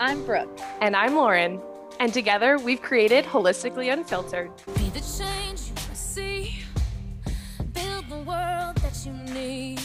I'm 0.00 0.24
Brooke. 0.24 0.60
And 0.80 0.94
I'm 0.94 1.16
Lauren. 1.16 1.60
And 1.98 2.14
together 2.14 2.56
we've 2.56 2.80
created 2.80 3.24
Holistically 3.24 3.92
Unfiltered. 3.92 4.52
Be 4.76 4.90
the 4.90 5.00
change 5.00 5.62
you 5.66 5.74
wanna 5.74 5.94
see. 5.96 6.60
Build 7.72 8.08
the 8.08 8.18
world 8.18 8.76
that 8.76 9.04
you 9.04 9.12
need. 9.34 9.80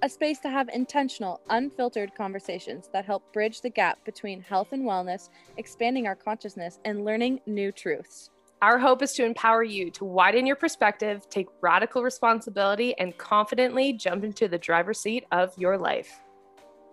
A 0.00 0.08
space 0.08 0.38
to 0.40 0.48
have 0.48 0.70
intentional, 0.70 1.42
unfiltered 1.50 2.14
conversations 2.14 2.88
that 2.94 3.04
help 3.04 3.30
bridge 3.34 3.60
the 3.60 3.68
gap 3.68 4.02
between 4.06 4.40
health 4.40 4.72
and 4.72 4.84
wellness, 4.84 5.28
expanding 5.58 6.06
our 6.06 6.16
consciousness, 6.16 6.80
and 6.86 7.04
learning 7.04 7.38
new 7.44 7.70
truths. 7.72 8.30
Our 8.62 8.78
hope 8.78 9.02
is 9.02 9.12
to 9.14 9.24
empower 9.26 9.64
you 9.64 9.90
to 9.90 10.06
widen 10.06 10.46
your 10.46 10.56
perspective, 10.56 11.28
take 11.28 11.48
radical 11.60 12.02
responsibility, 12.02 12.98
and 12.98 13.18
confidently 13.18 13.92
jump 13.92 14.24
into 14.24 14.48
the 14.48 14.56
driver's 14.58 15.00
seat 15.00 15.26
of 15.30 15.52
your 15.58 15.76
life. 15.76 16.22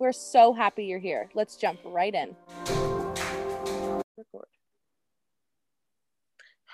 We're 0.00 0.12
so 0.12 0.54
happy 0.54 0.86
you're 0.86 0.98
here. 0.98 1.28
Let's 1.34 1.56
jump 1.56 1.78
right 1.84 2.14
in. 2.14 2.34
Record. 4.16 4.48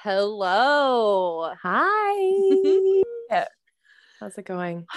Hello. 0.00 1.52
Hi. 1.60 3.02
How's 4.20 4.38
it 4.38 4.46
going? 4.46 4.86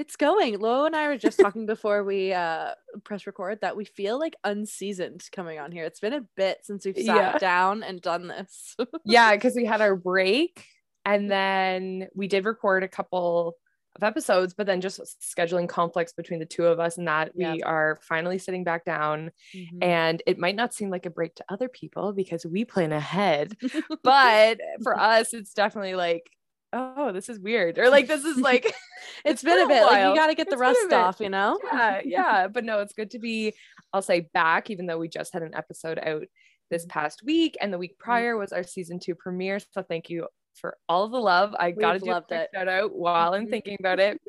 It's 0.00 0.14
going. 0.14 0.60
Lo 0.60 0.84
and 0.86 0.94
I 0.94 1.08
were 1.08 1.16
just 1.18 1.40
talking 1.40 1.66
before 1.74 2.04
we 2.04 2.32
uh 2.32 2.70
press 3.02 3.26
record 3.26 3.58
that 3.62 3.76
we 3.76 3.84
feel 3.84 4.16
like 4.16 4.36
unseasoned 4.44 5.24
coming 5.32 5.58
on 5.58 5.72
here. 5.72 5.82
It's 5.86 5.98
been 5.98 6.12
a 6.12 6.20
bit 6.36 6.58
since 6.62 6.86
we've 6.86 6.94
sat 6.94 7.04
Yeah. 7.16 7.38
down 7.38 7.82
and 7.82 8.00
done 8.00 8.28
this. 8.28 8.76
yeah, 9.04 9.34
because 9.34 9.56
we 9.56 9.64
had 9.64 9.80
our 9.80 9.96
break 9.96 10.64
and 11.04 11.28
then 11.28 12.06
we 12.14 12.28
did 12.28 12.44
record 12.44 12.84
a 12.84 12.88
couple 12.88 13.56
of 13.98 14.04
episodes, 14.04 14.54
but 14.54 14.66
then 14.66 14.80
just 14.80 15.00
scheduling 15.20 15.68
conflicts 15.68 16.12
between 16.12 16.40
the 16.40 16.46
two 16.46 16.64
of 16.66 16.80
us 16.80 16.96
and 16.98 17.06
that 17.08 17.32
Yeah. 17.34 17.52
we 17.52 17.62
are 17.62 17.98
finally 18.02 18.38
sitting 18.38 18.64
back 18.64 18.84
down. 18.84 19.30
Mhm. 19.54 19.82
And 19.82 20.22
it 20.26 20.38
might 20.38 20.56
not 20.56 20.72
seem 20.72 20.88
like 20.90 21.04
a 21.06 21.10
break 21.10 21.34
to 21.36 21.44
other 21.48 21.68
people 21.68 22.12
because 22.12 22.46
we 22.46 22.64
plan 22.64 22.92
ahead, 22.92 23.56
but 24.02 24.60
for 24.82 24.98
us, 24.98 25.34
it's 25.34 25.52
definitely 25.52 25.94
like, 25.94 26.24
oh, 26.72 27.12
this 27.12 27.28
is 27.28 27.38
weird. 27.40 27.78
Or 27.78 27.88
like, 27.90 28.06
this 28.08 28.24
is 28.24 28.38
like, 28.38 28.64
it's 29.24 29.42
been 29.42 29.52
a 29.54 29.66
been 29.66 29.78
a 29.78 29.80
bit. 29.80 29.82
Like 29.84 30.08
you 30.08 30.14
got 30.14 30.26
to 30.28 30.34
get 30.34 30.48
the 30.48 30.52
It's 30.54 30.60
been 30.60 30.90
rust 30.90 30.92
off, 30.92 31.20
you 31.20 31.28
know. 31.30 31.58
yeah, 31.72 32.00
yeah. 32.04 32.48
But 32.48 32.64
no, 32.64 32.80
it's 32.80 32.92
good 32.94 33.10
to 33.12 33.18
be, 33.18 33.54
I'll 33.92 34.02
say 34.02 34.28
back, 34.34 34.70
even 34.70 34.86
though 34.86 34.98
we 34.98 35.08
just 35.08 35.32
had 35.32 35.42
an 35.42 35.54
episode 35.54 35.98
out 35.98 36.24
this 36.70 36.82
Mm-hmm. 36.84 36.90
past 36.90 37.22
week 37.24 37.56
and 37.62 37.72
the 37.72 37.78
week 37.78 37.98
prior 37.98 38.36
was 38.36 38.52
our 38.52 38.62
season 38.62 38.98
two 39.00 39.14
premiere. 39.14 39.58
So 39.58 39.82
thank 39.82 40.10
you 40.10 40.28
for 40.58 40.76
all 40.88 41.04
of 41.04 41.12
the 41.12 41.20
love. 41.20 41.54
I 41.58 41.70
got 41.70 41.94
to 41.94 41.98
do 41.98 42.10
a 42.10 42.22
quick 42.22 42.40
it. 42.40 42.50
shout 42.54 42.68
out 42.68 42.94
while 42.94 43.34
I'm 43.34 43.46
thinking 43.50 43.76
about 43.78 44.00
it. 44.00 44.20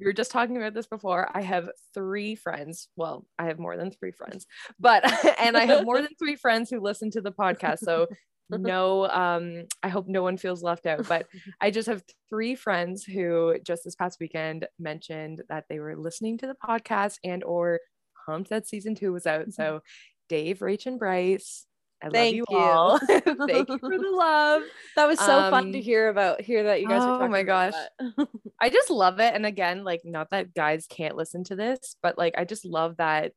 We 0.00 0.06
were 0.06 0.12
just 0.12 0.32
talking 0.32 0.56
about 0.56 0.74
this 0.74 0.86
before. 0.86 1.28
I 1.32 1.42
have 1.42 1.68
three 1.94 2.34
friends. 2.34 2.88
Well, 2.96 3.24
I 3.38 3.46
have 3.46 3.58
more 3.58 3.76
than 3.76 3.92
three 3.92 4.10
friends, 4.12 4.46
but 4.80 5.04
and 5.40 5.56
I 5.56 5.64
have 5.66 5.84
more 5.84 6.00
than 6.02 6.10
three 6.18 6.36
friends 6.36 6.70
who 6.70 6.80
listen 6.80 7.10
to 7.12 7.20
the 7.20 7.32
podcast. 7.32 7.78
So 7.80 8.08
no, 8.50 9.08
um, 9.08 9.64
I 9.82 9.88
hope 9.88 10.08
no 10.08 10.22
one 10.22 10.36
feels 10.36 10.62
left 10.62 10.86
out. 10.86 11.06
But 11.08 11.26
I 11.60 11.70
just 11.70 11.88
have 11.88 12.02
three 12.30 12.54
friends 12.54 13.04
who 13.04 13.56
just 13.64 13.84
this 13.84 13.94
past 13.94 14.18
weekend 14.20 14.66
mentioned 14.78 15.42
that 15.48 15.64
they 15.68 15.78
were 15.78 15.96
listening 15.96 16.38
to 16.38 16.46
the 16.46 16.56
podcast 16.62 17.18
and 17.24 17.44
or 17.44 17.80
pumped 18.26 18.50
that 18.50 18.68
season 18.68 18.94
two 18.94 19.12
was 19.12 19.26
out. 19.26 19.52
So 19.52 19.80
Dave, 20.28 20.60
Rach, 20.60 20.86
and 20.86 20.98
Bryce, 20.98 21.66
I 22.02 22.08
Thank 22.10 22.36
you, 22.36 22.44
you. 22.48 22.56
all. 22.56 22.98
Thank 23.08 23.68
you 23.68 23.78
for 23.78 23.98
the 23.98 24.10
love. 24.12 24.62
That 24.96 25.06
was 25.06 25.18
so 25.18 25.50
fun 25.50 25.72
to 25.72 25.78
Um, 25.78 25.82
hear 25.84 26.08
about. 26.08 26.40
Hear 26.40 26.64
that 26.64 26.80
you 26.80 26.88
guys 26.88 27.02
are 27.02 27.22
oh 27.22 27.28
my 27.28 27.42
gosh. 27.42 27.74
I 28.60 28.68
just 28.70 28.90
love 28.90 29.20
it. 29.20 29.34
And 29.34 29.46
again, 29.46 29.84
like 29.84 30.02
not 30.04 30.30
that 30.30 30.54
guys 30.54 30.86
can't 30.88 31.16
listen 31.16 31.44
to 31.44 31.56
this, 31.56 31.96
but 32.02 32.18
like 32.18 32.34
I 32.36 32.44
just 32.44 32.64
love 32.64 32.96
that 32.98 33.32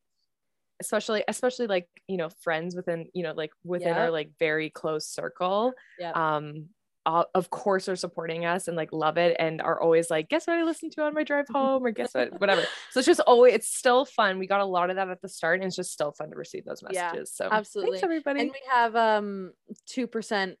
especially 0.78 1.24
especially 1.26 1.66
like 1.66 1.88
you 2.06 2.18
know 2.18 2.28
friends 2.42 2.76
within 2.76 3.06
you 3.14 3.22
know 3.22 3.32
like 3.32 3.50
within 3.64 3.88
Yep. 3.88 3.96
our 3.96 4.10
like 4.10 4.30
very 4.38 4.68
close 4.68 5.08
circle 5.08 5.72
Yep. 5.98 6.14
um 6.14 6.66
uh, 7.06 7.24
of 7.34 7.48
course 7.50 7.88
are 7.88 7.96
supporting 7.96 8.44
us 8.44 8.66
and 8.66 8.76
like 8.76 8.92
love 8.92 9.16
it 9.16 9.36
and 9.38 9.62
are 9.62 9.80
always 9.80 10.10
like 10.10 10.28
guess 10.28 10.46
what 10.46 10.58
i 10.58 10.64
listened 10.64 10.90
to 10.92 11.02
on 11.02 11.14
my 11.14 11.22
drive 11.22 11.46
home? 11.52 11.84
or 11.86 11.92
guess 11.92 12.12
what? 12.14 12.38
whatever. 12.40 12.64
So 12.90 12.98
it's 12.98 13.06
just 13.06 13.20
always 13.20 13.54
it's 13.54 13.68
still 13.68 14.04
fun. 14.04 14.38
We 14.38 14.46
got 14.46 14.60
a 14.60 14.64
lot 14.64 14.90
of 14.90 14.96
that 14.96 15.08
at 15.08 15.22
the 15.22 15.28
start 15.28 15.60
and 15.60 15.66
it's 15.68 15.76
just 15.76 15.92
still 15.92 16.12
fun 16.12 16.30
to 16.30 16.36
receive 16.36 16.64
those 16.64 16.82
Yeah, 16.90 17.06
messages. 17.12 17.32
So 17.32 17.48
absolutely. 17.50 17.92
thanks 17.92 18.04
everybody. 18.04 18.40
And 18.40 18.50
we 18.50 18.60
have 18.70 18.96
um 18.96 19.52
two 19.86 20.06
percent 20.06 20.58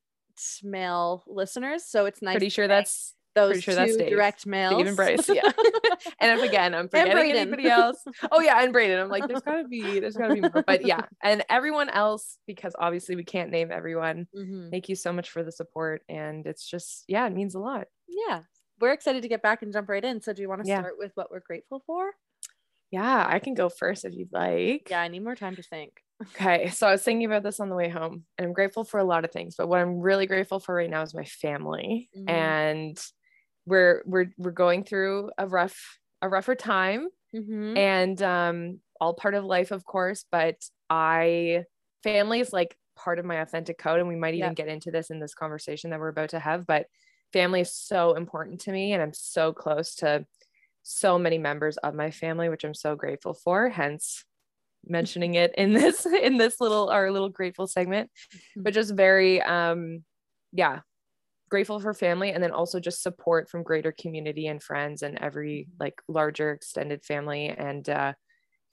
male 0.62 1.24
listeners, 1.26 1.84
so 1.84 2.06
it's 2.06 2.22
nice. 2.22 2.34
pretty 2.34 2.48
sure 2.48 2.68
that's 2.68 3.14
those 3.36 3.62
sure 3.62 3.86
two 3.86 3.96
direct 3.98 4.44
males. 4.46 4.76
Dave 4.76 4.86
and 4.88 4.96
Bryce, 4.96 5.28
yeah. 5.32 5.42
and 6.18 6.38
if 6.40 6.42
again, 6.44 6.74
I'm 6.74 6.88
forgetting 6.90 7.32
anybody 7.32 7.68
else. 7.68 8.02
Oh 8.32 8.40
yeah, 8.40 8.60
and 8.62 8.72
Braden. 8.72 8.98
I'm 8.98 9.08
like, 9.08 9.28
there's 9.28 9.42
gotta 9.42 9.68
be, 9.68 10.00
there's 10.00 10.16
gotta 10.16 10.34
be 10.34 10.40
more. 10.40 10.64
But 10.66 10.84
yeah, 10.84 11.02
and 11.22 11.44
everyone 11.48 11.88
else, 11.90 12.38
because 12.48 12.74
obviously 12.78 13.14
we 13.14 13.22
can't 13.24 13.50
name 13.50 13.70
everyone. 13.70 14.26
Mhm. 14.36 14.70
Thank 14.72 14.88
you 14.88 14.96
so 14.96 15.12
much 15.12 15.30
for 15.30 15.44
the 15.44 15.52
support, 15.52 16.02
and 16.08 16.44
it's 16.46 16.66
just, 16.68 17.04
yeah, 17.06 17.24
it 17.26 17.32
means 17.32 17.54
a 17.54 17.60
lot. 17.60 17.86
Yeah, 18.08 18.40
we're 18.80 18.92
excited 18.92 19.22
to 19.22 19.28
get 19.28 19.42
back 19.42 19.62
and 19.62 19.72
jump 19.72 19.88
right 19.88 20.04
in. 20.04 20.20
So, 20.20 20.32
do 20.32 20.42
you 20.42 20.48
want 20.48 20.64
to 20.64 20.68
Yeah. 20.68 20.80
start 20.80 20.94
with 20.98 21.12
what 21.14 21.30
we're 21.30 21.40
grateful 21.40 21.82
for? 21.86 22.10
Yeah, 22.90 23.24
I 23.28 23.40
can 23.40 23.54
go 23.54 23.68
first 23.68 24.04
if 24.04 24.14
you'd 24.14 24.32
like. 24.32 24.88
Yeah, 24.90 25.00
I 25.02 25.08
need 25.08 25.22
more 25.24 25.34
time 25.34 25.56
to 25.56 25.62
think. 25.62 25.92
Okay, 26.34 26.68
so 26.70 26.86
I 26.86 26.92
was 26.92 27.02
thinking 27.02 27.26
about 27.26 27.42
this 27.42 27.60
on 27.60 27.68
the 27.68 27.74
way 27.74 27.88
home, 27.90 28.24
and 28.38 28.46
I'm 28.46 28.52
grateful 28.54 28.84
for 28.84 28.98
a 28.98 29.04
lot 29.04 29.24
of 29.26 29.32
things. 29.32 29.54
But 29.58 29.66
what 29.68 29.80
I'm 29.80 29.98
really 30.00 30.26
grateful 30.26 30.60
for 30.60 30.74
right 30.74 30.88
now 30.88 31.02
is 31.02 31.12
my 31.12 31.24
family, 31.24 32.08
Mhm. 32.16 32.30
and 32.30 32.98
we're 33.66 34.02
we're 34.06 34.30
we're 34.38 34.50
going 34.52 34.84
through 34.84 35.30
a 35.38 35.46
rough 35.46 35.98
a 36.22 36.28
rougher 36.28 36.54
time, 36.54 37.08
Mm-hmm. 37.34 37.76
and 37.76 38.22
um 38.22 38.80
all 39.00 39.12
part 39.12 39.34
of 39.34 39.44
life 39.44 39.70
of 39.72 39.84
course 39.84 40.24
but 40.30 40.54
i 40.88 41.64
family 42.02 42.40
is 42.40 42.50
like 42.52 42.74
part 42.96 43.18
of 43.18 43.26
my 43.26 43.36
authentic 43.42 43.76
code 43.76 43.98
and 43.98 44.08
we 44.08 44.16
might 44.16 44.32
even 44.34 44.50
Yeah. 44.50 44.54
get 44.54 44.68
into 44.68 44.90
this 44.90 45.10
in 45.10 45.18
this 45.20 45.34
conversation 45.34 45.90
that 45.90 46.00
we're 46.00 46.08
about 46.08 46.30
to 46.30 46.38
have 46.38 46.66
but 46.66 46.86
family 47.34 47.60
is 47.60 47.74
so 47.74 48.14
important 48.14 48.60
to 48.62 48.72
me 48.72 48.92
and 48.94 49.02
i'm 49.02 49.12
so 49.12 49.52
close 49.52 49.96
to 49.96 50.24
so 50.82 51.18
many 51.18 51.36
members 51.36 51.76
of 51.78 51.94
my 51.94 52.10
family 52.10 52.48
which 52.48 52.64
i'm 52.64 52.72
so 52.74 52.94
grateful 52.96 53.34
for 53.34 53.68
hence 53.68 54.24
mentioning 54.86 55.34
it 55.34 55.52
in 55.58 55.72
this 55.80 56.06
in 56.06 56.38
this 56.38 56.58
little 56.60 56.88
our 56.88 57.10
little 57.10 57.28
grateful 57.28 57.66
segment 57.66 58.08
but 58.56 58.72
just 58.72 58.94
very 58.94 59.42
um 59.42 60.02
yeah 60.52 60.80
grateful 61.50 61.80
for 61.80 61.94
family 61.94 62.30
and 62.32 62.42
then 62.42 62.50
also 62.50 62.80
just 62.80 63.02
support 63.02 63.48
from 63.48 63.62
greater 63.62 63.92
community 63.92 64.46
and 64.46 64.62
friends 64.62 65.02
and 65.02 65.18
every 65.18 65.68
like 65.78 66.02
larger 66.08 66.50
extended 66.52 67.04
family 67.04 67.48
and 67.48 67.88
uh 67.88 68.12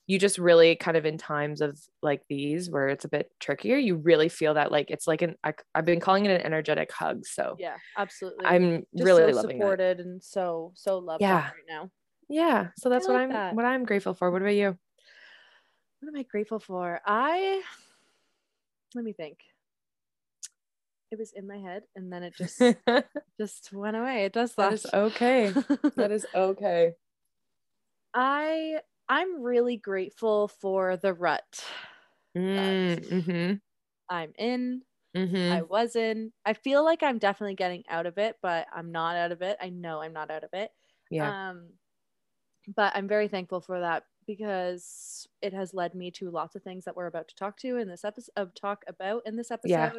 you 0.08 0.20
just 0.20 0.38
really 0.38 0.76
kind 0.76 0.98
of 0.98 1.06
in 1.06 1.18
times 1.18 1.62
of 1.62 1.80
like 2.02 2.24
these 2.30 2.70
where 2.70 2.90
it's 2.90 3.06
a 3.06 3.10
bit 3.10 3.30
trickier 3.40 3.78
you 3.78 3.96
really 3.96 4.28
feel 4.30 4.54
that 4.56 4.72
like 4.72 4.92
it's 4.92 5.08
like 5.08 5.22
an 5.22 5.36
I, 5.44 5.54
i've 5.76 5.86
been 5.86 6.00
calling 6.02 6.26
it 6.26 6.32
an 6.32 6.42
energetic 6.46 6.92
hug 6.92 7.26
so 7.26 7.56
Yeah, 7.60 7.78
absolutely. 7.98 8.46
i'm 8.48 8.84
Just 8.98 9.06
really 9.06 9.32
so 9.32 9.38
loving 9.38 9.60
that. 9.60 9.66
supported 9.66 10.00
and 10.00 10.22
so 10.24 10.72
so 10.76 10.98
loved 11.00 11.22
Yeah. 11.22 11.44
right 11.46 11.54
now. 11.70 11.90
yeah 12.30 12.70
so 12.78 12.90
that's 12.90 13.08
what 13.08 13.18
i'm 13.18 13.30
that. 13.30 13.56
what 13.56 13.66
i'm 13.66 13.86
grateful 13.86 14.14
for 14.14 14.32
what 14.32 14.42
about 14.42 14.56
you 14.56 14.78
What 16.00 16.10
am 16.10 16.16
I 16.16 16.24
grateful 16.24 16.60
for? 16.60 17.00
I 17.06 17.64
let 18.96 19.04
me 19.04 19.14
think. 19.14 19.40
It 21.13 21.19
was 21.19 21.31
in 21.31 21.47
my 21.47 21.59
head 21.59 21.84
and 21.96 22.12
then 22.12 22.24
it 22.24 22.34
just 22.35 22.59
just 23.40 23.72
went 23.72 23.96
away. 23.96 24.25
It 24.25 24.34
does 24.34 24.56
that. 24.56 24.74
is 24.74 24.88
okay 24.91 25.53
that 25.96 26.09
is 26.12 26.25
okay 26.34 26.94
I 28.16 28.79
I'm 29.07 29.44
really 29.44 29.78
grateful 29.78 30.47
for 30.47 30.97
the 30.97 31.13
rut 31.13 31.63
mm, 32.35 32.97
mm-hmm, 32.97 33.53
I'm 34.09 34.34
in. 34.40 34.81
mm-hmm. 35.16 35.53
I 35.53 35.62
was 35.62 35.96
in. 35.96 36.31
I 36.47 36.53
feel 36.53 36.84
like 36.84 37.03
I'm 37.03 37.19
definitely 37.19 37.53
getting 37.53 37.84
out 37.88 38.07
of 38.07 38.18
it, 38.18 38.38
but 38.41 38.66
I'm 38.75 38.91
not 38.91 39.16
out 39.16 39.31
of 39.31 39.44
it. 39.44 39.57
I 39.62 39.69
know 39.69 40.01
I'm 40.01 40.13
not 40.13 40.31
out 40.31 40.44
of 40.44 40.50
it. 40.53 40.72
yeah 41.12 41.51
Um, 41.51 41.68
but 42.75 42.91
I'm 42.95 43.07
very 43.07 43.27
thankful 43.27 43.62
for 43.62 43.81
that 43.81 44.06
because 44.25 45.27
it 45.44 45.54
has 45.54 45.75
led 45.75 45.94
me 45.94 46.09
to 46.09 46.31
lots 46.31 46.56
of 46.56 46.63
things 46.63 46.86
that 46.86 46.95
we're 46.95 47.06
about 47.06 47.27
to 47.27 47.36
talk 47.36 47.57
to 47.57 47.77
in 47.77 47.88
this 47.88 48.04
episode 48.04 48.31
of 48.36 48.56
talk 48.56 48.83
about 48.88 49.21
in 49.27 49.36
this 49.36 49.51
episode. 49.51 49.69
Yeah. 49.69 49.92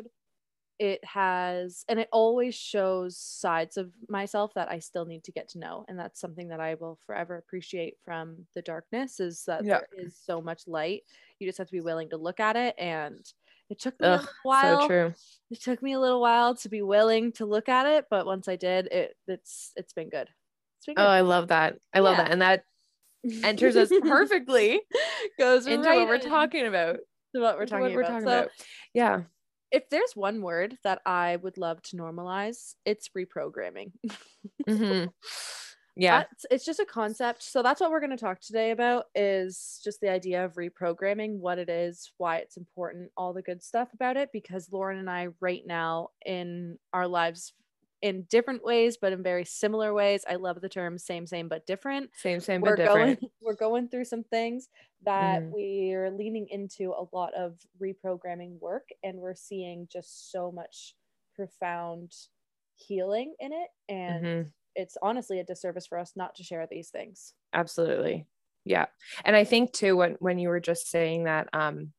It 0.79 1.05
has, 1.05 1.85
and 1.89 2.01
it 2.01 2.09
always 2.13 2.55
shows 2.55 3.17
sides 3.17 3.77
of 3.77 3.93
myself 4.09 4.53
that 4.55 4.71
I 4.71 4.81
still 4.81 5.05
need 5.07 5.25
to 5.25 5.33
get 5.33 5.49
to 5.51 5.59
know, 5.59 5.85
and 5.89 5.99
that's 5.99 6.21
something 6.21 6.49
that 6.49 6.61
I 6.61 6.75
will 6.75 6.99
forever 7.07 7.37
appreciate 7.37 7.95
from 8.05 8.47
the 8.55 8.63
darkness. 8.63 9.21
Is 9.21 9.45
that 9.47 9.65
Yeah. 9.65 9.79
there 9.79 10.07
is 10.07 10.17
so 10.17 10.41
much 10.41 10.67
light. 10.67 11.03
You 11.39 11.47
just 11.49 11.59
have 11.59 11.69
to 11.69 11.73
be 11.73 11.81
willing 11.81 12.11
to 12.11 12.17
look 12.17 12.41
at 12.41 12.57
it, 12.57 12.75
and 12.79 13.25
it 13.71 13.79
took 13.79 13.99
me 14.01 14.07
a 14.07 14.11
Ugh, 14.11 14.19
little 14.21 14.35
while 14.43 14.81
so 14.81 14.87
true 14.87 15.15
it 15.51 15.63
took 15.63 15.83
me 15.83 15.93
a 15.95 16.01
little 16.01 16.21
while 16.21 16.55
to 16.55 16.69
be 16.69 16.83
willing 16.83 17.33
to 17.33 17.47
look 17.47 17.69
at 17.69 17.87
it 17.87 18.05
but 18.11 18.27
once 18.27 18.47
i 18.47 18.57
did 18.57 18.87
it 18.89 19.17
it's 19.27 19.73
it's 19.77 19.93
been 19.95 20.11
good 20.11 20.29
it's 20.77 20.87
been 20.87 20.95
oh 20.99 21.03
i 21.07 21.23
love 21.23 21.49
that 21.49 21.77
i 21.95 22.01
love 22.01 22.17
Yeah. 22.17 22.25
that 22.25 22.33
and 22.33 22.43
that 22.43 22.65
enters 23.43 23.75
us 23.77 23.91
perfectly 24.03 24.81
goes 25.39 25.67
into 25.67 25.89
right 25.89 25.97
what 25.99 26.09
we're 26.09 26.15
in 26.17 26.21
talking 26.21 26.67
about 26.67 26.99
what 27.33 27.57
we're 27.57 27.67
talking, 27.67 27.85
what 27.87 27.95
we're 27.95 28.03
about. 28.03 28.23
so 28.23 28.67
yeah 28.93 29.23
if 29.75 29.91
there's 29.91 30.13
one 30.15 30.41
word 30.41 30.79
that 30.85 31.01
i 31.07 31.37
would 31.37 31.59
love 31.59 31.83
to 31.83 31.97
normalize 31.97 32.75
it's 32.85 33.11
reprogramming 33.17 33.93
Mhm. 34.69 35.11
Yeah. 35.97 36.19
That's, 36.23 36.47
it's 36.51 36.65
just 36.65 36.81
a 36.81 36.85
concept. 36.85 37.43
So 37.43 37.63
that's 37.63 37.81
what 37.81 37.91
we're 37.91 38.01
going 38.01 38.11
to 38.11 38.17
talk 38.17 38.41
today 38.41 38.73
about 38.73 39.05
is 39.15 39.81
just 39.85 40.01
the 40.01 40.11
idea 40.11 40.45
of 40.45 40.55
reprogramming, 40.55 41.39
what 41.39 41.59
it 41.59 41.69
is, 41.69 42.11
why 42.19 42.39
it's 42.39 42.57
important, 42.57 43.13
all 43.17 43.33
the 43.33 43.43
good 43.43 43.63
stuff 43.63 43.93
about 43.95 44.17
it 44.17 44.31
because 44.33 44.73
Lauren 44.73 44.99
and 44.99 45.09
I 45.09 45.29
right 45.41 45.63
now 45.65 46.09
in 46.27 46.79
our 46.93 47.07
lives 47.07 47.53
in 48.05 48.25
different 48.25 48.63
ways 48.65 48.99
but 49.01 49.13
in 49.13 49.23
very 49.23 49.45
similar 49.47 49.95
ways. 49.95 50.25
I 50.29 50.37
love 50.37 50.61
the 50.61 50.69
term 50.69 50.99
same 50.99 51.27
same 51.27 51.49
but 51.49 51.67
different. 51.67 52.11
Same, 52.13 52.41
same, 52.41 52.63
we're 52.63 52.77
but 52.77 52.77
different. 52.77 53.19
going 53.19 53.31
we're 53.41 53.57
going 53.57 53.89
through 53.89 54.05
some 54.07 54.25
things 54.25 54.69
that 55.03 55.43
Mhm. 55.43 55.51
we're 55.51 56.11
leaning 56.11 56.47
into 56.51 56.93
a 56.93 57.05
lot 57.17 57.35
of 57.35 57.59
reprogramming 57.81 58.59
work 58.61 58.89
and 59.03 59.19
we're 59.19 59.35
seeing 59.35 59.89
just 59.91 60.31
so 60.33 60.53
much 60.53 60.95
profound 61.35 62.13
healing 62.77 63.35
in 63.41 63.53
it 63.53 63.69
and 63.89 64.25
Mhm. 64.25 64.53
it's 64.75 64.97
honestly 65.03 65.39
a 65.41 65.45
disservice 65.45 65.87
for 65.87 65.99
us 65.99 66.13
not 66.17 66.35
to 66.37 66.43
share 66.45 66.67
these 66.71 66.91
things 66.91 67.35
absolutely 67.53 68.27
yeah 68.65 68.87
and 69.25 69.37
i 69.37 69.45
think 69.45 69.73
too 69.73 69.97
when 69.97 70.13
when 70.21 70.39
you 70.39 70.49
were 70.49 70.61
just 70.61 70.89
saying 70.89 71.25
that 71.25 71.49
um 71.53 71.93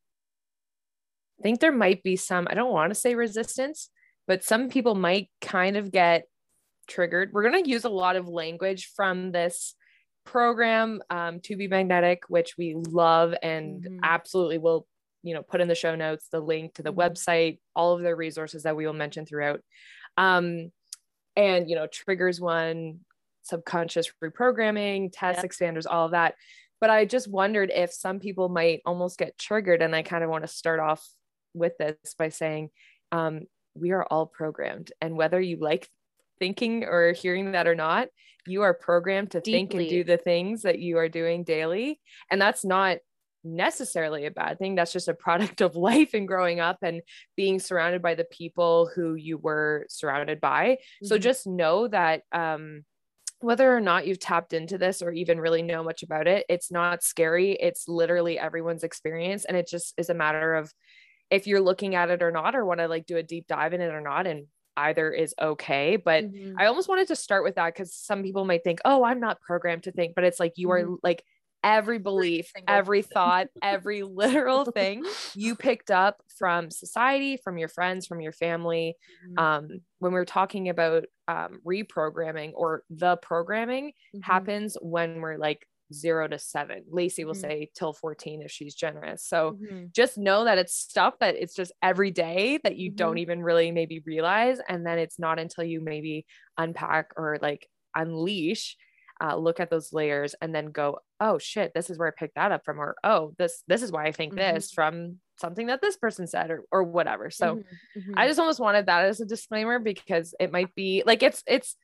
i 1.39 1.43
think 1.43 1.59
there 1.59 1.71
might 1.71 2.03
be 2.03 2.15
some 2.15 2.47
i 2.49 2.53
don't 2.53 2.71
want 2.71 2.91
to 2.91 2.95
say 2.95 3.15
resistance 3.15 3.89
but 4.27 4.43
some 4.43 4.69
people 4.69 4.95
might 4.95 5.29
kind 5.41 5.77
of 5.77 5.91
get 5.91 6.25
triggered 6.87 7.31
we're 7.33 7.49
going 7.49 7.63
to 7.63 7.69
use 7.69 7.83
a 7.85 7.89
lot 7.89 8.15
of 8.15 8.27
language 8.27 8.91
from 8.95 9.31
this 9.31 9.75
program 10.25 11.01
um, 11.09 11.39
to 11.39 11.55
be 11.55 11.67
magnetic 11.67 12.23
which 12.29 12.57
we 12.57 12.75
love 12.75 13.33
and 13.41 13.83
Mhm. 13.83 13.99
absolutely 14.03 14.57
will 14.57 14.87
you 15.23 15.33
know 15.33 15.41
put 15.43 15.61
in 15.61 15.67
the 15.67 15.75
show 15.75 15.95
notes 15.95 16.27
the 16.31 16.39
link 16.39 16.75
to 16.75 16.83
the 16.83 16.93
Mhm. 16.93 16.97
website 16.97 17.59
all 17.75 17.93
of 17.95 18.01
the 18.01 18.15
resources 18.15 18.63
that 18.63 18.75
we 18.75 18.85
will 18.85 18.93
mention 18.93 19.25
throughout 19.25 19.61
um, 20.17 20.71
and 21.35 21.69
you 21.69 21.75
know 21.75 21.87
triggers 21.87 22.39
one 22.39 22.99
subconscious 23.43 24.11
reprogramming 24.23 25.09
test 25.11 25.39
Yeah. 25.43 25.49
expanders 25.49 25.85
all 25.89 26.05
of 26.05 26.11
that 26.11 26.35
but 26.81 26.89
i 26.89 27.05
just 27.05 27.27
wondered 27.27 27.71
if 27.71 27.91
some 27.93 28.19
people 28.19 28.49
might 28.49 28.81
almost 28.85 29.17
get 29.19 29.37
triggered 29.37 29.81
and 29.81 29.95
i 29.95 30.01
kind 30.03 30.23
of 30.23 30.29
want 30.29 30.43
to 30.43 30.47
start 30.47 30.79
off 30.79 31.07
with 31.53 31.77
this 31.77 31.95
by 32.17 32.29
saying 32.29 32.69
um, 33.11 33.41
we 33.75 33.91
are 33.91 34.05
all 34.05 34.25
programmed 34.25 34.91
and 35.01 35.15
whether 35.15 35.39
you 35.39 35.57
like 35.57 35.89
thinking 36.39 36.83
or 36.83 37.13
hearing 37.13 37.51
that 37.51 37.67
or 37.67 37.75
not 37.75 38.07
you 38.47 38.61
are 38.61 38.73
programmed 38.73 39.31
to 39.31 39.41
think 39.41 39.73
and 39.73 39.87
do 39.89 40.03
the 40.03 40.17
things 40.17 40.61
that 40.63 40.79
you 40.79 40.97
are 40.97 41.09
doing 41.09 41.43
daily 41.43 41.99
and 42.29 42.41
that's 42.41 42.65
not 42.65 42.97
necessarily 43.43 44.25
a 44.25 44.31
bad 44.31 44.57
thing 44.57 44.75
that's 44.75 44.91
just 44.93 45.07
a 45.07 45.13
product 45.25 45.61
of 45.61 45.75
life 45.75 46.13
and 46.13 46.27
growing 46.27 46.59
up 46.59 46.77
and 46.81 47.01
being 47.35 47.59
surrounded 47.59 48.01
by 48.01 48.15
the 48.15 48.25
people 48.25 48.89
who 48.95 49.13
you 49.15 49.37
were 49.37 49.85
surrounded 49.89 50.41
by 50.41 50.77
so 51.03 51.17
Mhm. 51.17 51.21
just 51.21 51.47
know 51.47 51.87
that 51.87 52.23
um, 52.31 52.83
whether 53.39 53.75
or 53.75 53.81
not 53.81 54.07
you've 54.07 54.19
tapped 54.19 54.53
into 54.53 54.77
this 54.77 55.01
or 55.01 55.11
even 55.11 55.39
really 55.39 55.61
know 55.61 55.83
much 55.83 56.01
about 56.03 56.25
it, 56.25 56.45
it's 56.49 56.71
not 56.71 57.03
scary. 57.03 57.51
It's 57.51 57.87
literally 57.87 58.39
everyone's 58.39 58.83
experience. 58.83 59.45
And 59.45 59.55
it 59.57 59.67
just 59.67 59.93
is 59.97 60.09
a 60.09 60.13
matter 60.15 60.55
of 60.55 60.73
if 61.29 61.47
you're 61.47 61.61
looking 61.61 61.95
at 61.95 62.09
it 62.09 62.21
or 62.23 62.31
not, 62.31 62.55
or 62.55 62.65
want 62.65 62.79
to 62.79 62.87
like 62.87 63.05
do 63.05 63.17
a 63.17 63.23
deep 63.23 63.47
dive 63.47 63.73
in 63.73 63.81
it 63.81 63.93
or 63.93 64.01
not. 64.01 64.27
And 64.27 64.47
either 64.77 65.11
is 65.11 65.33
okay. 65.41 65.95
But 65.95 66.25
Mhm. 66.25 66.59
I 66.59 66.65
almost 66.65 66.89
wanted 66.89 67.07
to 67.09 67.15
start 67.15 67.43
with 67.43 67.55
that 67.55 67.73
because 67.73 67.93
some 67.93 68.23
people 68.23 68.45
might 68.45 68.63
think, 68.63 68.79
oh, 68.85 69.03
I'm 69.03 69.19
not 69.19 69.41
programmed 69.41 69.83
to 69.83 69.91
think, 69.91 70.15
but 70.15 70.23
it's 70.25 70.39
like 70.39 70.53
you 70.57 70.69
are 70.71 70.85
like 71.03 71.23
every 71.63 71.97
belief, 71.99 72.53
single 72.55 72.67
every 72.67 73.01
thought, 73.01 73.47
every 73.61 74.03
literal 74.03 74.65
thing 74.65 75.07
you 75.33 75.55
picked 75.55 75.91
up 75.91 76.21
from 76.37 76.69
society, 76.69 77.37
from 77.37 77.57
your 77.57 77.69
friends, 77.69 78.05
from 78.05 78.21
your 78.21 78.31
family. 78.33 78.95
Mhm. 79.21 79.37
Um, 79.37 79.81
when 79.99 80.13
we're 80.13 80.25
talking 80.25 80.69
about 80.69 81.05
um, 81.27 81.59
reprogramming 81.65 82.51
or 82.53 82.83
the 82.89 83.17
programming 83.17 83.93
Mhm. 84.13 84.47
happens 84.47 84.77
when 84.81 85.21
we're 85.21 85.37
like 85.37 85.67
zero 85.93 86.27
to 86.27 86.39
seven. 86.39 86.83
Lacy 86.89 87.25
will 87.25 87.33
Mhm. 87.33 87.35
say 87.35 87.69
till 87.75 87.93
14 87.93 88.41
if 88.41 88.51
she's 88.51 88.75
generous. 88.75 89.23
So 89.25 89.57
Mhm. 89.57 89.93
just 89.93 90.17
know 90.17 90.43
that 90.45 90.57
it's 90.57 90.73
stuff 90.75 91.15
that 91.19 91.35
it's 91.35 91.53
just 91.55 91.71
every 91.81 92.11
day 92.11 92.59
that 92.63 92.77
you 92.77 92.91
don't 92.91 93.17
even 93.17 93.41
really 93.43 93.71
maybe 93.71 94.01
realize. 94.05 94.59
And 94.67 94.85
then 94.85 94.99
it's 94.99 95.19
not 95.19 95.39
until 95.39 95.63
you 95.63 95.81
maybe 95.81 96.25
unpack 96.57 97.11
or 97.17 97.37
like 97.41 97.67
unleash, 97.95 98.75
uh, 99.21 99.35
look 99.37 99.59
at 99.59 99.69
those 99.69 99.93
layers 99.93 100.33
and 100.41 100.53
then 100.53 100.67
go, 100.71 100.99
oh 101.21 101.37
shit, 101.37 101.71
this 101.73 101.89
is 101.89 101.97
where 101.97 102.09
I 102.09 102.11
picked 102.17 102.35
that 102.35 102.51
up 102.51 102.65
from, 102.65 102.79
or 102.81 102.95
oh, 103.03 103.33
this 103.37 103.63
this 103.67 103.81
is 103.81 103.91
why 103.91 104.05
I 104.05 104.11
think 104.11 104.35
this 104.35 104.71
from 104.71 105.19
something 105.39 105.67
that 105.67 105.81
this 105.81 105.97
person 105.97 106.27
said 106.27 106.51
or 106.51 106.63
or 106.71 106.83
whatever. 106.83 107.29
So 107.29 107.59
Mhm. 107.59 107.63
Mhm. 107.95 108.13
I 108.17 108.27
just 108.27 108.39
almost 108.39 108.59
wanted 108.59 108.87
that 108.87 109.05
as 109.05 109.19
a 109.21 109.25
disclaimer 109.25 109.79
because 109.79 110.33
it 110.39 110.51
might 110.51 110.73
be 110.75 111.03
like 111.05 111.23
it's 111.23 111.43
it's 111.47 111.75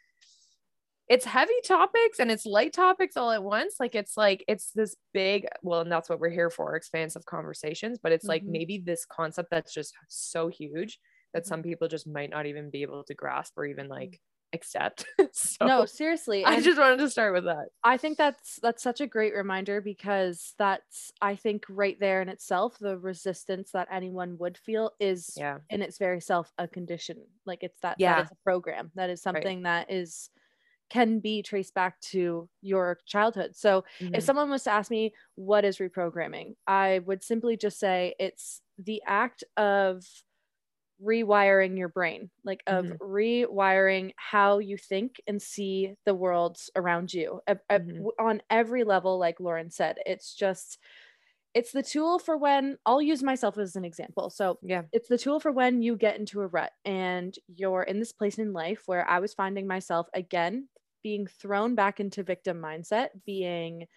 it's 1.12 1.26
heavy 1.26 1.54
topics 1.66 2.20
and 2.20 2.32
it's 2.32 2.46
light 2.46 2.74
topics 2.74 3.18
all 3.18 3.32
at 3.32 3.44
once. 3.44 3.76
Like 3.80 3.96
it's 3.96 4.16
like 4.18 4.44
it's 4.48 4.72
this 4.72 4.96
big, 5.14 5.46
well, 5.62 5.82
and 5.82 5.92
that's 5.92 6.10
what 6.10 6.20
we're 6.20 6.30
here 6.30 6.50
for, 6.50 6.76
expansive 6.76 7.26
conversations. 7.26 8.00
But 8.02 8.14
it's 8.14 8.26
like 8.26 8.44
Mhm. 8.44 8.52
maybe 8.52 8.78
this 8.80 9.06
concept 9.06 9.50
that's 9.52 9.74
just 9.74 9.94
so 10.08 10.48
huge 10.48 11.00
that 11.34 11.44
Mhm. 11.44 11.48
some 11.48 11.64
people 11.64 11.88
just 11.90 12.08
might 12.08 12.30
not 12.30 12.46
even 12.46 12.70
be 12.70 12.82
able 12.84 13.04
to 13.04 13.14
grasp 13.14 13.58
or 13.58 13.66
even 13.66 13.90
like 13.90 14.22
accept. 14.54 15.06
so 15.34 15.66
no, 15.66 15.86
seriously. 15.86 16.44
I 16.46 16.60
just 16.62 16.78
wanted 16.80 17.00
to 17.00 17.10
start 17.10 17.34
with 17.34 17.46
that. 17.46 17.68
I 17.84 17.98
think 17.98 18.18
that's 18.18 18.60
that's 18.62 18.84
such 18.84 19.02
a 19.02 19.08
great 19.08 19.34
reminder 19.34 19.82
because 19.82 20.54
that's 20.58 21.12
I 21.22 21.36
think 21.36 21.66
right 21.70 21.98
there 22.00 22.22
in 22.22 22.30
itself 22.30 22.78
the 22.80 22.98
resistance 22.98 23.72
that 23.72 23.88
anyone 23.92 24.38
would 24.40 24.58
feel 24.58 24.92
is 25.00 25.34
Yeah. 25.38 25.60
in 25.70 25.82
its 25.82 25.98
very 25.98 26.22
self 26.22 26.54
a 26.58 26.68
condition. 26.68 27.26
Like 27.46 27.64
it's 27.64 27.80
that 27.82 27.98
Yeah. 28.00 28.16
that 28.18 28.26
is 28.26 28.32
a 28.32 28.44
program. 28.44 28.92
That 28.96 29.10
is 29.10 29.22
something 29.22 29.64
that 29.64 29.90
is 29.92 30.30
can 30.92 31.20
be 31.22 31.44
traced 31.44 31.74
back 31.76 32.00
to 32.02 32.50
your 32.62 33.00
childhood. 33.08 33.56
So 33.56 33.86
Mhm. 34.00 34.12
if 34.14 34.24
someone 34.24 34.50
was 34.52 34.64
to 34.66 34.72
ask 34.72 34.92
me 34.92 35.14
what 35.36 35.66
is 35.66 35.80
reprogramming, 35.80 36.56
I 36.68 37.00
would 37.00 37.24
simply 37.24 37.58
just 37.58 37.80
say 37.80 38.16
it's 38.20 38.62
the 38.78 39.02
act 39.08 39.44
of 39.58 40.06
rewiring 41.04 41.78
your 41.78 41.90
brain, 41.90 42.30
like 42.44 42.62
of 42.68 42.92
Mhm. 42.92 43.02
rewiring 43.02 44.12
how 44.18 44.60
you 44.60 44.78
think 44.78 45.20
and 45.28 45.42
see 45.42 45.96
the 46.06 46.14
world 46.14 46.60
around 46.76 47.14
you 47.14 47.42
A- 47.48 47.60
a- 47.70 47.82
Mhm. 47.82 48.12
on 48.20 48.42
every 48.52 48.84
level. 48.84 49.18
Like 49.18 49.40
Lauren 49.40 49.72
said, 49.72 49.98
it's 50.06 50.36
just 50.36 50.78
it's 51.54 51.72
the 51.74 51.84
tool 51.84 52.20
for 52.20 52.38
when 52.38 52.78
I'll 52.86 53.02
use 53.02 53.24
myself 53.24 53.58
as 53.58 53.76
an 53.76 53.86
example. 53.86 54.30
So 54.30 54.60
yeah. 54.62 54.84
it's 54.94 55.10
the 55.10 55.18
tool 55.18 55.40
for 55.40 55.52
when 55.52 55.82
you 55.84 55.98
get 55.98 56.20
into 56.20 56.42
a 56.42 56.48
rut 56.48 56.74
and 56.86 57.36
you're 57.48 57.84
in 57.84 58.00
this 58.00 58.14
place 58.14 58.40
in 58.40 58.54
life 58.54 58.84
where 58.88 59.08
I 59.10 59.20
was 59.20 59.34
finding 59.34 59.68
myself 59.68 60.10
again 60.14 60.70
being 61.04 61.28
thrown 61.28 61.76
back 61.76 62.00
into 62.00 62.24
victim 62.24 62.62
mindset, 62.62 63.10
being 63.26 63.88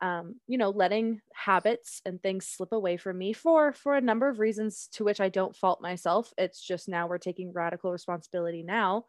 um, 0.00 0.36
you 0.46 0.58
know, 0.58 0.70
letting 0.70 1.20
habits 1.32 2.02
and 2.04 2.22
things 2.22 2.46
slip 2.46 2.72
away 2.72 2.96
from 2.98 3.16
me 3.16 3.32
for 3.32 3.72
for 3.72 3.96
a 3.96 4.00
number 4.00 4.28
of 4.28 4.38
reasons 4.38 4.88
to 4.92 5.04
which 5.04 5.20
I 5.20 5.28
don't 5.30 5.56
fault 5.56 5.80
myself. 5.80 6.32
It's 6.36 6.60
just 6.60 6.88
now 6.88 7.06
we're 7.06 7.18
taking 7.18 7.52
radical 7.52 7.90
responsibility 7.90 8.62
now. 8.62 9.06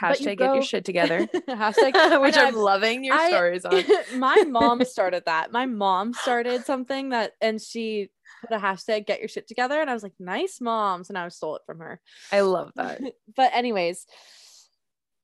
But 0.00 0.20
you 0.20 0.26
Hashtag 0.26 0.38
get 0.38 0.54
your 0.54 0.62
shit 0.62 0.84
together. 0.84 1.26
Hashtag 1.48 2.20
Which 2.22 2.36
I'm 2.36 2.54
loving 2.54 3.04
your 3.04 3.14
I- 3.14 3.28
stories 3.30 3.64
on. 3.64 3.82
my 4.18 4.44
mom 4.48 4.84
started 4.84 5.24
that. 5.26 5.52
My 5.52 5.66
mom 5.66 6.14
started 6.14 6.64
something 6.64 7.10
that, 7.10 7.32
and 7.40 7.60
she 7.60 8.10
put 8.42 8.56
a 8.56 8.58
hashtag 8.58 9.06
"Get 9.06 9.20
your 9.20 9.28
shit 9.28 9.46
together," 9.46 9.80
and 9.80 9.90
I 9.90 9.94
was 9.94 10.02
like, 10.02 10.14
"Nice, 10.18 10.60
moms," 10.60 11.08
and 11.10 11.18
I 11.18 11.28
stole 11.28 11.56
it 11.56 11.62
from 11.66 11.80
her. 11.80 12.00
I 12.32 12.40
love 12.40 12.72
that. 12.76 13.00
but 13.36 13.50
anyways, 13.54 14.06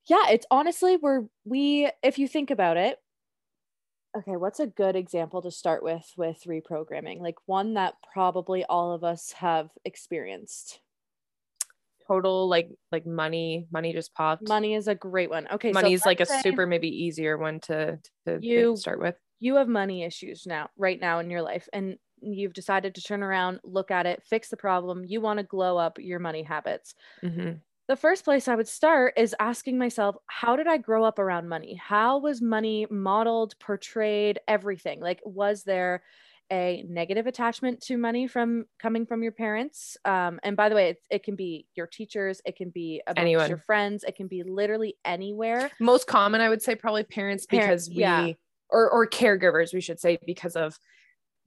yeah, 0.06 0.28
it's 0.30 0.46
honestly 0.50 0.96
we're 0.96 1.24
we 1.44 1.90
if 2.02 2.18
you 2.18 2.28
think 2.28 2.50
about 2.50 2.76
it. 2.76 2.98
Okay, 4.16 4.36
what's 4.36 4.60
a 4.60 4.66
good 4.66 4.96
example 4.96 5.42
to 5.42 5.50
start 5.50 5.82
with 5.82 6.12
with 6.16 6.42
reprogramming? 6.44 7.20
Like 7.20 7.36
one 7.46 7.74
that 7.74 7.94
probably 8.12 8.64
all 8.64 8.92
of 8.92 9.04
us 9.04 9.32
have 9.32 9.70
experienced. 9.84 10.80
Total 12.06 12.48
like 12.48 12.70
like 12.92 13.04
money, 13.04 13.66
money 13.72 13.92
just 13.92 14.14
popped. 14.14 14.48
Money 14.48 14.74
is 14.74 14.86
a 14.86 14.94
great 14.94 15.28
one. 15.28 15.48
Okay, 15.50 15.72
money 15.72 15.92
is 15.92 16.06
like 16.06 16.20
a 16.20 16.26
super 16.26 16.64
maybe 16.64 16.88
easier 16.88 17.36
one 17.36 17.58
to 17.60 17.98
to 18.26 18.38
You- 18.40 18.76
start 18.76 19.00
with. 19.00 19.16
you 19.40 19.56
have 19.56 19.68
money 19.68 20.04
issues 20.04 20.46
now 20.46 20.70
right 20.76 21.00
now 21.00 21.18
in 21.18 21.30
your 21.30 21.42
life 21.42 21.68
and 21.72 21.98
you've 22.22 22.54
decided 22.54 22.94
to 22.94 23.02
turn 23.02 23.22
around 23.22 23.60
look 23.64 23.90
at 23.90 24.06
it 24.06 24.22
fix 24.22 24.48
the 24.48 24.56
problem 24.56 25.04
you 25.04 25.20
want 25.20 25.38
to 25.38 25.42
glow 25.44 25.76
up 25.76 25.98
your 25.98 26.18
money 26.18 26.42
habits 26.42 26.94
Mhm. 27.22 27.60
The 27.88 27.96
first 27.96 28.24
place 28.24 28.48
i 28.48 28.54
would 28.54 28.68
start 28.68 29.14
is 29.16 29.34
asking 29.38 29.78
myself 29.78 30.16
how 30.26 30.56
did 30.56 30.66
i 30.66 30.76
grow 30.76 31.04
up 31.04 31.18
around 31.18 31.48
money 31.48 31.74
how 31.74 32.18
was 32.18 32.42
money 32.42 32.86
modeled 32.90 33.58
portrayed 33.58 34.38
everything 34.48 35.00
like 35.00 35.20
was 35.24 35.62
there 35.64 36.02
a 36.52 36.84
negative 36.88 37.26
attachment 37.26 37.80
to 37.80 37.96
money 37.96 38.28
from 38.28 38.66
coming 38.78 39.04
from 39.04 39.20
your 39.22 39.32
parents 39.32 39.96
um, 40.04 40.38
and 40.44 40.56
by 40.56 40.68
the 40.68 40.76
way 40.76 40.90
it, 40.90 40.98
it 41.10 41.24
can 41.24 41.34
be 41.34 41.66
your 41.74 41.88
teachers 41.88 42.40
it 42.44 42.54
can 42.54 42.70
be 42.70 43.02
amongst 43.06 43.20
Anyone. 43.20 43.48
your 43.48 43.58
friends 43.58 44.04
it 44.04 44.14
can 44.14 44.28
be 44.28 44.44
literally 44.44 44.94
anywhere 45.04 45.70
Most 45.80 46.06
common, 46.06 46.40
I 46.40 46.48
would 46.48 46.62
say, 46.62 46.74
probably 46.76 47.02
parents 47.02 47.46
Parents, 47.46 47.88
because 47.88 47.96
we 47.96 48.02
yeah. 48.02 48.32
or 48.70 48.88
or 48.88 49.08
caregivers, 49.08 49.74
we 49.74 49.80
should 49.80 50.00
say, 50.00 50.18
because 50.24 50.54
of 50.56 50.78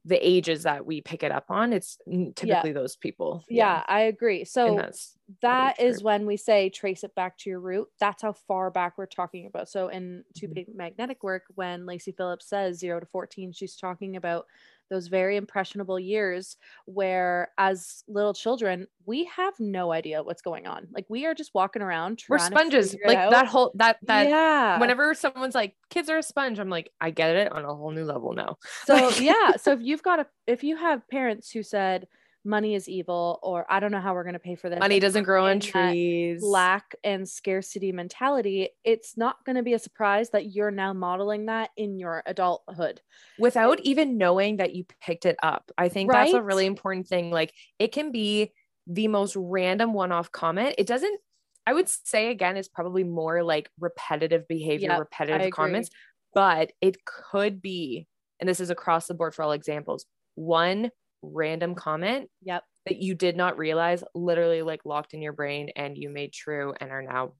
the 0.09 0.27
ages 0.27 0.63
that 0.63 0.85
we 0.85 1.01
pick 1.01 1.23
it 1.23 1.31
up 1.31 1.51
on, 1.51 1.73
it's 1.73 1.97
typically 2.35 2.71
those 2.73 2.95
people. 2.97 3.45
yeah, 3.47 3.83
I 3.87 4.01
agree. 4.01 4.45
So 4.45 4.75
that's 4.75 5.17
that 5.41 5.79
is 5.79 6.03
when 6.03 6.25
we 6.25 6.37
say 6.37 6.69
trace 6.69 7.03
it 7.03 7.15
back 7.15 7.37
to 7.39 7.49
your 7.49 7.59
root. 7.59 7.87
That's 7.99 8.21
how 8.21 8.33
far 8.33 8.71
back 8.71 8.97
we're 8.97 9.05
talking 9.07 9.45
about. 9.47 9.69
So 9.69 9.87
in 9.89 10.23
two 10.33 10.47
Mhm. 10.47 10.53
big 10.55 10.67
magnetic 10.73 11.23
work, 11.23 11.43
when 11.55 11.85
Lacy 11.85 12.11
Phillips 12.11 12.47
says 12.49 12.79
zero 12.79 12.99
to 12.99 13.05
14, 13.05 13.51
she's 13.51 13.75
talking 13.75 14.15
about 14.15 14.45
those 14.89 15.07
very 15.07 15.37
impressionable 15.37 15.99
years 15.99 16.57
where 16.85 17.49
as 17.57 18.03
little 18.07 18.33
children, 18.33 18.87
we 19.05 19.25
have 19.25 19.53
no 19.59 19.91
idea 19.91 20.23
what's 20.23 20.41
going 20.41 20.67
on. 20.67 20.87
Like 20.91 21.05
we 21.09 21.25
are 21.25 21.33
just 21.33 21.53
walking 21.53 21.81
around. 21.81 22.23
we're 22.27 22.37
trying 22.37 22.51
to 22.51 22.57
sponges. 22.57 22.93
it 22.93 23.01
Like 23.05 23.29
that 23.29 23.47
whole 23.47 23.71
that 23.75 23.97
that 24.03 24.29
yeah. 24.29 24.79
whenever 24.79 25.13
someone's 25.13 25.55
like 25.55 25.75
kids 25.89 26.09
are 26.09 26.17
a 26.17 26.23
sponge, 26.23 26.59
I'm 26.59 26.69
like, 26.69 26.91
I 26.99 27.11
get 27.11 27.35
it 27.35 27.51
on 27.51 27.65
a 27.65 27.73
whole 27.73 27.91
new 27.91 28.05
level 28.05 28.33
now. 28.33 28.57
So 28.85 29.09
yeah, 29.19 29.55
so 29.57 29.71
if 29.73 29.79
you've 29.81 30.03
got 30.03 30.19
a 30.19 30.27
if 30.47 30.63
you 30.63 30.75
have 30.77 31.07
parents 31.09 31.51
who 31.51 31.63
said 31.63 32.07
money 32.45 32.75
is 32.75 32.87
evil 32.87 33.39
or 33.43 33.65
I 33.69 33.79
don't 33.79 33.91
know 33.91 33.99
how 33.99 34.13
we're 34.13 34.23
going 34.23 34.33
to 34.33 34.39
pay 34.39 34.55
for 34.55 34.69
this. 34.69 34.79
Money 34.79 34.99
doesn't 34.99 35.23
grow 35.23 35.45
on 35.45 35.53
in 35.53 35.59
trees. 35.59 36.41
Lack 36.41 36.95
and 37.03 37.27
scarcity 37.27 37.91
mentality, 37.91 38.69
it's 38.83 39.17
not 39.17 39.43
going 39.45 39.55
to 39.57 39.63
be 39.63 39.73
a 39.73 39.79
surprise 39.79 40.29
that 40.31 40.53
you're 40.53 40.71
now 40.71 40.93
modeling 40.93 41.47
that 41.47 41.71
in 41.77 41.99
your 41.99 42.23
adulthood. 42.25 43.01
without 43.37 43.79
even 43.81 44.17
knowing 44.17 44.57
that 44.57 44.73
you 44.73 44.85
picked 45.01 45.25
it 45.25 45.37
up. 45.43 45.71
I 45.77 45.89
think 45.89 46.11
that's 46.11 46.33
a 46.33 46.41
really 46.41 46.65
important 46.65 47.07
thing. 47.07 47.31
Like 47.31 47.53
it 47.77 47.91
can 47.91 48.11
be 48.11 48.53
the 48.87 49.07
most 49.07 49.35
random 49.35 49.93
one-off 49.93 50.31
comment. 50.31 50.75
It 50.77 50.87
doesn't 50.87 51.19
I 51.67 51.73
would 51.73 51.89
say 51.89 52.31
again 52.31 52.57
it's 52.57 52.69
probably 52.69 53.03
more 53.03 53.43
like 53.43 53.69
repetitive 53.79 54.47
behavior, 54.47 54.89
Yep, 54.89 54.99
repetitive 54.99 55.51
comments, 55.51 55.89
but 56.33 56.71
it 56.81 56.97
could 57.05 57.61
be 57.61 58.07
and 58.39 58.47
this 58.47 58.59
is 58.61 58.69
across 58.69 59.07
the 59.07 59.13
board 59.13 59.35
for 59.35 59.43
all 59.43 59.51
examples. 59.51 60.05
One 60.35 60.91
random 61.21 61.75
comment 61.75 62.29
Yep. 62.41 62.63
that 62.85 62.97
you 62.97 63.15
did 63.15 63.35
not 63.37 63.57
realize 63.57 64.03
literally 64.15 64.61
like 64.63 64.85
locked 64.85 65.13
in 65.13 65.21
your 65.21 65.33
brain 65.33 65.69
and 65.75 65.97
you 65.97 66.09
made 66.09 66.33
true 66.33 66.73
and 66.79 66.91
are 66.91 67.01
now 67.03 67.33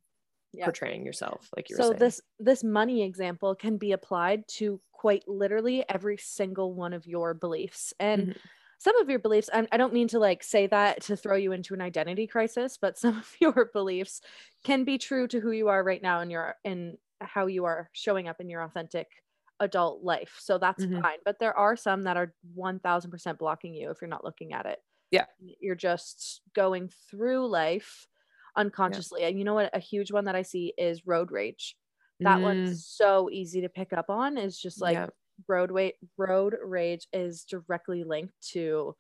Yep. 0.53 0.75
portraying 0.75 1.05
yourself 1.05 1.50
like 1.55 1.69
you 1.69 1.77
so 1.77 1.93
this 1.93 2.21
this 2.39 2.63
money 2.63 3.03
example 3.03 3.55
can 3.55 3.77
be 3.77 3.91
applied 3.91 4.48
to 4.48 4.81
quite 4.91 5.27
literally 5.27 5.86
every 5.89 6.17
single 6.17 6.74
one 6.74 6.93
of 6.93 7.07
your 7.07 7.33
beliefs 7.33 7.93
and 8.00 8.27
Mhm. 8.27 8.39
some 8.79 8.95
of 8.98 9.09
your 9.09 9.19
beliefs 9.19 9.50
I, 9.53 9.67
I 9.71 9.77
don't 9.77 9.93
mean 9.93 10.07
to 10.09 10.19
like 10.19 10.43
say 10.43 10.67
that 10.67 11.01
to 11.03 11.17
throw 11.17 11.36
you 11.38 11.51
into 11.53 11.74
an 11.74 11.81
identity 11.81 12.27
crisis 12.27 12.77
but 12.77 12.98
some 12.98 13.17
of 13.17 13.36
your 13.41 13.69
beliefs 13.74 14.21
can 14.63 14.83
be 14.86 14.98
true 14.98 15.27
to 15.29 15.39
who 15.39 15.51
you 15.51 15.69
are 15.69 15.83
right 15.83 16.01
now 16.01 16.21
in 16.21 16.29
your 16.29 16.55
in 16.63 16.98
how 17.21 17.48
you 17.48 17.65
are 17.65 17.89
showing 17.93 18.27
up 18.27 18.41
in 18.41 18.50
your 18.50 18.62
authentic 18.63 19.24
adult 19.59 20.03
life 20.03 20.37
so 20.39 20.57
that's 20.57 20.85
Mhm. 20.85 21.03
fine 21.03 21.17
but 21.25 21.39
there 21.39 21.57
are 21.57 21.75
some 21.75 22.03
that 22.03 22.17
are 22.17 22.35
1000% 22.53 23.39
blocking 23.39 23.73
you 23.73 23.89
if 23.91 24.01
you're 24.01 24.07
not 24.09 24.23
looking 24.23 24.53
at 24.53 24.65
it 24.65 24.79
Yeah. 25.11 25.25
you're 25.39 25.75
just 25.75 26.41
going 26.53 26.89
through 26.89 27.47
life 27.47 28.07
unconsciously 28.55 29.23
and 29.23 29.37
you 29.37 29.45
know 29.45 29.53
what 29.53 29.69
a 29.75 29.79
huge 29.79 30.11
one 30.11 30.25
that 30.25 30.35
i 30.35 30.41
see 30.41 30.73
is 30.77 31.05
road 31.07 31.31
rage 31.31 31.77
that 32.23 32.41
Mm, 32.41 32.41
one's 32.41 32.83
so 32.85 33.29
easy 33.31 33.61
to 33.61 33.69
pick 33.69 33.93
up 33.93 34.09
on 34.09 34.37
is 34.37 34.59
just 34.59 34.81
like 34.81 35.01
yeah. 35.01 35.09
roadway 35.47 35.93
road 36.17 36.55
rage 36.63 37.07
is 37.13 37.45
directly 37.45 38.03
linked 38.03 38.33
to 38.41 38.95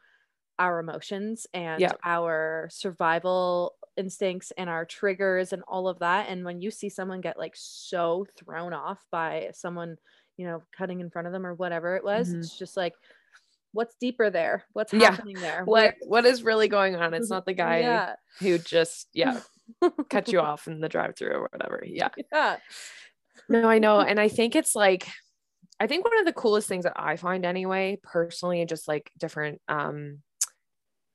our 0.59 0.79
emotions 0.79 1.47
and 1.53 1.91
Yeah. 1.91 1.97
our 2.03 2.67
survival 2.71 3.75
instincts 3.95 4.51
and 4.57 4.69
our 4.69 4.85
triggers 4.85 5.53
and 5.53 5.63
all 5.67 5.87
of 5.87 5.99
that 5.99 6.27
and 6.29 6.43
when 6.45 6.61
you 6.61 6.69
see 6.71 6.89
someone 6.89 7.21
get 7.21 7.37
like 7.39 7.53
so 7.55 8.25
thrown 8.37 8.73
off 8.73 9.05
by 9.11 9.49
someone 9.53 9.97
you 10.39 10.45
know 10.45 10.63
cutting 10.75 11.01
in 11.01 11.09
front 11.09 11.27
of 11.27 11.33
them 11.33 11.45
or 11.45 11.53
whatever 11.53 11.97
it 11.97 12.03
was 12.03 12.29
Mhm. 12.33 12.39
it's 12.39 12.57
just 12.57 12.77
like 12.77 12.93
what's 13.73 13.93
deeper 13.99 14.29
there 14.29 14.63
what's 14.71 14.93
Yeah. 14.93 15.11
happening 15.11 15.37
there 15.39 15.65
what 15.65 15.95
what 16.07 16.25
is 16.25 16.41
really 16.43 16.69
going 16.69 16.95
on? 16.95 17.13
It's 17.13 17.29
not 17.35 17.45
the 17.45 17.53
guy 17.53 17.79
yeah 17.79 18.15
who 18.39 18.57
just 18.57 19.09
yeah 19.13 19.41
cut 20.09 20.31
you 20.31 20.39
off 20.49 20.67
in 20.67 20.79
the 20.79 20.87
drive-through 20.89 21.33
or 21.33 21.41
whatever. 21.51 21.83
Yeah. 21.85 22.07
yeah 22.31 22.57
No, 23.49 23.67
I 23.69 23.79
know. 23.79 23.99
And 23.99 24.17
I 24.19 24.29
think 24.29 24.55
it's 24.55 24.75
like 24.75 25.07
I 25.79 25.87
think 25.87 26.05
one 26.05 26.17
of 26.19 26.25
the 26.25 26.33
coolest 26.33 26.67
things 26.67 26.83
that 26.85 26.93
I 26.95 27.15
find 27.15 27.45
anyway, 27.45 27.99
personally, 28.03 28.59
and 28.61 28.69
just 28.69 28.87
like 28.87 29.11
different 29.17 29.61
um 29.67 30.19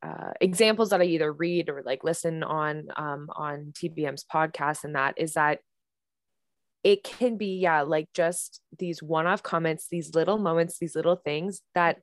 uh, 0.02 0.32
examples 0.40 0.90
that 0.90 1.00
I 1.00 1.04
either 1.04 1.32
read 1.32 1.70
or 1.70 1.82
like 1.82 2.04
listen 2.04 2.42
on 2.42 2.88
um 2.96 3.30
on 3.34 3.72
TBM's 3.72 4.24
podcast 4.24 4.84
and 4.84 4.94
that 4.96 5.14
is 5.16 5.32
that 5.34 5.60
it 6.84 7.02
can 7.02 7.36
be 7.36 7.58
yeah 7.58 7.80
like 7.80 8.06
just 8.14 8.60
these 8.78 9.02
one-off 9.02 9.42
comments 9.42 9.88
these 9.90 10.14
little 10.14 10.38
moments 10.38 10.78
these 10.78 10.94
little 10.94 11.16
things 11.16 11.62
that 11.74 11.98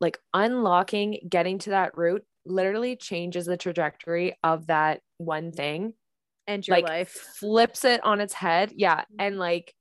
like 0.00 0.18
unlocking 0.34 1.18
getting 1.28 1.58
to 1.58 1.70
that 1.70 1.96
root 1.96 2.24
literally 2.44 2.96
changes 2.96 3.46
the 3.46 3.56
trajectory 3.56 4.36
of 4.42 4.66
that 4.66 5.00
one 5.18 5.52
thing. 5.52 5.94
And 6.48 6.66
your 6.66 6.76
like 6.78 6.88
life. 6.88 7.12
flips 7.38 7.84
it 7.84 8.02
on 8.04 8.20
its 8.20 8.34
head. 8.34 8.72
Yeah. 8.74 9.02
Mhm. 9.02 9.04
and 9.20 9.38
like 9.38 9.72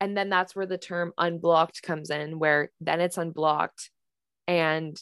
and 0.00 0.16
then 0.16 0.28
that's 0.28 0.54
where 0.54 0.66
the 0.66 0.78
term 0.78 1.12
unblocked 1.18 1.82
comes 1.82 2.10
in 2.10 2.38
where 2.38 2.70
then 2.80 3.00
it's 3.00 3.18
unblocked 3.18 3.90
and 4.46 4.96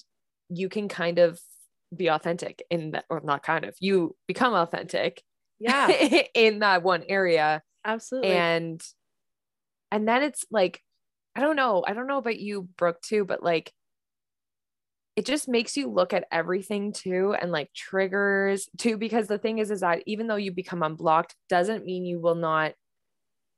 you 0.49 0.69
can 0.69 0.89
kind 0.89 1.19
of 1.19 1.39
be 1.95 2.07
authentic 2.09 2.63
in 2.71 2.93
that 2.93 3.05
or 3.11 3.21
not 3.23 3.43
kind 3.43 3.65
of 3.65 3.75
you 3.81 4.17
become 4.27 4.55
authentic 4.55 5.23
yeah. 5.59 5.89
in 6.35 6.61
that 6.61 6.83
one 6.83 7.03
area 7.09 7.63
absolutely. 7.87 8.33
And 8.33 8.83
and 9.91 10.07
then 10.07 10.23
it's 10.23 10.45
like 10.51 10.83
i 11.35 11.41
don't 11.41 11.57
know 11.57 11.85
i 11.87 11.93
don't 11.93 12.07
know 12.07 12.19
about 12.19 12.39
you 12.39 12.69
brooke 12.77 13.01
too 13.01 13.25
but 13.25 13.43
like 13.43 13.73
it 15.15 15.25
just 15.25 15.49
makes 15.49 15.77
you 15.77 15.91
look 15.91 16.13
at 16.13 16.27
everything 16.31 16.93
too 16.93 17.35
and 17.41 17.51
like 17.51 17.73
triggers 17.75 18.69
too 18.79 18.99
because 18.99 19.29
the 19.29 19.39
thing 19.39 19.59
is 19.59 19.71
is 19.71 19.81
that 19.81 20.03
even 20.07 20.27
though 20.27 20.37
you 20.37 20.53
become 20.53 20.83
unblocked 20.83 21.35
doesn't 21.49 21.85
mean 21.85 22.05
you 22.05 22.21
will 22.21 22.35
not 22.35 22.73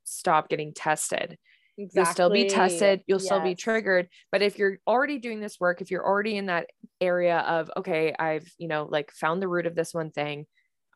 stop 0.05 0.49
getting 0.49 0.73
tested. 0.73 1.37
You'll 1.77 2.07
still 2.07 2.31
be 2.31 2.49
tested 2.49 3.03
you'll 3.07 3.21
still 3.21 3.41
be 3.41 3.55
triggered 3.55 4.09
but 4.33 4.43
if 4.43 4.59
you're 4.59 4.79
already 4.85 5.19
doing 5.19 5.39
this 5.39 5.61
work 5.61 5.81
if 5.81 5.93
you're 5.93 6.05
already 6.05 6.37
in 6.37 6.47
that 6.47 6.67
area 7.01 7.39
of 7.39 7.71
okay 7.77 8.13
i've 8.19 8.51
you 8.59 8.67
know 8.67 8.89
like 8.91 9.13
found 9.13 9.41
the 9.41 9.47
root 9.47 9.65
of 9.65 9.77
this 9.77 9.95
one 9.95 10.11
thing 10.11 10.45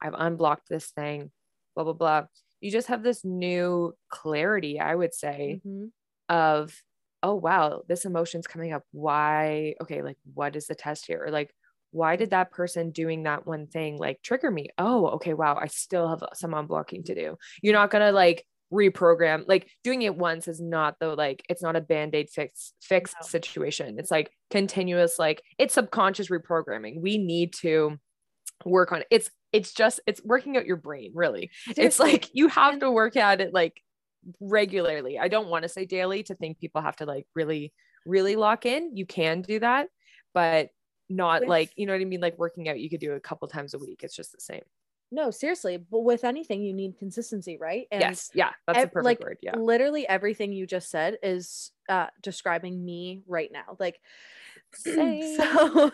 i've 0.03 0.15
unblocked 0.17 0.69
this 0.69 0.91
thing 0.91 1.31
blah 1.77 1.85
blah 1.85 1.93
blah 1.93 2.25
you 2.63 2.71
just 2.71 2.89
have 2.89 3.03
this 3.03 3.25
new 3.25 3.93
clarity 4.09 4.81
i 4.81 4.95
would 4.95 5.13
say 5.15 5.61
Mhm. 5.67 5.91
of 6.29 6.75
oh 7.23 7.35
wow 7.35 7.83
this 7.89 8.05
emotion's 8.05 8.47
coming 8.47 8.73
up. 8.73 8.83
Why 8.93 9.75
okay 9.83 10.03
like 10.03 10.17
what 10.35 10.57
is 10.57 10.67
the 10.67 10.75
test 10.75 11.07
here? 11.07 11.23
Or 11.25 11.31
like 11.31 11.55
why 11.91 12.17
did 12.17 12.31
that 12.31 12.51
person 12.51 12.91
doing 12.91 13.25
that 13.25 13.47
one 13.47 13.67
thing 13.67 13.99
like 13.99 14.23
trigger 14.23 14.51
me? 14.51 14.71
Oh 14.79 15.07
okay 15.17 15.35
wow 15.35 15.57
i 15.61 15.67
still 15.67 16.09
have 16.09 16.23
some 16.35 16.53
unblocking 16.53 17.05
to 17.05 17.15
do. 17.15 17.37
You're 17.63 17.75
not 17.75 17.91
gonna 17.91 18.13
like 18.13 18.45
reprogram 18.73 19.45
like 19.47 19.69
doing 19.85 20.01
it 20.03 20.17
once 20.17 20.49
is 20.49 20.59
not 20.61 20.97
the 20.99 21.15
like 21.15 21.45
it's 21.51 21.63
not 21.63 21.77
a 21.77 21.81
band-aid 21.81 22.31
fix 22.31 22.73
fixed 22.81 23.17
No. 23.21 23.27
situation. 23.27 23.99
It's 23.99 24.11
like 24.11 24.33
continuous 24.51 25.19
like 25.19 25.43
it's 25.59 25.75
subconscious 25.75 26.29
reprogramming. 26.29 27.01
We 27.03 27.19
need 27.19 27.53
to 27.61 27.99
work 28.65 28.91
on 28.93 29.03
it. 29.03 29.07
It's 29.11 29.31
it's 29.53 29.73
just 29.73 30.01
it's 30.07 30.23
working 30.25 30.57
out 30.57 30.67
your 30.67 30.77
brain 30.77 31.13
really. 31.15 31.51
It's 31.77 31.99
like 31.99 32.31
you 32.33 32.49
have 32.49 32.81
to 32.81 32.91
work 32.91 33.17
at 33.17 33.41
it 33.41 33.53
like 33.53 33.81
regularly. 34.41 35.19
I 35.19 35.29
don't 35.29 35.49
want 35.49 35.65
to 35.65 35.69
say 35.69 35.85
daily 35.85 36.23
to 36.25 36.35
think 36.35 36.59
people 36.59 36.81
have 36.81 36.97
to 36.97 37.07
like 37.07 37.27
really 37.35 37.73
really 38.07 38.37
lock 38.37 38.67
in. 38.67 38.97
You 38.97 39.07
can 39.07 39.43
do 39.43 39.59
that 39.61 39.89
but 40.35 40.71
not 41.09 41.41
With- 41.41 41.49
like 41.51 41.73
you 41.77 41.87
know 41.87 41.93
what 41.93 42.01
i 42.01 42.05
mean? 42.05 42.21
Like 42.21 42.39
working 42.39 42.69
out 42.69 42.81
you 42.81 42.89
could 42.89 43.01
do 43.01 43.13
a 43.13 43.21
couple 43.21 43.47
times 43.49 43.75
a 43.75 43.79
week. 43.79 44.01
It's 44.03 44.17
just 44.17 44.33
the 44.33 44.41
same. 44.41 44.63
No 45.11 45.31
seriously 45.31 45.77
but 45.77 46.01
with 46.01 46.25
anything 46.25 46.63
you 46.63 46.73
need 46.73 46.99
consistency 46.99 47.59
right? 47.61 47.87
And 47.91 48.01
yes. 48.01 48.31
Yeah 48.35 48.51
that's 48.67 48.79
ev- 48.79 48.89
a 48.89 48.91
perfect 48.91 49.05
like, 49.05 49.21
word. 49.21 49.39
Yeah. 49.43 49.57
literally 49.57 50.09
everything 50.09 50.53
you 50.53 50.67
just 50.67 50.91
said 50.91 51.19
is 51.23 51.71
uh 51.89 52.07
describing 52.23 52.83
me 52.83 53.23
right 53.27 53.51
now. 53.53 53.77
Like 53.79 54.01
Same. 54.75 55.37
so 55.37 55.91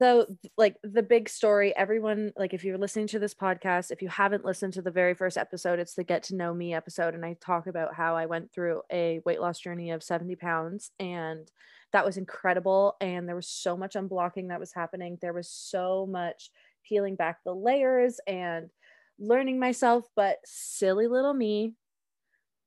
so 0.00 0.26
like 0.56 0.76
the 0.82 1.02
big 1.02 1.28
story 1.28 1.76
everyone 1.76 2.32
like 2.36 2.54
if 2.54 2.64
you're 2.64 2.78
listening 2.78 3.06
to 3.06 3.18
this 3.18 3.34
podcast 3.34 3.90
if 3.90 4.02
you 4.02 4.08
haven't 4.08 4.44
listened 4.44 4.72
to 4.72 4.82
the 4.82 4.90
very 4.90 5.14
first 5.14 5.36
episode 5.36 5.78
it's 5.78 5.94
the 5.94 6.04
get 6.04 6.22
to 6.22 6.34
know 6.34 6.54
me 6.54 6.72
episode 6.74 7.14
and 7.14 7.24
i 7.24 7.36
talk 7.40 7.66
about 7.66 7.94
how 7.94 8.16
i 8.16 8.26
went 8.26 8.52
through 8.52 8.82
a 8.92 9.20
weight 9.24 9.40
loss 9.40 9.58
journey 9.58 9.90
of 9.90 10.02
70 10.02 10.36
pounds 10.36 10.90
and 10.98 11.50
that 11.92 12.04
was 12.04 12.16
incredible 12.16 12.96
and 13.00 13.28
there 13.28 13.36
was 13.36 13.48
so 13.48 13.76
much 13.76 13.94
unblocking 13.94 14.48
that 14.48 14.60
was 14.60 14.72
happening 14.72 15.18
there 15.20 15.32
was 15.32 15.48
so 15.48 16.06
much 16.10 16.50
peeling 16.84 17.16
back 17.16 17.38
the 17.44 17.54
layers 17.54 18.20
and 18.26 18.70
learning 19.18 19.58
myself 19.58 20.06
but 20.16 20.38
silly 20.44 21.06
little 21.06 21.34
me 21.34 21.74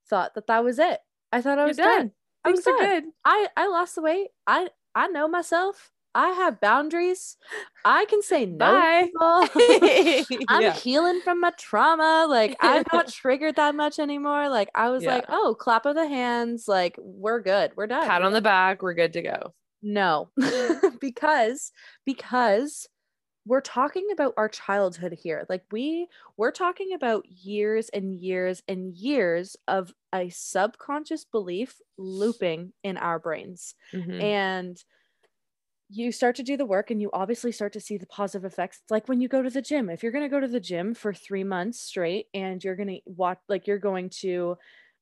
thought 0.09 0.35
that 0.35 0.47
that 0.47 0.63
was 0.63 0.77
it 0.77 0.99
i 1.31 1.41
thought 1.41 1.57
i 1.57 1.65
was 1.65 1.77
done 1.77 2.11
I 2.45 2.51
was 2.51 2.63
Things 2.63 2.67
are 2.75 2.77
done. 2.77 3.01
good 3.01 3.03
I 3.25 3.47
I 3.55 3.67
lost 3.67 3.95
the 3.95 4.01
weight. 4.01 4.27
I 4.45 4.69
I 4.93 5.07
know 5.07 5.27
myself. 5.27 5.91
I 6.15 6.29
have 6.29 6.61
boundaries. 6.61 7.37
I 7.85 8.05
can 8.05 8.21
say 8.21 8.45
no. 8.45 8.65
I'm 10.47 10.61
yeah. 10.61 10.73
healing 10.73 11.21
from 11.21 11.41
my 11.41 11.51
trauma. 11.57 12.27
Like 12.29 12.55
I'm 12.61 12.83
not 12.93 13.07
triggered 13.11 13.55
that 13.55 13.75
much 13.75 13.99
anymore. 13.99 14.49
Like 14.49 14.69
I 14.75 14.89
was 14.89 15.05
like, 15.05 15.25
oh, 15.29 15.55
clap 15.59 15.85
of 15.85 15.95
the 15.95 16.07
hands. 16.07 16.67
Like 16.67 16.95
we're 16.99 17.41
good. 17.41 17.71
We're 17.75 17.87
done. 17.87 18.05
pat 18.05 18.21
on 18.21 18.33
the 18.33 18.41
back 18.41 18.81
we're 18.81 18.93
good 18.93 19.13
to 19.13 19.21
go 19.21 19.53
No, 19.81 20.29
because 20.99 21.71
because 22.05 22.87
we're 23.45 23.61
talking 23.61 24.07
about 24.13 24.33
our 24.37 24.47
childhood 24.47 25.17
here. 25.21 25.45
Like 25.49 25.63
we 25.71 26.07
we're 26.37 26.51
talking 26.51 26.93
about 26.93 27.25
years 27.27 27.89
and 27.89 28.13
years 28.13 28.63
and 28.67 28.93
years 28.93 29.57
of 29.67 29.93
a 30.13 30.29
subconscious 30.29 31.25
belief 31.25 31.75
looping 31.97 32.71
in 32.83 32.97
our 32.97 33.19
brains. 33.19 33.75
Mhm. 33.93 34.21
And 34.21 34.83
you 35.89 36.11
start 36.11 36.35
to 36.37 36.43
do 36.43 36.57
the 36.57 36.65
work 36.65 36.89
and 36.91 37.01
you 37.01 37.09
obviously 37.13 37.51
start 37.51 37.73
to 37.73 37.79
see 37.79 37.97
the 37.97 38.07
positive 38.07 38.45
effects. 38.45 38.79
It's 38.81 38.91
like 38.91 39.07
when 39.07 39.21
you 39.21 39.27
go 39.27 39.41
to 39.43 39.49
the 39.49 39.61
gym. 39.61 39.89
If 39.89 40.01
you're 40.03 40.11
going 40.11 40.23
to 40.23 40.29
go 40.29 40.39
to 40.39 40.47
the 40.47 40.59
gym 40.59 40.93
for 40.93 41.13
3 41.13 41.43
months 41.43 41.79
straight 41.79 42.27
and 42.33 42.63
you're 42.63 42.75
going 42.75 42.87
to 42.89 42.99
watch 43.05 43.39
like 43.49 43.67
you're 43.67 43.79
going 43.79 44.09
to 44.21 44.55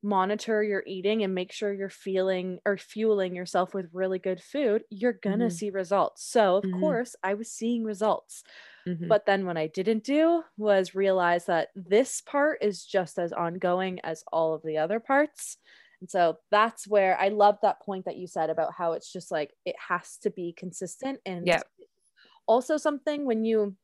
monitor 0.03 0.63
your 0.63 0.83
eating 0.88 1.23
and 1.23 1.35
make 1.35 1.51
sure 1.51 1.71
you're 1.73 1.89
feeling 1.89 2.59
or 2.65 2.75
fueling 2.77 3.35
yourself 3.35 3.73
with 3.73 3.89
really 3.93 4.17
good 4.19 4.41
food, 4.41 4.83
you're 4.89 5.13
going 5.13 5.39
to 5.39 5.50
Mhm. 5.50 5.51
see 5.51 5.69
results. 5.69 6.23
So, 6.25 6.55
of 6.57 6.63
Mhm. 6.63 6.71
course, 6.71 7.15
I 7.23 7.35
was 7.35 7.51
seeing 7.51 7.83
results. 7.83 8.43
Mhm. 8.85 9.11
But 9.11 9.25
then 9.25 9.45
what 9.45 9.57
I 9.57 9.67
didn't 9.67 10.03
do 10.03 10.43
was 10.57 10.95
realize 10.95 11.45
that 11.47 11.69
this 11.75 12.21
part 12.21 12.59
is 12.61 12.85
just 12.85 13.19
as 13.19 13.33
ongoing 13.33 14.00
as 14.03 14.23
all 14.31 14.53
of 14.53 14.63
the 14.63 14.77
other 14.77 15.00
parts. 15.00 15.57
And 16.01 16.10
so 16.10 16.39
that's 16.51 16.88
where 16.88 17.20
I 17.20 17.29
love 17.29 17.60
that 17.62 17.81
point 17.81 18.05
that 18.05 18.17
you 18.17 18.27
said 18.27 18.50
about 18.50 18.74
how 18.74 18.93
it's 18.93 19.12
just 19.12 19.31
like 19.31 19.53
it 19.65 19.75
has 19.89 20.17
to 20.20 20.31
be 20.31 20.53
consistent 20.53 21.22
and 21.25 21.48
Yeah. 21.48 21.63
also 22.48 22.77
something 22.77 23.25
when 23.25 23.46
you 23.46 23.77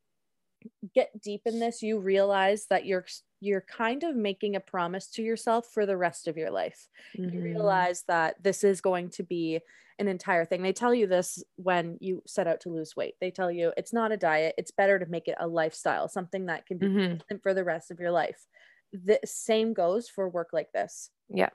get 0.93 1.19
deep 1.21 1.41
in 1.45 1.59
this 1.59 1.81
you 1.81 1.99
realize 1.99 2.67
that 2.67 2.85
you're 2.85 3.05
you're 3.39 3.61
kind 3.61 4.03
of 4.03 4.15
making 4.15 4.55
a 4.55 4.59
promise 4.59 5.07
to 5.09 5.23
yourself 5.23 5.67
for 5.73 5.85
the 5.85 5.97
rest 5.97 6.27
of 6.27 6.37
your 6.37 6.51
life 6.51 6.87
you 7.29 7.41
Mhm. 7.41 7.51
realize 7.55 8.03
that 8.07 8.41
this 8.43 8.63
is 8.63 8.81
going 8.81 9.09
to 9.09 9.23
be 9.23 9.59
an 9.99 10.07
entire 10.07 10.45
thing. 10.45 10.61
They 10.61 10.73
tell 10.73 10.93
you 10.93 11.07
this 11.07 11.43
when 11.55 11.97
you 11.99 12.21
set 12.27 12.45
out 12.45 12.61
to 12.61 12.69
lose 12.69 12.95
weight. 12.95 13.15
They 13.19 13.31
tell 13.31 13.51
you 13.51 13.73
it's 13.77 13.91
not 13.91 14.11
a 14.11 14.17
diet, 14.17 14.53
it's 14.55 14.69
better 14.69 14.99
to 14.99 15.07
make 15.07 15.27
it 15.27 15.35
a 15.39 15.47
lifestyle, 15.47 16.07
something 16.07 16.45
that 16.45 16.67
can 16.67 16.77
be 16.77 16.85
Mhm. 16.85 17.21
consistent 17.29 17.41
for 17.41 17.55
the 17.55 17.63
rest 17.63 17.89
of 17.89 17.99
your 17.99 18.11
life. 18.11 18.45
The 18.93 19.19
same 19.25 19.73
goes 19.73 20.07
for 20.07 20.29
work 20.29 20.49
like 20.53 20.71
this. 20.71 21.09
Yeah, 21.29 21.49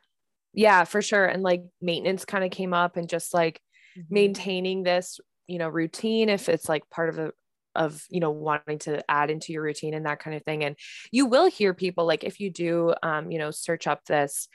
for 0.85 1.03
sure. 1.03 1.25
And 1.27 1.43
like 1.43 1.63
maintenance 1.81 2.25
kind 2.25 2.45
of 2.45 2.51
came 2.51 2.75
up 2.75 2.97
and 2.97 3.09
just 3.09 3.35
like 3.35 3.61
Mm-hmm. 3.97 4.15
maintaining 4.15 4.83
this, 4.85 5.21
you 5.47 5.59
know, 5.59 5.69
routine 5.69 6.29
if 6.31 6.49
it's 6.49 6.69
like 6.69 6.89
part 6.91 7.09
of 7.11 7.19
a 7.19 7.33
of 7.75 8.05
you 8.11 8.21
know 8.21 8.31
wanting 8.31 8.79
to 8.79 9.03
add 9.11 9.31
into 9.31 9.51
your 9.53 9.63
routine 9.63 9.95
and 9.95 10.05
that 10.05 10.19
kind 10.19 10.37
of 10.37 10.43
thing 10.45 10.63
and 10.63 10.77
you 11.11 11.25
will 11.25 11.47
hear 11.47 11.73
people 11.73 12.05
like 12.07 12.23
if 12.23 12.39
you 12.39 12.51
do 12.51 12.93
um 13.03 13.31
you 13.31 13.39
know 13.39 13.51
search 13.51 13.87
up 13.87 14.05
this 14.05 14.47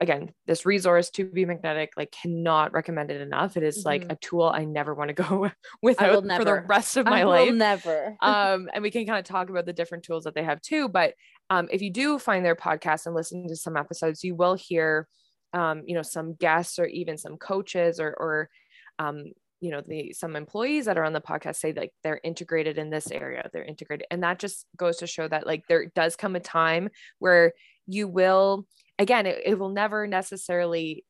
again 0.00 0.32
this 0.46 0.64
resource 0.66 1.10
to 1.10 1.24
be 1.26 1.44
magnetic 1.44 1.92
like 1.96 2.10
cannot 2.10 2.72
recommend 2.72 3.10
it 3.10 3.20
enough 3.20 3.56
it 3.56 3.62
is 3.62 3.82
like 3.84 4.06
Mhm. 4.06 4.10
a 4.10 4.16
tool 4.16 4.44
i 4.44 4.64
never 4.64 4.94
want 4.94 5.08
to 5.08 5.14
go 5.14 5.50
without 5.82 6.24
for 6.34 6.44
the 6.44 6.54
rest 6.54 6.96
of 6.96 7.06
my 7.06 7.24
I 7.24 7.24
life 7.24 7.54
never. 7.54 8.18
um, 8.22 8.68
and 8.72 8.82
we 8.82 8.90
can 8.90 9.06
kind 9.06 9.18
of 9.18 9.24
talk 9.24 9.50
about 9.50 9.66
the 9.66 9.72
different 9.72 10.04
tools 10.04 10.24
that 10.24 10.34
they 10.34 10.44
have 10.44 10.60
too. 10.62 10.88
But 10.88 11.14
um, 11.50 11.68
if 11.70 11.82
you 11.82 11.90
do 11.90 12.18
find 12.18 12.44
their 12.44 12.54
podcast 12.56 13.06
and 13.06 13.14
listen 13.14 13.48
to 13.48 13.56
some 13.56 13.76
episodes, 13.76 14.22
you 14.24 14.34
will 14.34 14.54
hear, 14.54 15.08
um, 15.52 15.82
you 15.86 15.94
know, 15.94 16.02
some 16.02 16.34
guests 16.34 16.78
or 16.78 16.86
even 16.86 17.18
some 17.18 17.36
coaches 17.36 18.00
or, 18.00 18.14
or 18.18 18.50
um, 18.98 19.26
you 19.60 19.70
know, 19.70 19.80
the 19.86 20.12
some 20.12 20.34
employees 20.36 20.86
that 20.86 20.98
are 20.98 21.04
on 21.04 21.12
the 21.12 21.20
podcast 21.20 21.56
say 21.56 21.72
like 21.72 21.92
they're 22.02 22.20
integrated 22.24 22.78
in 22.78 22.90
this 22.90 23.10
area, 23.10 23.48
they're 23.52 23.64
integrated, 23.64 24.06
and 24.10 24.22
that 24.22 24.38
just 24.38 24.66
goes 24.76 24.96
to 24.98 25.06
show 25.06 25.28
that 25.28 25.46
like 25.46 25.66
there 25.68 25.86
does 25.94 26.16
come 26.16 26.34
a 26.36 26.40
time 26.40 26.88
where 27.20 27.52
you 27.86 28.08
will, 28.08 28.66
again, 28.98 29.26
it, 29.26 29.40
it 29.44 29.58
will 29.58 29.68
never 29.70 30.06
necessarily 30.06 31.04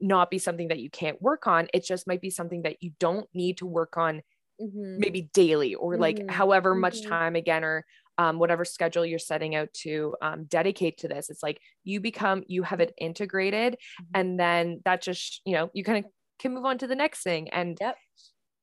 not 0.00 0.30
be 0.30 0.38
something 0.38 0.68
that 0.68 0.80
you 0.80 0.90
can't 0.90 1.20
work 1.22 1.46
on. 1.46 1.68
It 1.72 1.84
just 1.84 2.06
might 2.06 2.20
be 2.20 2.30
something 2.30 2.62
that 2.62 2.82
you 2.82 2.92
don't 2.98 3.28
need 3.34 3.58
to 3.58 3.66
work 3.66 3.96
on 3.96 4.22
Mhm. 4.58 5.04
maybe 5.04 5.30
daily 5.32 5.74
or 5.74 5.96
like 5.96 6.22
Mhm. 6.22 6.28
however 6.28 6.74
much 6.74 7.02
Mhm. 7.02 7.20
time 7.20 7.36
again 7.36 7.64
or 7.64 7.84
um, 8.20 8.38
whatever 8.38 8.64
schedule 8.64 9.04
you're 9.10 9.18
setting 9.32 9.54
out 9.60 9.72
to 9.84 9.92
um, 10.26 10.44
dedicate 10.56 10.96
to 10.98 11.08
this 11.08 11.30
it's 11.30 11.42
like 11.48 11.58
you 11.84 12.00
become 12.00 12.42
you 12.54 12.62
have 12.70 12.80
it 12.86 12.92
integrated 12.98 13.72
Mhm. 14.00 14.06
and 14.18 14.40
then 14.44 14.64
that 14.84 15.02
just 15.02 15.40
you 15.46 15.54
know 15.56 15.70
you 15.74 15.82
kind 15.84 16.04
of 16.04 16.10
can 16.38 16.54
move 16.54 16.64
on 16.70 16.78
to 16.78 16.86
the 16.86 16.94
next 17.04 17.22
thing 17.22 17.48
and 17.60 17.78
Yep. 17.80 17.96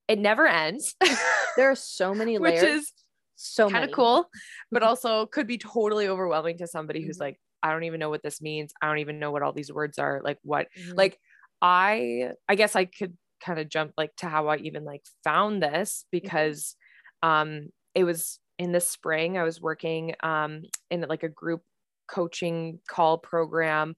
it 0.08 0.20
never 0.20 0.46
ends 0.48 0.96
There 1.58 1.70
are 1.72 1.76
so 1.76 2.13
many 2.13 2.38
which 2.38 2.62
layers. 2.62 2.80
is 2.84 2.93
so 3.36 3.70
kind 3.70 3.84
of 3.86 3.91
cool 3.91 4.30
but 4.72 4.84
also 4.84 5.26
could 5.28 5.48
be 5.48 5.58
totally 5.58 6.08
overwhelming 6.08 6.58
to 6.60 6.67
somebody 6.67 7.02
who's 7.06 7.17
Mhm. 7.17 7.22
like 7.28 7.38
i 7.63 7.72
don't 7.72 7.84
even 7.84 8.00
know 8.00 8.10
what 8.10 8.24
this 8.24 8.41
means 8.41 8.74
i 8.82 8.88
don't 8.88 9.00
even 9.00 9.20
know 9.20 9.32
what 9.32 9.43
all 9.43 9.54
these 9.54 9.72
words 9.72 9.98
are 10.00 10.22
like 10.24 10.39
what 10.43 10.67
Mhm. 10.78 10.98
like 10.98 11.20
i 11.62 12.32
i 12.50 12.56
guess 12.56 12.76
i 12.76 12.86
could 12.86 13.15
kind 13.43 13.60
of 13.60 13.70
jump 13.70 13.91
like 13.98 14.15
to 14.17 14.28
how 14.28 14.48
i 14.48 14.58
even 14.58 14.84
like 14.84 15.04
found 15.24 15.62
this 15.62 16.06
because 16.12 16.76
um 17.22 17.67
it 17.93 18.04
was 18.04 18.39
in 18.60 18.72
the 18.72 18.80
spring 18.82 19.38
i 19.38 19.43
was 19.43 19.62
working 19.62 20.13
um 20.22 20.63
in 20.89 21.02
like 21.02 21.24
a 21.24 21.30
group 21.30 21.62
coaching 22.08 22.80
call 22.88 23.17
program. 23.17 23.96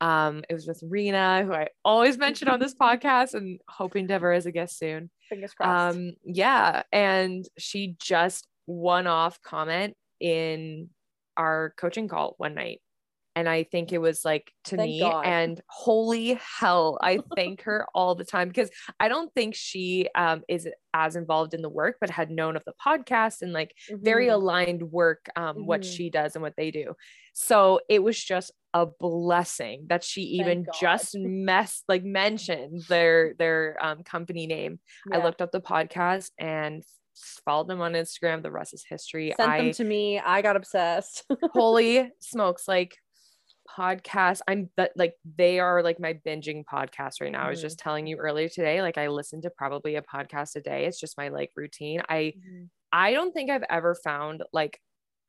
Um 0.00 0.42
it 0.48 0.54
was 0.54 0.66
with 0.66 0.82
rena 0.82 1.44
who 1.44 1.52
i 1.52 1.68
always 1.84 2.18
mention 2.18 2.48
on 2.48 2.58
this 2.58 2.74
podcast 2.74 3.34
and 3.34 3.60
hoping 3.68 4.08
to 4.08 4.14
have 4.14 4.22
her 4.22 4.32
as 4.32 4.46
a 4.46 4.52
guest 4.52 4.76
soon. 4.78 5.10
Fingers 5.28 5.54
crossed. 5.54 5.96
um 5.96 6.12
yeah 6.24 6.82
and 6.92 7.44
she 7.56 7.94
just 8.00 8.48
one 8.66 9.06
off 9.06 9.40
comment 9.42 9.96
in 10.18 10.88
our 11.36 11.72
coaching 11.76 12.08
call 12.08 12.34
one 12.38 12.54
night 12.54 12.80
and 13.34 13.48
i 13.48 13.62
think 13.64 13.92
it 13.92 13.98
was 13.98 14.24
like 14.24 14.52
to 14.64 14.76
Thank 14.76 14.90
me 14.90 15.00
God. 15.00 15.24
and 15.24 15.60
holy 15.68 16.38
hell 16.58 16.98
i 17.02 17.18
thank 17.36 17.62
her 17.62 17.86
all 17.94 18.14
the 18.14 18.24
time 18.24 18.48
because 18.48 18.70
i 19.00 19.08
don't 19.08 19.32
think 19.34 19.54
she 19.54 20.08
um 20.14 20.42
is 20.48 20.68
as 20.94 21.16
involved 21.16 21.54
in 21.54 21.62
the 21.62 21.68
work 21.68 21.96
but 22.00 22.10
had 22.10 22.30
known 22.30 22.56
of 22.56 22.62
the 22.66 22.74
podcast 22.84 23.42
and 23.42 23.52
like 23.52 23.74
very 23.90 24.26
Mhm. 24.26 24.32
aligned 24.34 24.82
work 24.82 25.28
um 25.36 25.66
what 25.66 25.80
Mhm. 25.82 25.96
she 25.96 26.10
does 26.10 26.34
and 26.36 26.42
what 26.42 26.54
they 26.56 26.70
do 26.70 26.94
so 27.34 27.80
it 27.88 28.02
was 28.02 28.22
just 28.22 28.52
a 28.74 28.86
blessing 28.86 29.86
that 29.88 30.02
she 30.04 30.22
even 30.22 30.66
just 30.80 31.14
mess 31.16 31.82
like 31.88 32.04
mentioned 32.04 32.82
their 32.88 33.34
their 33.38 33.76
um 33.82 34.02
company 34.02 34.46
name 34.46 34.80
I 35.12 35.22
looked 35.22 35.42
up 35.42 35.52
the 35.52 35.60
podcast 35.60 36.30
and 36.38 36.82
followed 37.44 37.68
them 37.68 37.82
on 37.82 37.92
Instagram. 37.92 38.42
The 38.42 38.50
rest 38.50 38.72
is 38.72 38.84
history. 38.88 39.34
sent 39.36 39.48
I 39.50 39.58
them 39.58 39.72
to 39.72 39.84
me. 39.84 40.18
I 40.18 40.40
got 40.40 40.56
obsessed. 40.56 41.24
holy 41.52 42.10
smokes, 42.20 42.66
like 42.66 42.96
podcast. 43.68 44.40
I'm 44.48 44.70
that 44.76 44.92
like 44.96 45.14
they 45.36 45.60
are 45.60 45.82
like 45.82 45.98
my 46.00 46.14
binging 46.26 46.64
podcast 46.64 47.20
right 47.20 47.32
now. 47.32 47.46
I 47.46 47.50
was 47.50 47.58
Mhm. 47.60 47.62
just 47.62 47.78
telling 47.78 48.06
you 48.06 48.16
earlier 48.16 48.48
today, 48.48 48.82
like 48.82 48.98
I 48.98 49.08
listen 49.08 49.40
to 49.42 49.50
probably 49.50 49.96
a 49.96 50.02
podcast 50.02 50.56
a 50.56 50.60
day. 50.60 50.86
It's 50.86 51.00
just 51.00 51.16
my 51.18 51.28
like 51.28 51.50
routine. 51.56 52.02
I 52.08 52.34
I 52.92 53.12
don't 53.12 53.32
think 53.32 53.50
I've 53.50 53.64
ever 53.70 53.94
found 53.94 54.42
like 54.52 54.80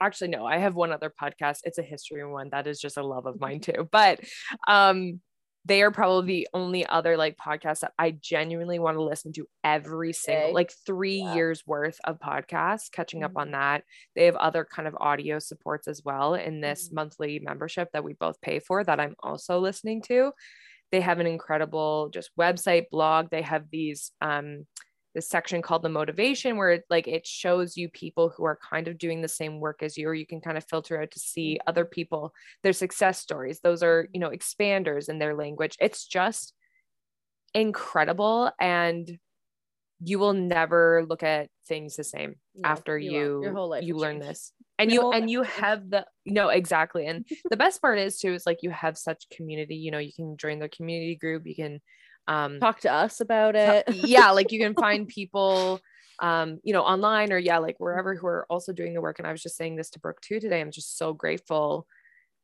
actually 0.02 0.28
no, 0.30 0.46
I 0.46 0.58
have 0.58 0.76
one 0.76 0.92
other 0.92 1.10
podcast. 1.22 1.60
It's 1.64 1.78
a 1.78 1.84
history 1.84 2.26
one 2.26 2.50
that 2.52 2.68
is 2.68 2.80
just 2.80 2.98
a 2.98 3.04
love 3.04 3.26
of 3.26 3.40
mine 3.40 3.60
too. 3.62 3.88
But 3.92 4.20
um 4.68 5.22
they 5.66 5.82
are 5.82 5.92
probably 5.92 6.28
the 6.44 6.48
only 6.54 6.86
other 6.86 7.16
like 7.18 7.38
podcast 7.38 7.80
that 7.82 7.94
I 7.98 8.12
genuinely 8.12 8.80
want 8.80 8.98
to 8.98 9.04
listen 9.04 9.32
to 9.34 9.48
every 9.64 10.12
single 10.14 10.54
like 10.54 10.72
3 10.86 11.20
Yeah. 11.20 11.34
years 11.36 11.66
worth 11.66 12.00
of 12.04 12.20
podcasts 12.20 12.92
catching 12.92 13.24
up 13.24 13.34
Mhm. 13.34 13.42
on 13.42 13.52
that. 13.52 13.84
They 14.16 14.26
have 14.26 14.36
other 14.36 14.66
kind 14.66 14.88
of 14.88 14.96
audio 15.00 15.40
supports 15.40 15.88
as 15.88 16.04
well 16.04 16.36
in 16.36 16.62
this 16.62 16.90
Mhm. 16.90 16.94
monthly 16.94 17.40
membership 17.40 17.90
that 17.94 18.04
we 18.04 18.14
both 18.14 18.42
pay 18.42 18.60
for 18.60 18.84
that 18.84 19.00
I'm 19.00 19.16
also 19.22 19.60
listening 19.60 20.02
to. 20.04 20.34
They 20.92 21.02
have 21.02 21.20
an 21.20 21.28
incredible 21.28 22.10
just 22.10 22.32
website 22.38 22.90
blog. 22.92 23.30
They 23.32 23.42
have 23.44 23.70
these 23.72 24.12
um 24.22 24.68
this 25.14 25.30
section 25.30 25.62
called 25.62 25.84
the 25.84 25.90
motivation 25.90 26.58
where 26.58 26.72
it 26.72 26.84
like 26.90 27.08
it 27.08 27.26
shows 27.26 27.78
you 27.78 27.90
people 27.90 28.34
who 28.36 28.44
are 28.44 28.60
kind 28.70 28.88
of 28.88 28.98
doing 28.98 29.22
the 29.22 29.28
same 29.28 29.60
work 29.60 29.84
as 29.84 29.98
you 29.98 30.08
or 30.08 30.14
you 30.14 30.26
can 30.26 30.42
kind 30.42 30.58
of 30.58 30.66
filter 30.66 31.02
out 31.02 31.12
to 31.12 31.20
see 31.20 31.56
mm-hmm. 31.56 31.70
other 31.70 31.86
people 31.86 32.34
their 32.64 32.74
success 32.74 33.20
stories. 33.20 33.60
Those 33.62 33.84
are 33.84 34.08
you 34.14 34.20
know 34.20 34.30
expanders 34.30 35.10
in 35.10 35.20
their 35.20 35.36
language. 35.36 35.78
It's 35.80 36.06
just 36.06 36.54
incredible 37.54 38.52
and 38.60 39.20
you 40.06 40.20
will 40.20 40.34
never 40.34 41.06
look 41.08 41.24
at 41.24 41.50
things 41.68 41.96
the 41.96 42.04
same 42.04 42.36
No, 42.56 42.70
after 42.70 42.98
you 42.98 43.12
you. 43.12 43.44
Your 43.44 43.54
whole 43.54 43.70
life 43.70 43.84
you 43.84 43.96
learn 43.96 44.20
this. 44.20 44.52
And 44.80 44.92
Your 44.92 45.04
you 45.04 45.12
and 45.12 45.30
you 45.30 45.44
have 45.44 45.90
the 45.90 46.06
no 46.26 46.50
exactly. 46.50 47.08
And 47.08 47.26
the 47.50 47.58
best 47.58 47.82
part 47.82 48.00
is 48.00 48.20
too 48.20 48.34
is 48.34 48.46
like 48.46 48.60
you 48.64 48.72
have 48.72 48.98
such 48.98 49.30
community. 49.30 49.76
You 49.76 49.92
know 49.92 50.00
you 50.00 50.14
can 50.14 50.38
join 50.38 50.60
the 50.60 50.70
community 50.70 51.16
group. 51.16 51.44
You 51.46 51.56
can 51.56 51.80
um 52.28 52.60
Talk 52.60 52.80
to 52.82 52.92
us 52.92 53.20
about 53.20 53.56
it. 53.56 53.88
yeah 53.88 54.32
like 54.32 54.52
you 54.52 54.60
can 54.60 54.76
find 54.76 55.08
people 55.08 55.82
um 56.20 56.60
you 56.64 56.74
know 56.74 56.84
online 56.84 57.32
or 57.34 57.38
yeah 57.38 57.58
like 57.58 57.80
wherever 57.80 58.16
who 58.16 58.28
are 58.28 58.46
also 58.50 58.72
doing 58.72 58.94
the 58.94 59.02
work 59.02 59.20
and 59.20 59.28
i 59.28 59.32
was 59.32 59.42
just 59.42 59.58
saying 59.58 59.76
this 59.76 59.90
to 59.90 60.00
brooke 60.00 60.22
too 60.22 60.40
today 60.40 60.62
i'm 60.62 60.72
just 60.72 60.98
so 60.98 61.14
grateful 61.14 61.88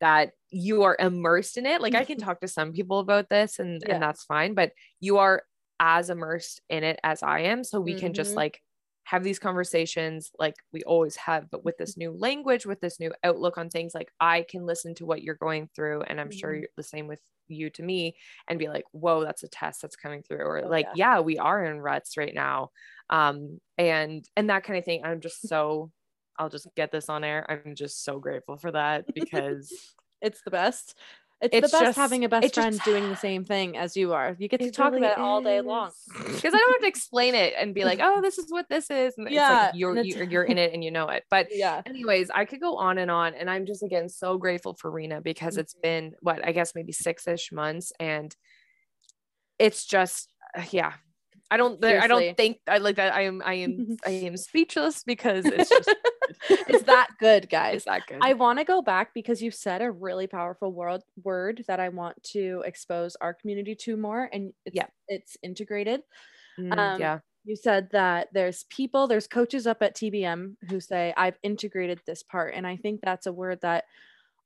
that 0.02 0.32
you 0.50 0.84
are 0.84 0.98
immersed 1.00 1.58
in 1.58 1.65
it 1.65 1.82
like 1.82 1.96
i 1.96 2.04
can 2.06 2.18
talk 2.20 2.39
to 2.42 2.48
some 2.48 2.72
people 2.74 3.00
about 3.00 3.30
this 3.30 3.60
and 3.60 3.84
Yeah. 3.86 3.94
and 3.94 4.02
that's 4.02 4.24
fine 4.24 4.54
but 4.54 4.72
you 5.00 5.18
are 5.18 5.44
as 5.80 6.10
immersed 6.10 6.62
in 6.70 6.84
it 6.84 7.00
as 7.04 7.24
i 7.24 7.39
am 7.42 7.63
so 7.63 7.80
we 7.80 7.96
can 7.96 8.13
just 8.13 8.34
Mhm. 8.34 8.38
like 8.38 8.62
have 9.10 9.24
these 9.24 9.39
conversations 9.39 10.32
like 10.39 10.56
we 10.72 10.84
always 10.84 11.15
have, 11.15 11.50
but 11.50 11.65
with 11.65 11.78
this 11.78 11.98
new 11.98 12.12
language, 12.12 12.65
with 12.65 12.80
this 12.82 13.00
new 13.00 13.12
outlook 13.24 13.58
on 13.58 13.69
things, 13.69 13.93
like 13.95 14.12
I 14.19 14.43
can 14.50 14.65
listen 14.65 14.93
to 14.95 15.06
what 15.06 15.24
you're 15.24 15.36
going 15.36 15.69
through. 15.76 16.04
And 16.04 16.22
I'm 16.22 16.30
sure 16.32 16.54
Mhm. 16.54 16.56
you're 16.56 16.69
the 16.78 16.84
same 16.84 17.08
with 17.08 17.22
you 17.48 17.69
to 17.72 17.84
me 17.84 18.15
and 18.48 18.60
be 18.60 18.67
like, 18.67 18.86
whoa, 18.91 19.24
that's 19.24 19.43
a 19.43 19.48
test 19.48 19.82
that's 19.82 19.95
coming 19.95 20.22
through. 20.24 20.45
Or 20.45 20.63
Oh, 20.63 20.69
like, 20.69 20.89
yeah. 20.91 20.93
yeah. 20.93 21.19
we 21.19 21.38
are 21.39 21.63
in 21.65 21.82
ruts 21.82 22.17
right 22.17 22.34
now. 22.34 22.72
Um, 23.10 23.60
and 23.78 24.28
and 24.36 24.50
that 24.50 24.63
kind 24.63 24.78
of 24.78 24.86
thing. 24.86 25.04
I'm 25.04 25.22
just 25.22 25.48
so 25.48 25.91
I'll 26.38 26.50
just 26.50 26.67
get 26.76 26.91
this 26.91 27.10
on 27.10 27.24
air. 27.24 27.45
I'm 27.50 27.76
just 27.76 28.04
so 28.04 28.19
grateful 28.19 28.58
for 28.58 28.72
that 28.72 29.06
because 29.13 29.95
It's 30.22 30.41
the 30.43 30.52
best. 30.52 30.98
It's, 31.41 31.56
It's 31.56 31.71
the 31.71 31.75
best 31.78 31.86
just- 31.86 31.97
having 31.97 32.25
a 32.25 32.30
best 32.30 32.45
it 32.45 32.54
just- 32.54 32.56
friend 32.56 32.82
doing 32.84 33.10
the 33.10 33.15
same 33.15 33.45
thing 33.45 33.78
as 33.78 33.95
you 33.95 34.12
are. 34.12 34.36
You 34.38 34.49
get 34.49 34.60
to 34.60 34.71
talk 34.71 34.91
really 34.91 35.06
about 35.08 35.17
it 35.19 35.21
all 35.21 35.41
day 35.41 35.62
long. 35.62 35.91
because 36.13 36.54
I 36.54 36.58
don't 36.58 36.71
have 36.73 36.82
to 36.82 36.88
explain 36.88 37.34
it 37.34 37.54
and 37.58 37.73
be 37.73 37.86
like, 37.86 37.99
oh, 38.04 38.21
this 38.21 38.38
is 38.38 38.52
what 38.52 38.67
this 38.69 38.89
is. 38.91 39.13
And 39.17 39.30
Yeah, 39.32 39.67
it's 39.67 39.73
like 39.73 39.80
you're 39.80 39.97
you're, 40.04 40.23
you're 40.23 40.43
in 40.43 40.58
it 40.58 40.73
and 40.73 40.84
you 40.84 40.91
know 40.91 41.08
it. 41.08 41.23
But 41.30 41.47
Yeah. 41.52 41.82
anyways, 41.86 42.30
I 42.30 42.43
could 42.43 42.60
go 42.60 42.75
on 42.78 42.97
and 42.97 43.10
on. 43.10 43.36
And 43.36 43.49
I'm 43.49 43.65
just 43.65 43.84
again 43.84 44.10
so 44.10 44.38
grateful 44.38 44.73
for 44.73 44.91
Rena 44.91 45.21
because 45.21 45.56
it's 45.58 45.73
Mm-hmm. 45.75 45.82
been 45.82 46.15
what 46.21 46.45
I 46.45 46.52
guess 46.52 46.75
maybe 46.75 46.91
six-ish 46.91 47.52
months. 47.54 47.93
And 47.99 48.36
it's 49.58 49.86
just 49.86 50.30
uh, 50.58 50.63
yeah. 50.71 50.93
I 51.52 51.58
don't 51.58 51.82
there, 51.82 52.02
I 52.02 52.08
don't 52.08 52.36
think 52.38 52.58
I 52.67 52.78
like 52.78 52.97
that. 52.97 53.13
I 53.13 53.21
am 53.21 53.41
I 53.45 53.54
am 53.56 53.97
I 54.06 54.12
am 54.12 54.38
speechless 54.38 55.04
because 55.04 55.45
it's 55.45 55.69
just 55.69 55.95
it's 56.50 56.84
that 56.84 57.10
good, 57.20 57.50
guys. 57.50 57.76
it's 57.78 57.86
that 57.86 58.08
good. 58.08 58.20
I 58.22 58.34
want 58.34 58.60
to 58.60 58.65
go 58.65 58.82
back 58.82 59.13
because 59.13 59.42
you 59.42 59.52
said 59.52 59.82
a 59.82 59.92
really 59.92 60.28
powerful 60.28 60.72
word 60.72 61.02
word 61.24 61.63
that 61.68 61.80
I 61.80 61.89
want 61.89 62.22
to 62.32 62.63
expose 62.65 63.15
our 63.22 63.34
community 63.34 63.76
to 63.76 63.98
more 63.98 64.30
and 64.32 64.54
it's, 64.65 64.76
Yeah. 64.76 64.88
it's 65.08 65.38
integrated. 65.44 66.02
Mm, 66.60 66.78
um, 66.78 67.00
yeah. 67.00 67.20
You 67.46 67.56
said 67.56 67.89
that 67.92 68.28
there's 68.34 68.65
people, 68.70 69.08
there's 69.08 69.28
coaches 69.28 69.65
up 69.65 69.82
at 69.82 69.96
TBM 69.96 70.56
who 70.70 70.80
say 70.80 71.13
I've 71.15 71.38
integrated 71.42 72.00
this 72.06 72.22
part 72.22 72.54
and 72.54 72.68
I 72.68 72.76
think 72.76 73.02
that's 73.02 73.26
a 73.28 73.34
word 73.34 73.62
that 73.62 73.86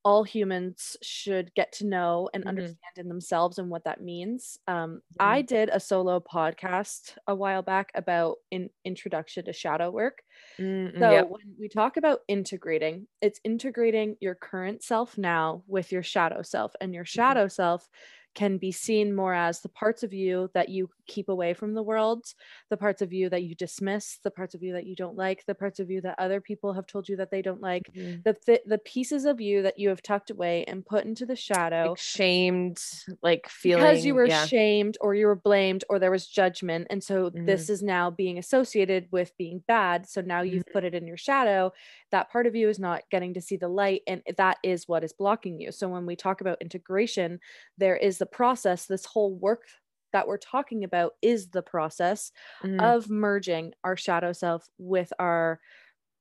all 0.06 0.24
humans 0.24 0.98
should 1.02 1.54
get 1.56 1.72
to 1.74 1.86
know 1.88 2.30
and 2.34 2.44
Mhm. 2.44 2.78
understand 2.84 2.98
in 2.98 3.08
themselves 3.10 3.58
and 3.60 3.70
what 3.70 3.86
that 3.86 4.02
means. 4.02 4.58
Um, 4.68 5.02
I 5.20 5.42
did 5.42 5.70
a 5.70 5.80
solo 5.80 6.20
podcast 6.20 7.18
a 7.28 7.36
while 7.36 7.62
back 7.62 7.92
about 7.96 8.38
an 8.52 8.70
introduction 8.86 9.46
to 9.46 9.54
shadow 9.54 9.90
work. 9.92 10.24
Mm, 10.60 10.92
mm, 10.96 11.02
So 11.02 11.10
yep. 11.10 11.30
when 11.30 11.56
we 11.60 11.70
talk 11.70 11.98
about 11.98 12.20
integrating, 12.28 13.08
it's 13.22 13.40
integrating 13.44 14.18
your 14.22 14.36
current 14.36 14.84
self 14.84 15.18
now 15.18 15.64
with 15.68 15.92
your 15.92 16.04
shadow 16.04 16.42
self, 16.44 16.76
and 16.82 16.94
your 16.94 17.06
shadow 17.06 17.48
self 17.48 17.90
can 18.36 18.58
be 18.58 18.72
seen 18.72 19.16
more 19.16 19.34
as 19.34 19.62
the 19.62 19.70
parts 19.70 20.04
of 20.04 20.14
you 20.14 20.50
that 20.54 20.70
you 20.70 20.90
keep 21.08 21.30
away 21.30 21.54
from 21.54 21.74
the 21.74 21.84
world, 21.84 22.26
the 22.70 22.78
parts 22.78 23.02
of 23.02 23.14
you 23.14 23.30
that 23.30 23.44
you 23.44 23.56
dismiss, 23.56 24.18
the 24.24 24.32
parts 24.32 24.56
of 24.56 24.64
you 24.64 24.74
that 24.74 24.86
you 24.86 24.96
don't 24.96 25.16
like, 25.18 25.46
the 25.46 25.56
parts 25.56 25.80
of 25.80 25.90
you 25.92 26.02
that 26.02 26.20
other 26.20 26.42
people 26.42 26.74
have 26.74 26.88
told 26.88 27.08
you 27.10 27.16
that 27.18 27.32
they 27.32 27.42
don't 27.42 27.62
like, 27.62 27.92
Mhm. 27.94 28.24
the 28.26 28.34
th- 28.34 28.62
the 28.66 28.78
pieces 28.80 29.26
of 29.26 29.40
you 29.42 29.62
that 29.62 29.78
you 29.80 29.90
have 29.90 30.02
tucked 30.02 30.30
away 30.32 30.64
and 30.66 30.86
put 30.86 31.06
into 31.06 31.26
the 31.26 31.36
shadow 31.36 31.98
Like 31.98 31.98
shamed, 31.98 32.80
like 33.22 33.48
feeling 33.50 33.74
because 33.74 34.06
you 34.06 34.14
were 34.14 34.30
yeah. 34.30 34.50
shamed 34.54 34.98
or 35.02 35.16
you 35.16 35.26
were 35.26 35.36
blamed 35.36 35.84
or 35.90 35.98
there 35.98 36.12
was 36.12 36.28
judgment 36.28 36.86
and 36.90 37.04
so 37.04 37.32
Mm-hmm. 37.36 37.44
this 37.46 37.70
is 37.70 37.82
now 37.82 38.12
being 38.12 38.38
associated 38.38 39.08
with 39.12 39.36
being 39.38 39.64
bad 39.68 40.06
so 40.08 40.22
now 40.22 40.42
you've 40.42 40.68
Mm-hmm. 40.68 40.74
put 40.74 40.84
it 40.84 40.94
in 40.94 41.08
your 41.08 41.18
shadow 41.18 41.72
that 42.12 42.30
part 42.30 42.46
of 42.46 42.56
you 42.56 42.68
is 42.70 42.78
not 42.78 43.04
getting 43.10 43.34
to 43.34 43.42
see 43.42 43.56
the 43.56 43.68
light 43.70 44.02
and 44.06 44.22
that 44.38 44.58
is 44.64 44.88
what 44.88 45.04
is 45.04 45.14
blocking 45.14 45.60
you 45.60 45.72
so 45.72 45.88
when 45.88 46.06
we 46.06 46.16
talk 46.16 46.42
about 46.42 46.62
integration 46.62 47.40
there 47.78 47.96
is 47.96 48.18
the 48.24 48.28
process 48.28 48.86
this 48.88 49.06
whole 49.06 49.36
work 49.36 49.68
that 50.14 50.28
we're 50.28 50.38
talking 50.38 50.84
about 50.86 51.14
is 51.22 51.50
the 51.50 51.62
process 51.64 52.32
Mhm. 52.62 52.94
of 52.94 53.10
merging 53.10 53.74
our 53.84 53.98
shadow 53.98 54.32
self 54.34 54.70
with 54.78 55.12
our 55.20 55.60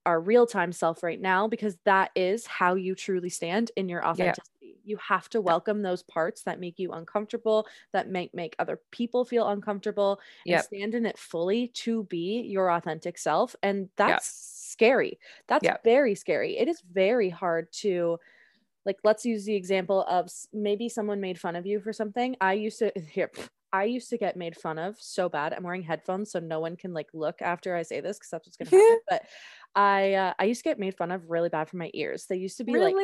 our 0.04 0.20
real-time 0.20 0.72
self 0.72 1.04
right 1.04 1.20
now 1.20 1.46
because 1.46 1.78
that 1.84 2.10
is 2.16 2.44
how 2.46 2.74
you 2.74 2.94
truly 2.94 3.28
stand 3.28 3.70
in 3.76 3.88
your 3.88 4.04
authenticity. 4.04 4.80
You 4.82 4.96
have 4.96 5.28
to 5.30 5.40
welcome 5.40 5.82
those 5.82 6.02
parts 6.02 6.42
that 6.42 6.58
make 6.58 6.80
you 6.80 6.90
uncomfortable, 6.92 7.68
that 7.92 8.08
make 8.08 8.34
make 8.34 8.56
other 8.58 8.80
people 8.90 9.24
feel 9.24 9.48
uncomfortable 9.48 10.20
and 10.48 10.60
Yep. 10.60 10.72
stand 10.72 10.96
in 10.96 11.06
it 11.06 11.18
fully 11.18 11.68
to 11.68 12.04
be 12.04 12.40
your 12.42 12.70
authentic 12.72 13.16
self 13.16 13.54
and 13.62 13.90
that's 13.96 14.26
scary. 14.26 15.20
That's 15.48 15.68
very 15.84 16.16
scary. 16.16 16.58
It 16.58 16.66
is 16.66 16.80
very 16.80 17.28
hard 17.30 17.70
to 17.74 18.18
like 18.84 18.98
let's 19.04 19.24
use 19.24 19.44
the 19.44 19.54
example 19.54 20.04
of 20.08 20.30
maybe 20.52 20.88
someone 20.88 21.20
made 21.20 21.38
fun 21.38 21.56
of 21.56 21.66
you 21.66 21.80
for 21.80 21.92
something. 21.92 22.36
I 22.40 22.54
used 22.54 22.78
to 22.80 22.92
here 23.10 23.30
I 23.72 23.84
used 23.84 24.10
to 24.10 24.18
get 24.18 24.36
made 24.36 24.56
fun 24.56 24.78
of 24.78 24.96
so 25.00 25.30
bad. 25.30 25.54
I'm 25.54 25.62
wearing 25.62 25.82
headphones 25.82 26.30
so 26.30 26.40
no 26.40 26.60
one 26.60 26.76
can 26.76 26.92
like 26.92 27.08
look 27.14 27.40
after 27.40 27.74
I 27.74 27.82
say 27.82 28.00
this 28.00 28.18
because 28.18 28.30
that's 28.30 28.46
what's 28.46 28.56
gonna 28.56 28.70
happen. 28.70 28.98
but 29.08 29.22
I 29.74 30.14
uh, 30.14 30.34
I 30.38 30.44
used 30.44 30.62
to 30.62 30.68
get 30.68 30.78
made 30.78 30.96
fun 30.96 31.10
of 31.10 31.30
really 31.30 31.48
bad 31.48 31.68
for 31.68 31.78
my 31.78 31.90
ears. 31.94 32.26
They 32.26 32.36
used 32.36 32.58
to 32.58 32.64
be 32.64 32.76
like 32.76 32.94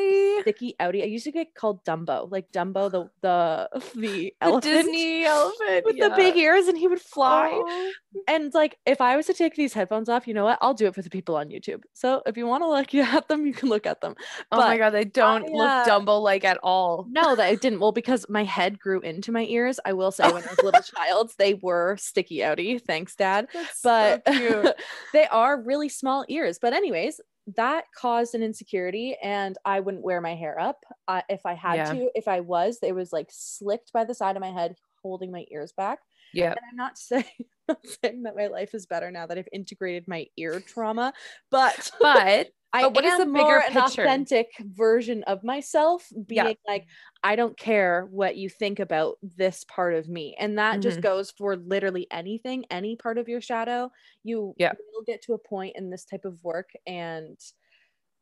sticky 0.42 0.74
outy. 0.78 1.02
I 1.02 1.06
used 1.06 1.24
to 1.24 1.32
get 1.32 1.54
called 1.54 1.84
Dumbo, 1.84 2.30
like 2.30 2.52
Dumbo 2.52 2.90
the 2.90 3.10
the 3.22 3.68
the 3.94 4.18
the 4.18 4.34
elephant 4.40 4.64
Disney 4.64 5.24
elephant 5.24 5.84
with 5.84 5.98
the 5.98 6.12
big 6.16 6.36
ears, 6.36 6.68
and 6.68 6.76
he 6.76 6.88
would 6.88 7.00
fly. 7.00 7.50
Oh. 7.52 7.92
And 8.26 8.52
like, 8.54 8.78
if 8.86 9.00
I 9.00 9.16
was 9.16 9.26
to 9.26 9.34
take 9.34 9.54
these 9.54 9.72
headphones 9.72 10.08
off, 10.08 10.26
you 10.26 10.34
know 10.34 10.44
what? 10.44 10.58
I'll 10.60 10.74
do 10.74 10.86
it 10.86 10.94
for 10.94 11.02
the 11.02 11.10
people 11.10 11.36
on 11.36 11.48
YouTube. 11.48 11.82
So 11.92 12.22
if 12.26 12.36
you 12.36 12.46
want 12.46 12.62
to 12.62 12.68
look 12.68 12.94
at 13.14 13.28
them, 13.28 13.46
you 13.46 13.52
can 13.52 13.68
look 13.68 13.86
at 13.86 14.00
them. 14.00 14.14
Oh 14.50 14.58
my 14.58 14.78
god, 14.78 14.90
they 14.90 15.04
don't 15.04 15.44
I, 15.44 15.52
look 15.52 15.68
uh, 15.68 15.86
Dumbo 15.86 16.20
like 16.20 16.44
at 16.44 16.58
all. 16.62 17.06
No, 17.10 17.36
that 17.36 17.52
it 17.52 17.60
didn't. 17.60 17.80
Well, 17.80 17.92
because 17.92 18.26
my 18.28 18.44
head 18.44 18.78
grew 18.78 19.00
into 19.00 19.32
my 19.32 19.44
ears. 19.44 19.78
I 19.84 19.92
will 19.92 20.10
say, 20.10 20.24
when 20.24 20.42
I 20.42 20.46
was 20.46 20.58
a 20.58 20.64
little 20.64 20.82
child, 20.82 21.32
they 21.38 21.54
were 21.54 21.96
sticky 21.98 22.38
outy. 22.38 22.80
Thanks, 22.80 23.14
Dad. 23.14 23.48
That's 23.52 23.80
But 23.82 24.22
so 24.26 24.74
they 25.12 25.26
are 25.28 25.60
really 25.60 25.88
small 25.88 26.24
ears. 26.28 26.57
But 26.60 26.72
anyways, 26.72 27.20
that 27.56 27.84
caused 27.96 28.34
an 28.34 28.42
insecurity, 28.42 29.16
and 29.22 29.56
I 29.64 29.80
wouldn't 29.80 30.04
wear 30.04 30.20
my 30.20 30.34
hair 30.34 30.58
up 30.58 30.84
uh, 31.08 31.22
if 31.28 31.46
I 31.46 31.54
had 31.54 31.76
Yeah. 31.76 31.92
to. 31.92 32.10
If 32.14 32.28
I 32.28 32.40
was, 32.40 32.78
it 32.82 32.94
was 32.94 33.12
like 33.12 33.28
slicked 33.30 33.92
by 33.92 34.04
the 34.04 34.14
side 34.14 34.36
of 34.36 34.40
my 34.42 34.50
head, 34.52 34.76
holding 35.02 35.30
my 35.30 35.46
ears 35.50 35.72
back. 35.72 36.00
Yeah. 36.32 36.56
And 36.56 36.64
I'm 36.70 36.76
not 36.76 36.98
saying, 36.98 37.24
not 37.68 37.86
saying 37.86 38.22
that 38.24 38.36
my 38.36 38.46
life 38.48 38.74
is 38.74 38.86
better 38.86 39.10
now 39.10 39.26
that 39.26 39.38
I've 39.38 39.48
integrated 39.52 40.08
my 40.08 40.26
ear 40.36 40.60
trauma, 40.60 41.12
but 41.50 41.90
But 42.00 42.48
I 42.72 42.82
But 42.82 42.94
what 42.94 43.04
is 43.04 43.16
am 43.16 43.26
the 43.26 43.26
bigger 43.32 43.58
more 43.58 43.64
an 43.66 43.76
authentic 43.76 44.48
version 44.60 45.24
of 45.24 45.42
myself, 45.42 46.08
being 46.26 46.54
Yeah. 46.54 46.54
like, 46.66 46.84
I 47.24 47.34
don't 47.36 47.56
care 47.58 48.06
what 48.10 48.36
you 48.36 48.48
think 48.50 48.78
about 48.78 49.16
this 49.22 49.64
part 49.64 49.94
of 49.94 50.08
me, 50.08 50.36
and 50.38 50.58
that 50.58 50.82
just 50.82 51.00
Mhm. 51.00 51.02
goes 51.02 51.30
for 51.32 51.56
literally 51.56 52.06
anything, 52.10 52.66
any 52.70 52.94
part 52.96 53.18
of 53.18 53.28
your 53.28 53.40
shadow. 53.40 53.90
You 54.24 54.56
Yeah. 54.56 54.74
will 54.92 55.02
get 55.06 55.22
to 55.22 55.32
a 55.34 55.38
point 55.38 55.76
in 55.76 55.90
this 55.90 56.04
type 56.04 56.24
of 56.24 56.42
work, 56.44 56.70
and 56.86 57.38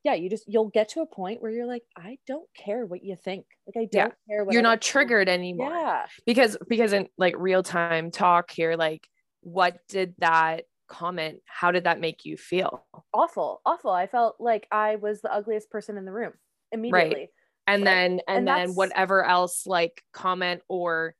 yeah, 0.07 0.15
you 0.15 0.31
just 0.31 0.45
you'll 0.47 0.69
get 0.69 0.89
to 0.91 1.01
a 1.01 1.07
point 1.07 1.43
where 1.43 1.51
you're 1.51 1.67
like, 1.67 1.83
I 1.99 2.19
don't 2.29 2.49
care 2.57 2.87
what 2.87 3.03
you 3.03 3.17
think. 3.17 3.45
Like 3.67 3.83
I 3.83 3.89
don't 3.91 4.15
care 4.29 4.45
what 4.45 4.53
you're 4.53 4.61
other 4.61 4.69
not 4.71 4.81
triggered 4.81 5.29
anymore. 5.29 5.71
Yeah, 5.71 6.07
Because 6.25 6.57
because 6.69 6.93
in 6.93 7.09
like 7.19 7.35
real 7.37 7.65
time 7.65 8.13
talk 8.13 8.53
here, 8.53 8.77
like 8.77 9.07
what 9.41 9.79
did 9.89 10.15
that 10.19 10.63
comment, 10.89 11.41
how 11.47 11.73
did 11.73 11.85
that 11.85 11.99
make 12.01 12.25
you 12.25 12.37
feel? 12.37 12.87
awful, 13.13 13.61
awful. 13.67 13.91
I 13.91 14.07
felt 14.07 14.37
like 14.39 14.69
I 14.71 14.95
was 14.97 15.21
the 15.23 15.33
ugliest 15.33 15.71
person 15.71 15.97
in 15.99 16.05
the 16.05 16.13
room 16.13 16.33
immediately. 16.71 17.15
Right. 17.17 17.29
And 17.67 17.83
Right. 17.83 17.85
then 17.85 18.11
and, 18.29 18.49
And 18.49 18.49
then 18.49 18.71
whatever 18.77 19.25
else 19.25 19.67
like 19.67 20.03
comment 20.13 20.63
or 20.69 21.17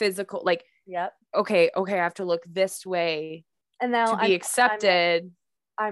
physical 0.00 0.42
like 0.44 0.64
Yep. 0.86 1.12
okay, 1.36 1.70
okay, 1.76 1.94
I 2.00 2.02
have 2.02 2.14
to 2.14 2.24
look 2.24 2.42
this 2.48 2.84
way 2.84 3.44
And 3.80 3.92
now 3.92 4.06
to 4.06 4.16
be 4.16 4.22
I'm- 4.22 4.32
accepted. 4.32 5.22
I'm 5.24 5.30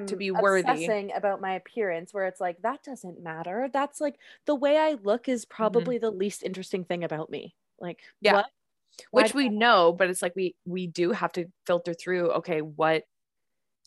to 0.07 0.16
be 0.16 0.31
worthy. 0.31 0.68
obsessing 0.68 1.12
about 1.12 1.40
my 1.40 1.55
appearance 1.55 2.12
where 2.14 2.27
it's 2.27 2.40
like 2.40 2.61
that 2.62 2.83
doesn't 2.83 3.23
matter. 3.23 3.68
That's 3.73 4.01
like 4.01 4.16
the 4.47 4.55
way 4.55 4.77
I 4.79 4.92
look 5.03 5.29
is 5.29 5.45
probably 5.45 5.99
the 5.99 6.11
least 6.11 6.42
interesting 6.42 6.85
thing 6.85 7.05
about 7.05 7.31
me. 7.31 7.55
Like 7.81 7.99
Mm-hmm. 7.99 8.27
Yeah. 8.27 8.33
what? 8.35 8.47
Which 9.11 9.35
we 9.35 9.47
I- 9.47 9.49
know 9.49 9.92
but 9.92 10.11
it's 10.11 10.23
like 10.23 10.35
we 10.37 10.55
we 10.66 10.87
do 10.87 11.11
have 11.12 11.33
to 11.33 11.47
filter 11.66 11.95
through 11.95 12.31
okay 12.33 12.61
what 12.61 13.05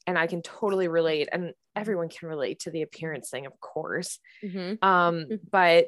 and 0.08 0.17
i 0.17 0.27
can 0.27 0.41
totally 0.41 0.88
relate 0.88 1.29
and 1.31 1.53
everyone 1.75 2.10
can 2.10 2.27
relate 2.29 2.60
to 2.62 2.71
the 2.71 2.81
appearance 2.81 3.29
thing 3.29 3.45
of 3.45 3.60
course 3.60 4.19
Mhm. 4.43 4.77
um 4.84 5.25
Mhm. 5.29 5.39
but 5.51 5.88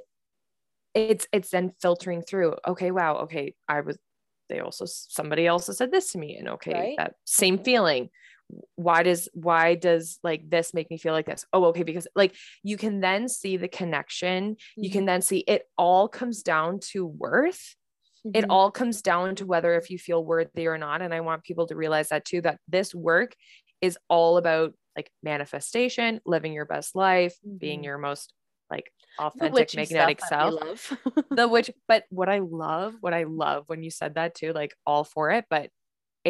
it's 0.94 1.28
it's 1.32 1.50
then 1.50 1.74
filtering 1.82 2.22
through 2.22 2.56
okay 2.68 2.92
wow 2.92 3.18
okay 3.18 3.54
i 3.68 3.82
was 3.82 3.98
they 4.50 4.60
also 4.60 4.86
somebody 4.86 5.48
also 5.48 5.74
said 5.74 5.92
this 5.92 6.12
to 6.14 6.18
me 6.18 6.38
and 6.38 6.48
okay 6.50 6.74
Right. 6.74 6.98
that 6.98 7.16
same 7.26 7.58
feeling 7.64 8.10
why 8.76 9.04
does 9.04 9.28
why 9.34 9.76
does 9.76 10.20
like 10.24 10.50
this 10.50 10.74
make 10.74 10.90
me 10.90 10.98
feel 10.98 11.14
like 11.14 11.26
this? 11.26 11.46
Oh 11.54 11.66
okay 11.66 11.84
because 11.84 12.08
like 12.16 12.36
you 12.64 12.78
can 12.78 13.00
then 13.02 13.28
see 13.28 13.58
the 13.58 13.68
connection. 13.68 14.58
You 14.76 14.90
can 14.90 15.06
then 15.06 15.22
see 15.22 15.40
it 15.40 15.64
all 15.78 16.08
comes 16.08 16.44
down 16.44 16.80
to 16.92 17.06
worth. 17.06 17.76
It 18.34 18.46
Mhm. 18.46 18.50
all 18.50 18.72
comes 18.72 19.02
down 19.02 19.36
to 19.36 19.46
whether 19.46 19.76
if 19.76 19.90
you 19.90 19.98
feel 19.98 20.24
worthy 20.24 20.68
or 20.68 20.78
not 20.78 21.02
and 21.02 21.14
i 21.14 21.22
want 21.22 21.44
people 21.44 21.68
to 21.68 21.76
realize 21.76 22.10
that 22.10 22.26
too 22.26 22.42
that 22.42 22.60
this 22.68 22.94
work 22.94 23.36
is 23.82 23.98
all 24.10 24.38
about 24.38 24.74
like 24.96 25.12
manifestation 25.24 26.20
living 26.26 26.54
your 26.54 26.66
best 26.66 26.96
life 26.96 27.38
being 27.60 27.84
Mhm. 27.84 27.86
your 27.86 27.98
most 27.98 28.34
like 28.70 28.92
authentic 29.18 29.74
magnetic 29.74 30.22
self 30.22 30.94
the 31.36 31.48
which 31.48 31.72
but 31.88 32.04
what 32.10 32.30
i 32.30 32.40
love 32.40 32.96
what 33.02 33.14
i 33.14 33.24
love 33.24 33.70
when 33.70 33.84
you 33.84 33.90
said 33.92 34.16
that 34.16 34.36
too 34.36 34.54
like 34.54 34.76
all 34.86 35.04
for 35.04 35.32
it 35.32 35.46
but 35.50 35.70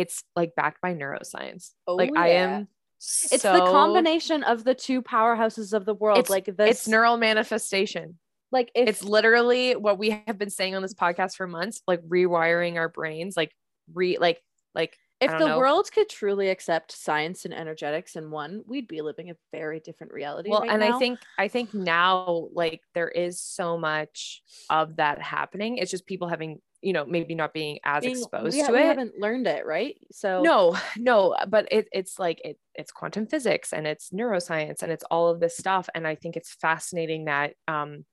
it's 0.02 0.24
like 0.36 0.52
backed 0.56 0.82
by 0.82 0.94
neuroscience 0.94 1.72
Oh, 1.88 1.96
like 1.96 2.12
i 2.16 2.28
yeah. 2.30 2.58
am 2.58 2.68
It's 3.00 3.44
the 3.44 3.60
combination 3.78 4.44
of 4.44 4.64
the 4.64 4.74
two 4.76 5.02
powerhouses 5.02 5.74
of 5.74 5.86
the 5.86 5.94
world. 5.94 6.18
It's- 6.20 6.30
like 6.32 6.46
this, 6.46 6.70
It's 6.72 6.88
neural 6.88 7.18
manifestation. 7.18 8.18
like 8.52 8.70
if 8.76 8.88
it's 8.90 9.04
literally 9.04 9.76
what 9.76 9.98
we 10.00 10.10
have 10.28 10.38
been 10.38 10.50
saying 10.50 10.74
on 10.76 10.82
this 10.82 10.94
podcast 10.96 11.36
for 11.36 11.48
months, 11.48 11.82
like 11.88 12.02
rewiring 12.08 12.76
our 12.78 12.90
brains, 12.90 13.36
like 13.38 13.52
re 13.94 14.18
like 14.18 14.42
like 14.74 14.98
if 15.20 15.32
the 15.32 15.48
know. 15.48 15.58
world 15.58 15.92
could 15.92 16.08
truly 16.10 16.50
accept 16.50 16.92
science 16.92 17.44
and 17.46 17.54
energetics 17.54 18.16
in 18.16 18.30
one, 18.30 18.62
we'd 18.68 18.88
be 18.88 19.02
living 19.02 19.32
a 19.32 19.36
very 19.52 19.80
different 19.80 20.14
reality. 20.14 20.50
well 20.52 20.62
right 20.62 20.70
and 20.72 20.82
now. 20.82 20.96
i 20.96 21.00
think 21.00 21.20
i 21.40 21.48
think 21.48 21.74
now 21.74 22.48
like 22.54 22.82
there 22.94 23.10
is 23.10 23.40
so 23.42 23.78
much 23.78 24.42
of 24.70 24.96
that 24.98 25.18
happening 25.22 25.78
it's 25.78 25.92
just 25.92 26.06
people 26.06 26.28
having 26.28 26.62
you 26.82 26.94
know 26.94 27.06
maybe 27.06 27.34
not 27.36 27.54
being 27.54 27.80
as 27.84 28.02
Being- 28.04 28.18
exposed 28.18 28.56
we, 28.56 28.64
to 28.64 28.72
we 28.72 28.80
it 28.80 28.86
haven't 28.86 29.20
learned 29.20 29.48
it, 29.48 29.66
right? 29.66 29.96
So 30.12 30.42
no 30.44 30.78
no 30.98 31.36
but 31.50 31.68
it, 31.72 31.88
it's 31.92 32.20
like 32.20 32.40
it, 32.44 32.58
it's 32.76 32.92
quantum 32.92 33.26
physics 33.28 33.74
and 33.74 33.88
it's 33.88 34.12
neuroscience 34.12 34.84
and 34.84 34.92
it's 34.92 35.04
all 35.10 35.30
of 35.30 35.40
this 35.40 35.58
stuff 35.58 35.90
and 35.96 36.08
i 36.08 36.14
think 36.16 36.36
it's 36.36 36.54
fascinating 36.54 37.26
that 37.26 37.54
um 37.68 38.06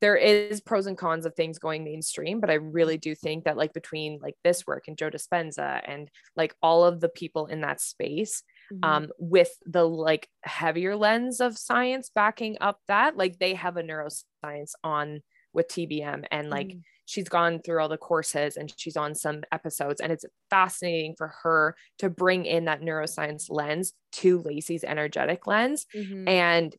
there 0.00 0.16
is 0.16 0.60
pros 0.60 0.86
and 0.86 0.96
cons 0.96 1.26
of 1.26 1.34
things 1.34 1.58
going 1.58 1.84
mainstream 1.84 2.40
but 2.40 2.48
i 2.50 2.54
really 2.54 2.96
do 2.96 3.14
think 3.14 3.44
that 3.44 3.56
like 3.56 3.72
between 3.74 4.18
like 4.22 4.36
this 4.44 4.66
work 4.66 4.84
and 4.88 4.96
joe 4.96 5.10
dispenza 5.10 5.80
and 5.86 6.08
like 6.36 6.54
all 6.62 6.84
of 6.84 7.00
the 7.00 7.08
people 7.10 7.46
in 7.46 7.60
that 7.62 7.80
space 7.80 8.42
Mhm. 8.72 8.84
um 8.88 9.08
with 9.18 9.50
the 9.66 9.84
like 9.84 10.28
heavier 10.42 10.94
lens 10.96 11.40
of 11.40 11.58
science 11.58 12.10
backing 12.14 12.56
up 12.60 12.78
that 12.88 13.16
like 13.16 13.38
they 13.38 13.54
have 13.54 13.76
a 13.76 13.82
neuroscience 13.82 14.72
on 14.84 15.20
with 15.52 15.68
tbm 15.68 16.24
and 16.30 16.48
like 16.50 16.68
Mhm. 16.68 16.82
She's 17.08 17.28
gone 17.28 17.60
through 17.62 17.80
all 17.80 17.88
the 17.88 17.96
courses 17.96 18.56
and 18.56 18.72
she's 18.76 18.96
on 18.96 19.14
some 19.14 19.42
episodes 19.50 20.00
and 20.00 20.12
it's 20.12 20.26
fascinating 20.50 21.14
for 21.16 21.28
her 21.42 21.74
to 21.98 22.10
bring 22.10 22.44
in 22.44 22.66
that 22.66 22.82
neuroscience 22.82 23.46
lens 23.48 23.94
to 24.12 24.42
lacy's 24.42 24.84
energetic 24.84 25.46
lens 25.46 25.86
Mhm. 25.94 26.28
and 26.28 26.76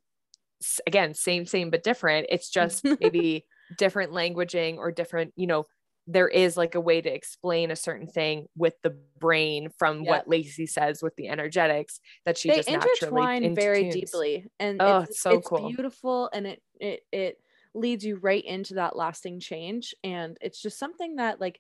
again 0.88 1.14
same 1.14 1.46
same 1.46 1.70
but 1.70 1.84
different 1.84 2.28
it's 2.30 2.50
just 2.50 2.84
maybe 3.00 3.46
different 3.76 4.12
languaging 4.12 4.78
or 4.78 4.92
different 4.92 5.34
you 5.36 5.48
know 5.48 5.66
there 6.08 6.28
is 6.28 6.58
like 6.58 6.76
a 6.76 6.82
way 6.82 7.02
to 7.02 7.14
explain 7.14 7.72
a 7.72 7.76
certain 7.76 8.08
thing 8.08 8.48
with 8.58 8.74
the 8.84 8.90
brain 9.20 9.70
from 9.78 10.06
Yep. 10.06 10.06
what 10.06 10.28
lacey 10.28 10.66
says 10.66 11.02
with 11.04 11.16
the 11.16 11.28
energetics 11.30 12.00
that 12.26 12.38
she 12.38 12.50
they 12.50 12.54
just 12.54 12.70
naturally 12.70 13.32
intertwine 13.42 13.54
very 13.54 13.84
deeply 13.84 14.48
and 14.60 14.82
Oh, 14.82 15.06
it's, 15.06 15.08
it's 15.08 15.20
so 15.20 15.40
it's 15.40 15.50
cool. 15.50 15.76
beautiful 15.76 16.30
and 16.34 16.48
it 16.48 16.64
it 16.80 17.02
it 17.12 17.42
leads 17.74 18.04
you 18.04 18.18
right 18.18 18.44
into 18.44 18.76
that 18.76 18.96
lasting 18.96 19.40
change 19.40 19.94
and 20.04 20.38
it's 20.42 20.62
just 20.62 20.80
something 20.80 21.18
that 21.18 21.40
like 21.40 21.60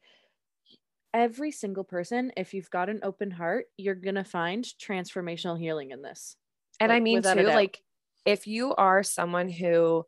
every 1.13 1.52
single 1.52 1.84
person 1.84 2.32
if 2.38 2.54
you've 2.54 2.69
got 2.69 2.89
an 2.89 3.00
open 3.04 3.32
heart 3.32 3.65
you're 3.78 3.95
gonna 3.95 4.24
find 4.24 4.63
transformational 4.63 5.60
healing 5.60 5.91
in 5.91 6.02
this 6.02 6.36
and 6.80 6.91
i 6.91 7.00
mean 7.00 7.22
too 7.22 7.43
like 7.43 7.82
if 8.26 8.48
you 8.48 8.74
are 8.76 9.04
someone 9.04 9.50
who 9.50 10.04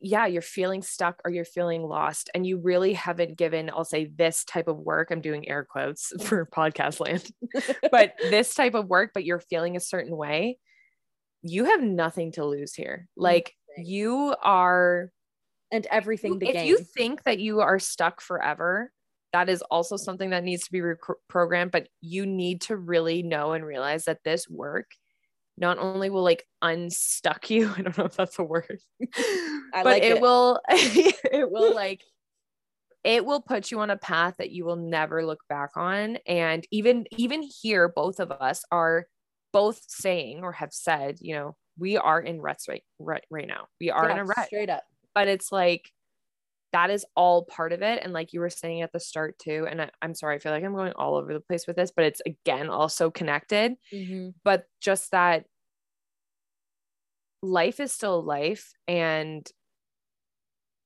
yeah 0.00 0.26
you're 0.26 0.42
feeling 0.42 0.82
stuck 0.82 1.20
or 1.24 1.30
you're 1.30 1.44
feeling 1.44 1.82
lost 1.82 2.30
and 2.34 2.46
you 2.46 2.58
really 2.58 2.92
haven't 2.92 3.36
given 3.36 3.70
i'll 3.70 3.84
say 3.84 4.06
this 4.16 4.44
type 4.44 4.66
of 4.68 4.78
work 4.78 5.10
i'm 5.10 5.20
doing 5.20 5.48
air 5.48 5.64
quotes 5.64 6.12
for 6.24 6.46
podcast 6.46 7.00
land 7.00 7.28
but 7.90 8.14
this 8.18 8.54
type 8.54 8.74
of 8.74 8.88
work 8.88 9.10
but 9.14 9.24
you're 9.24 9.40
feeling 9.40 9.76
a 9.76 9.80
certain 9.80 10.16
way 10.16 10.58
you 11.42 11.66
have 11.66 11.82
nothing 11.82 12.32
to 12.32 12.44
lose 12.44 12.74
here 12.74 13.06
mm. 13.18 13.22
like 13.22 13.44
Nothing. 13.44 13.63
You 13.78 14.34
are 14.42 15.10
and 15.72 15.86
everything 15.90 16.34
you- 16.34 16.48
if 16.48 16.54
gain 16.54 16.66
you 16.66 16.78
think 16.78 17.24
that 17.24 17.38
you 17.38 17.60
are 17.60 17.78
stuck 17.78 18.20
forever 18.20 18.92
that 19.32 19.48
is 19.48 19.62
also 19.62 19.96
something 19.96 20.30
that 20.30 20.44
needs 20.44 20.64
to 20.64 20.72
be 20.72 20.80
reprogrammed 20.80 21.70
but 21.72 21.88
you 22.00 22.24
need 22.26 22.60
to 22.60 22.76
really 22.76 23.22
know 23.22 23.52
and 23.52 23.64
realize 23.66 24.04
that 24.04 24.22
this 24.24 24.48
work 24.48 24.86
not 25.56 25.78
only 25.78 26.10
will 26.10 26.22
like 26.22 26.46
unstuck 26.62 27.50
you 27.50 27.68
i 27.76 27.82
don't 27.82 27.98
know 27.98 28.04
if 28.04 28.16
that's 28.16 28.38
a 28.38 28.44
word 28.44 28.78
but 29.72 29.84
like 29.84 30.02
it, 30.02 30.12
it. 30.12 30.20
will 30.20 30.60
it 30.68 31.50
will 31.50 31.74
like 31.74 32.02
it 33.02 33.24
will 33.24 33.40
put 33.42 33.70
you 33.70 33.80
on 33.80 33.90
a 33.90 33.98
path 33.98 34.36
that 34.38 34.50
you 34.50 34.64
will 34.64 34.76
never 34.76 35.24
look 35.26 35.40
back 35.48 35.70
on 35.76 36.16
and 36.26 36.66
even 36.70 37.06
even 37.10 37.42
here 37.42 37.88
both 37.88 38.18
of 38.20 38.30
us 38.30 38.64
are 38.70 39.06
both 39.52 39.82
saying 39.88 40.42
or 40.42 40.52
have 40.52 40.72
said 40.72 41.16
you 41.20 41.34
know 41.34 41.56
we 41.78 41.96
are 41.96 42.20
in 42.20 42.40
ruts 42.40 42.68
right 42.68 42.84
right, 42.98 43.24
right 43.30 43.46
now. 43.48 43.68
We 43.80 43.90
are 43.90 44.08
in 44.08 44.16
Yeah, 44.16 44.22
a 44.22 44.24
rut. 44.24 44.46
Straight 44.46 44.70
up. 44.70 44.84
But 45.14 45.28
it's 45.28 45.52
like 45.52 45.92
that 46.72 46.90
is 46.90 47.06
all 47.16 47.44
part 47.44 47.72
of 47.72 47.82
it. 47.82 48.02
And 48.02 48.12
like 48.12 48.32
you 48.32 48.40
were 48.40 48.50
saying 48.50 48.82
at 48.82 48.92
the 48.92 49.00
start 49.00 49.38
too 49.38 49.66
and 49.70 49.82
I, 49.82 49.90
i'm 50.02 50.14
sorry 50.14 50.36
i 50.36 50.38
feel 50.40 50.52
like 50.52 50.64
i'm 50.64 50.74
going 50.74 50.92
all 50.94 51.14
over 51.16 51.32
the 51.32 51.40
place 51.40 51.66
with 51.66 51.76
this 51.76 51.92
but 51.94 52.04
it's 52.04 52.20
again 52.26 52.68
also 52.68 53.10
connected. 53.10 53.74
Mhm. 53.92 54.34
but 54.44 54.66
just 54.80 55.12
that 55.12 55.46
life 57.42 57.80
is 57.80 57.92
still 57.92 58.22
life 58.22 58.72
and 58.88 59.50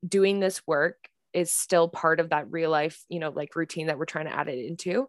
doing 0.06 0.40
this 0.40 0.66
work 0.66 1.08
is 1.32 1.52
still 1.52 1.88
part 1.88 2.20
of 2.20 2.30
that 2.30 2.50
real 2.50 2.70
life 2.70 3.04
you 3.08 3.18
know 3.20 3.30
like 3.30 3.54
routine 3.56 3.86
that 3.88 3.98
we're 3.98 4.04
trying 4.04 4.26
to 4.26 4.34
add 4.34 4.48
it 4.48 4.64
into. 4.66 5.08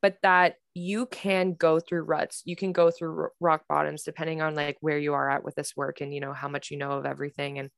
But 0.00 0.18
that 0.22 0.56
you 0.78 1.06
can 1.06 1.54
go 1.54 1.80
through 1.80 2.02
ruts 2.02 2.42
you 2.46 2.56
can 2.56 2.72
go 2.72 2.90
through 2.90 3.10
ro- 3.10 3.30
rock 3.40 3.64
bottoms 3.68 4.02
depending 4.04 4.42
on 4.42 4.54
like 4.54 4.76
where 4.80 4.98
you 4.98 5.14
are 5.14 5.30
at 5.30 5.44
with 5.44 5.54
this 5.56 5.74
work 5.76 6.00
and 6.00 6.14
you 6.14 6.20
know 6.20 6.32
how 6.32 6.48
much 6.48 6.70
you 6.70 6.76
know 6.78 6.92
of 6.92 7.06
everything 7.06 7.58
and 7.58 7.70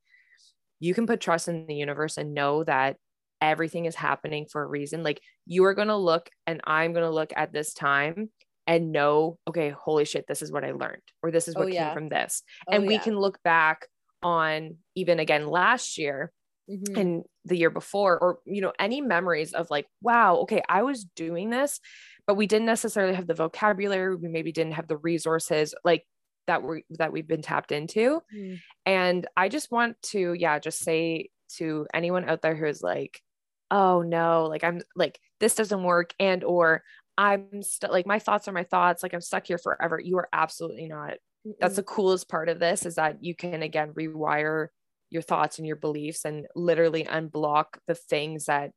you 0.80 0.94
can 0.94 1.06
put 1.06 1.20
trust 1.20 1.48
in 1.48 1.66
the 1.66 1.74
universe 1.74 2.16
and 2.16 2.34
know 2.34 2.64
that 2.64 2.96
everything 3.40 3.86
is 3.86 3.94
happening 3.94 4.46
for 4.50 4.62
a 4.62 4.66
reason 4.66 5.02
like 5.02 5.20
you 5.46 5.64
are 5.64 5.74
going 5.74 5.88
to 5.88 5.96
look 5.96 6.28
and 6.46 6.60
i'm 6.64 6.92
going 6.92 7.04
to 7.04 7.10
look 7.14 7.32
at 7.36 7.52
this 7.52 7.72
time 7.72 8.30
and 8.66 8.92
know 8.92 9.38
okay 9.48 9.70
holy 9.70 10.04
shit 10.04 10.26
this 10.28 10.42
is 10.42 10.52
what 10.52 10.64
i 10.64 10.72
learned 10.72 11.02
or 11.22 11.30
this 11.30 11.48
is 11.48 11.56
Oh, 11.56 11.60
what 11.60 11.70
yeah. 11.72 11.84
came 11.84 11.90
from 11.92 12.08
this 12.10 12.42
Oh, 12.68 12.72
and 12.72 12.86
we 12.86 12.94
yeah. 12.94 13.04
can 13.04 13.18
look 13.18 13.42
back 13.42 13.86
on 14.22 14.76
even 14.94 15.18
again 15.18 15.46
last 15.48 15.96
year 15.96 16.32
Mhm. 16.68 16.94
and 16.96 17.24
the 17.44 17.56
year 17.56 17.70
before 17.70 18.18
or 18.18 18.38
you 18.44 18.60
know 18.60 18.72
any 18.78 19.00
memories 19.00 19.52
of 19.54 19.70
like 19.70 19.86
wow 20.02 20.36
okay 20.36 20.62
i 20.68 20.82
was 20.82 21.04
doing 21.04 21.50
this 21.50 21.80
but 22.26 22.34
we 22.34 22.46
didn't 22.46 22.66
necessarily 22.66 23.14
have 23.14 23.26
the 23.26 23.34
vocabulary 23.34 24.16
we 24.16 24.28
maybe 24.28 24.52
didn't 24.52 24.72
have 24.74 24.88
the 24.88 24.96
resources 24.96 25.74
like 25.84 26.06
that 26.46 26.62
we 26.62 26.84
that 26.90 27.12
we've 27.12 27.28
been 27.28 27.42
tapped 27.42 27.72
into 27.72 28.20
Mhm. 28.34 28.60
and 28.86 29.26
i 29.36 29.48
just 29.48 29.70
want 29.70 30.00
to 30.02 30.32
yeah 30.34 30.58
just 30.58 30.78
say 30.80 31.28
to 31.56 31.86
anyone 31.94 32.28
out 32.28 32.42
there 32.42 32.54
who 32.56 32.66
is 32.66 32.82
like 32.82 33.20
oh 33.70 34.02
no 34.02 34.46
like 34.46 34.64
i'm 34.64 34.80
like 34.96 35.20
this 35.40 35.54
doesn't 35.54 35.82
work 35.84 36.14
and 36.18 36.42
or 36.44 36.82
i'm 37.18 37.62
st- 37.62 37.92
like 37.92 38.06
my 38.06 38.18
thoughts 38.18 38.48
are 38.48 38.52
my 38.52 38.64
thoughts 38.64 39.02
like 39.02 39.14
i'm 39.14 39.20
stuck 39.20 39.46
here 39.46 39.58
forever 39.58 39.98
you 40.00 40.16
are 40.18 40.28
absolutely 40.32 40.86
not 40.88 41.14
that's 41.60 41.74
Mm-mm. 41.74 41.76
the 41.76 41.82
coolest 41.82 42.28
part 42.28 42.48
of 42.48 42.58
this 42.58 42.84
is 42.84 42.96
that 42.96 43.22
you 43.22 43.34
can 43.34 43.62
again 43.62 43.92
rewire 43.94 44.68
your 45.10 45.22
thoughts 45.22 45.58
and 45.58 45.66
your 45.66 45.76
beliefs 45.76 46.24
and 46.24 46.46
literally 46.54 47.04
unblock 47.04 47.78
the 47.86 47.94
things 47.94 48.44
that 48.46 48.70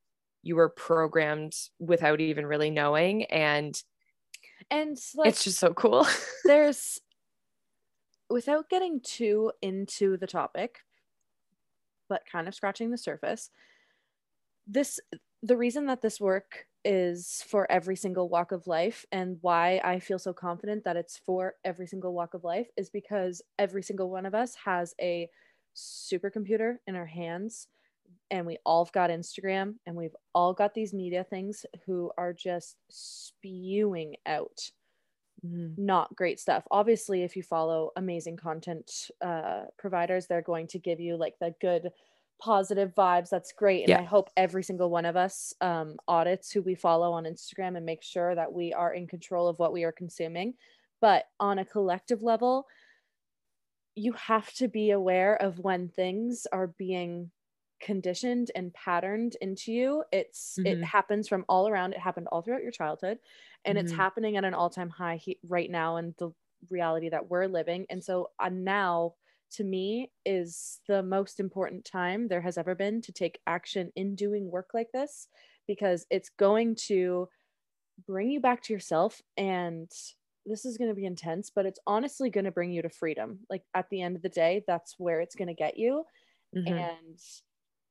you 0.43 0.55
were 0.55 0.69
programmed 0.69 1.55
without 1.79 2.21
even 2.21 2.45
really 2.45 2.69
knowing 2.69 3.23
and 3.25 3.81
and 4.69 4.97
like 5.15 5.29
it's 5.29 5.43
just 5.43 5.59
so 5.59 5.73
cool. 5.73 6.05
there's 6.43 6.99
without 8.29 8.69
getting 8.69 8.99
too 9.01 9.51
into 9.61 10.17
the 10.17 10.27
topic 10.27 10.79
but 12.09 12.23
kind 12.29 12.47
of 12.47 12.53
scratching 12.53 12.91
the 12.91 12.97
surface 12.97 13.49
this 14.67 14.99
the 15.41 15.57
reason 15.57 15.87
that 15.87 16.01
this 16.01 16.19
work 16.19 16.65
is 16.85 17.43
for 17.47 17.69
every 17.71 17.95
single 17.95 18.27
walk 18.29 18.51
of 18.51 18.67
life 18.67 19.05
and 19.11 19.37
why 19.41 19.79
i 19.83 19.99
feel 19.99 20.19
so 20.19 20.33
confident 20.33 20.83
that 20.83 20.97
it's 20.97 21.17
for 21.25 21.53
every 21.63 21.87
single 21.87 22.13
walk 22.13 22.33
of 22.33 22.43
life 22.43 22.67
is 22.75 22.89
because 22.89 23.41
every 23.59 23.83
single 23.83 24.09
one 24.09 24.25
of 24.25 24.33
us 24.33 24.55
has 24.65 24.93
a 24.99 25.29
supercomputer 25.75 26.77
in 26.87 26.95
our 26.95 27.05
hands 27.05 27.67
and 28.31 28.45
we 28.45 28.57
all 28.65 28.85
have 28.85 28.91
got 28.91 29.09
instagram 29.09 29.75
and 29.85 29.95
we've 29.95 30.15
all 30.33 30.53
got 30.53 30.73
these 30.73 30.93
media 30.93 31.23
things 31.23 31.65
who 31.85 32.11
are 32.17 32.33
just 32.33 32.75
spewing 32.89 34.15
out 34.25 34.71
not 35.43 36.15
great 36.15 36.39
stuff. 36.39 36.63
Obviously, 36.71 37.23
if 37.23 37.35
you 37.35 37.43
follow 37.43 37.91
amazing 37.97 38.37
content 38.37 39.09
uh, 39.21 39.63
providers, 39.77 40.25
they're 40.25 40.41
going 40.41 40.67
to 40.67 40.79
give 40.79 41.01
you 41.01 41.17
like 41.17 41.35
the 41.39 41.53
good, 41.59 41.91
positive 42.41 42.93
vibes. 42.95 43.29
That's 43.29 43.51
great. 43.51 43.81
And 43.83 43.89
Yeah. 43.89 43.99
I 43.99 44.03
hope 44.03 44.29
every 44.37 44.63
single 44.63 44.89
one 44.89 45.05
of 45.05 45.17
us 45.17 45.53
um, 45.59 45.97
audits 46.07 46.51
who 46.51 46.61
we 46.61 46.75
follow 46.75 47.11
on 47.11 47.25
Instagram 47.25 47.75
and 47.75 47.85
make 47.85 48.03
sure 48.03 48.33
that 48.35 48.53
we 48.53 48.71
are 48.73 48.93
in 48.93 49.05
control 49.05 49.47
of 49.47 49.59
what 49.59 49.73
we 49.73 49.83
are 49.83 49.91
consuming. 49.91 50.53
But 51.01 51.25
on 51.39 51.59
a 51.59 51.65
collective 51.65 52.23
level, 52.23 52.65
you 53.95 54.13
have 54.13 54.51
to 54.53 54.67
be 54.69 54.91
aware 54.91 55.35
of 55.35 55.59
when 55.59 55.89
things 55.89 56.47
are 56.51 56.67
being 56.67 57.31
conditioned 57.83 58.51
and 58.55 58.73
patterned 58.73 59.37
into 59.41 59.73
you 59.73 60.03
it's 60.13 60.59
it 60.63 60.79
Mhm. 60.79 60.83
happens 60.83 61.27
from 61.27 61.45
all 61.49 61.67
around 61.67 61.93
it 61.93 61.99
happened 61.99 62.27
all 62.31 62.41
throughout 62.41 62.63
your 62.63 62.71
childhood 62.71 63.19
and 63.65 63.77
it's 63.77 63.91
Mhm. 63.91 63.93
happening 63.93 64.37
at 64.37 64.45
an 64.45 64.53
all-time 64.53 64.89
high 64.89 65.17
he- 65.17 65.39
right 65.43 65.69
now 65.69 65.97
in 65.97 66.15
the 66.17 66.31
reality 66.69 67.09
that 67.09 67.29
we're 67.29 67.47
living 67.47 67.85
and 67.89 68.03
so 68.03 68.31
uh, 68.39 68.49
now 68.49 69.13
to 69.51 69.63
me 69.65 70.11
is 70.25 70.81
the 70.87 71.03
most 71.03 71.39
important 71.39 71.85
time 71.85 72.29
there 72.29 72.41
has 72.41 72.57
ever 72.57 72.73
been 72.75 73.01
to 73.01 73.11
take 73.11 73.41
action 73.47 73.91
in 73.95 74.15
doing 74.15 74.49
work 74.49 74.71
like 74.73 74.91
this 74.93 75.27
because 75.67 76.07
it's 76.09 76.29
going 76.29 76.75
to 76.75 77.27
bring 78.07 78.29
you 78.29 78.39
back 78.39 78.61
to 78.63 78.73
yourself 78.73 79.21
and 79.37 79.91
this 80.45 80.65
is 80.65 80.77
going 80.77 80.89
to 80.89 80.95
be 80.95 81.05
intense, 81.05 81.49
but 81.49 81.65
it's 81.65 81.79
honestly 81.87 82.29
going 82.29 82.43
to 82.45 82.51
bring 82.51 82.71
you 82.71 82.81
to 82.81 82.89
freedom. 82.89 83.39
Like 83.49 83.63
at 83.73 83.89
the 83.89 84.01
end 84.01 84.17
of 84.17 84.21
the 84.21 84.29
day, 84.29 84.63
that's 84.67 84.95
where 84.99 85.21
it's 85.21 85.35
going 85.35 85.47
to 85.47 85.53
get 85.53 85.77
you. 85.77 86.03
Mhm. 86.53 86.87
And 86.87 87.19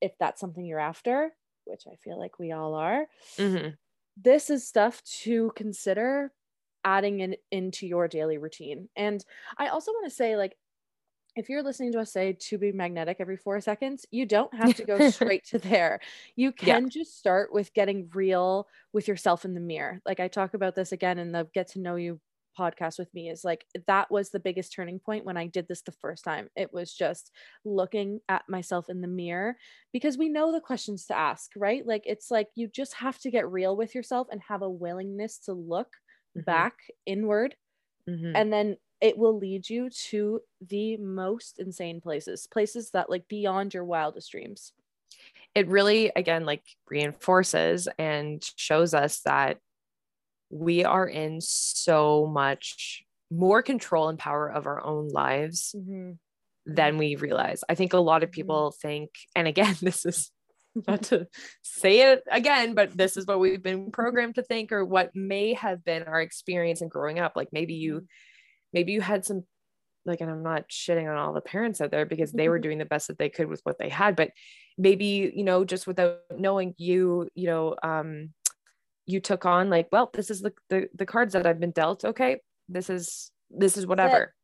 if 0.03 0.19
that's 0.19 0.41
something 0.43 0.67
you're 0.67 0.81
after, 0.81 1.33
which 1.67 1.85
I 1.93 1.97
feel 1.97 2.19
like 2.19 2.41
we 2.41 2.53
all 2.53 2.75
are, 2.75 3.09
Mhm. 3.39 3.77
this 4.17 4.51
is 4.51 4.67
stuff 4.67 5.03
to 5.05 5.53
consider 5.57 6.33
adding 6.85 7.21
in 7.21 7.37
into 7.51 7.87
your 7.87 8.09
daily 8.09 8.39
routine. 8.39 8.89
And 8.97 9.25
I 9.57 9.69
also 9.69 9.93
want 9.93 10.05
to 10.07 10.11
say, 10.15 10.37
like, 10.37 10.57
if 11.37 11.49
you're 11.49 11.63
listening 11.65 11.93
to 11.93 12.01
us 12.01 12.13
say 12.13 12.35
to 12.35 12.59
be 12.59 12.73
magnetic 12.73 13.19
every 13.21 13.37
four 13.37 13.61
seconds, 13.61 14.07
you 14.11 14.27
don't 14.27 14.55
have 14.55 14.75
to 14.77 14.85
go 14.85 15.01
straight 15.01 15.45
to 15.47 15.59
there. 15.59 16.01
You 16.37 16.53
Yeah. 16.61 16.79
can 16.79 16.91
just 16.91 17.19
start 17.19 17.53
with 17.53 17.75
getting 17.75 18.11
real 18.15 18.69
with 18.93 19.09
yourself 19.09 19.45
in 19.45 19.55
the 19.55 19.61
mirror. 19.61 20.01
Like 20.07 20.21
I 20.21 20.29
talk 20.29 20.55
about 20.55 20.77
this 20.77 20.93
again 20.93 21.19
in 21.19 21.33
the 21.33 21.49
get 21.55 21.69
to 21.71 21.81
know 21.81 21.97
you 21.97 22.21
podcast 22.59 22.99
with 22.99 23.13
me 23.15 23.29
is 23.31 23.45
like 23.45 23.67
that 23.87 24.11
was 24.11 24.31
the 24.31 24.41
biggest 24.41 24.73
turning 24.73 24.99
point 24.99 25.25
when 25.25 25.37
I 25.37 25.47
did 25.47 25.69
this 25.69 25.83
the 25.83 25.93
first 25.93 26.25
time. 26.25 26.49
It 26.57 26.73
was 26.73 26.93
just 26.95 27.31
looking 27.65 28.21
at 28.29 28.49
myself 28.49 28.89
in 28.89 29.01
the 29.01 29.09
mirror 29.09 29.57
because 29.93 30.19
we 30.19 30.29
know 30.29 30.53
the 30.53 30.61
questions 30.61 31.07
to 31.07 31.17
ask, 31.17 31.53
right? 31.57 31.87
Like 31.87 32.03
it's 32.07 32.31
like 32.31 32.49
you 32.55 32.69
just 32.69 32.95
have 32.95 33.19
to 33.21 33.31
get 33.31 33.51
real 33.51 33.77
with 33.77 33.95
yourself 33.95 34.29
and 34.31 34.41
have 34.49 34.63
a 34.63 34.71
willingness 34.71 35.39
to 35.41 35.53
look 35.53 35.89
Mhm. 36.37 36.45
back 36.47 36.75
inward 37.07 37.57
Mhm. 38.09 38.33
and 38.35 38.53
then 38.53 38.77
it 39.01 39.19
will 39.19 39.37
lead 39.37 39.69
you 39.69 39.91
to 39.91 40.41
the 40.61 40.97
most 40.97 41.59
insane 41.59 42.01
places 42.01 42.47
places 42.47 42.91
that 42.93 43.11
like 43.11 43.27
beyond 43.29 43.75
your 43.75 43.85
wildest 43.85 44.31
dreams 44.31 44.73
it 45.55 45.69
really 45.69 46.11
again 46.17 46.45
like 46.47 46.63
reinforces 46.89 47.89
and 47.99 48.43
shows 48.57 48.95
us 48.95 49.21
that 49.21 49.59
we 50.53 50.85
are 50.85 51.07
in 51.09 51.41
so 51.41 52.27
much 52.27 53.03
more 53.31 53.63
control 53.63 54.09
and 54.11 54.19
power 54.19 54.49
of 54.53 54.67
our 54.67 54.85
own 54.85 55.09
lives 55.09 55.75
than 56.67 56.99
we 56.99 57.17
realize. 57.17 57.65
I 57.69 57.75
think 57.75 57.95
a 57.95 57.99
lot 57.99 58.23
of 58.23 58.31
Mhm. 58.31 58.35
people 58.35 58.71
think, 58.71 59.11
and 59.35 59.49
again, 59.49 59.75
this 59.81 60.05
is 60.07 60.31
not 60.87 61.03
to 61.05 61.27
say 61.63 62.13
it 62.13 62.23
again, 62.31 62.75
but 62.75 62.97
this 62.97 63.17
is 63.17 63.27
what 63.27 63.41
we've 63.41 63.63
been 63.63 63.91
programmed 63.91 64.37
to 64.37 64.43
think, 64.43 64.73
or 64.73 64.85
what 64.85 65.11
may 65.17 65.55
have 65.55 65.85
been 65.85 66.05
our 66.05 66.21
experience 66.21 66.83
in 66.83 66.89
growing 66.89 67.19
up. 67.19 67.33
Like 67.35 67.49
maybe 67.53 67.75
you, 67.75 68.07
maybe 68.73 68.93
you 68.93 69.01
had 69.01 69.25
some, 69.25 69.45
like, 70.05 70.21
and 70.21 70.31
I'm 70.31 70.43
not 70.43 70.69
shitting 70.69 71.11
on 71.11 71.17
all 71.17 71.33
the 71.33 71.41
parents 71.41 71.81
out 71.81 71.91
there 71.91 72.07
because 72.07 72.33
they 72.33 72.49
were 72.49 72.59
doing 72.67 72.79
the 72.79 72.85
best 72.85 73.09
that 73.09 73.19
they 73.19 73.31
could 73.31 73.49
with 73.49 73.61
what 73.65 73.79
they 73.79 73.89
had, 73.89 74.17
but 74.17 74.31
maybe, 74.79 75.33
you 75.35 75.45
know, 75.45 75.65
just 75.65 75.87
without 75.87 76.21
knowing 76.37 76.75
you, 76.77 77.29
you 77.35 77.47
know, 77.47 77.77
um, 77.83 78.35
you 79.13 79.21
took 79.21 79.45
on 79.47 79.71
like, 79.71 79.89
well, 79.93 80.11
this 80.13 80.31
is 80.31 80.41
the, 80.41 80.53
the, 80.71 80.89
the 80.95 81.07
cards 81.07 81.35
that 81.35 81.47
I've 81.47 81.61
been 81.61 81.71
dealt. 81.73 82.05
Okay. 82.05 82.41
This 82.69 82.91
is, 82.91 83.31
this 83.51 83.77
is 83.77 83.87
whatever. 83.87 84.35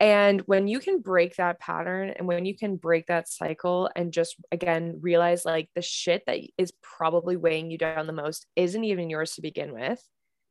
And 0.00 0.40
when 0.42 0.66
you 0.66 0.80
can 0.80 1.00
break 1.00 1.36
that 1.36 1.60
pattern 1.60 2.10
and 2.10 2.26
when 2.26 2.44
you 2.44 2.56
can 2.56 2.76
break 2.76 3.06
that 3.06 3.28
cycle 3.28 3.88
and 3.94 4.12
just 4.12 4.34
again 4.50 4.98
realize 5.00 5.44
like 5.44 5.70
the 5.76 5.82
shit 5.82 6.24
that 6.26 6.40
is 6.58 6.72
probably 6.82 7.36
weighing 7.36 7.70
you 7.70 7.78
down 7.78 8.08
the 8.08 8.12
most 8.12 8.46
isn't 8.56 8.82
even 8.82 9.10
yours 9.10 9.36
to 9.36 9.42
begin 9.42 9.72
with, 9.72 10.02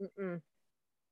Mm-mm. 0.01 0.41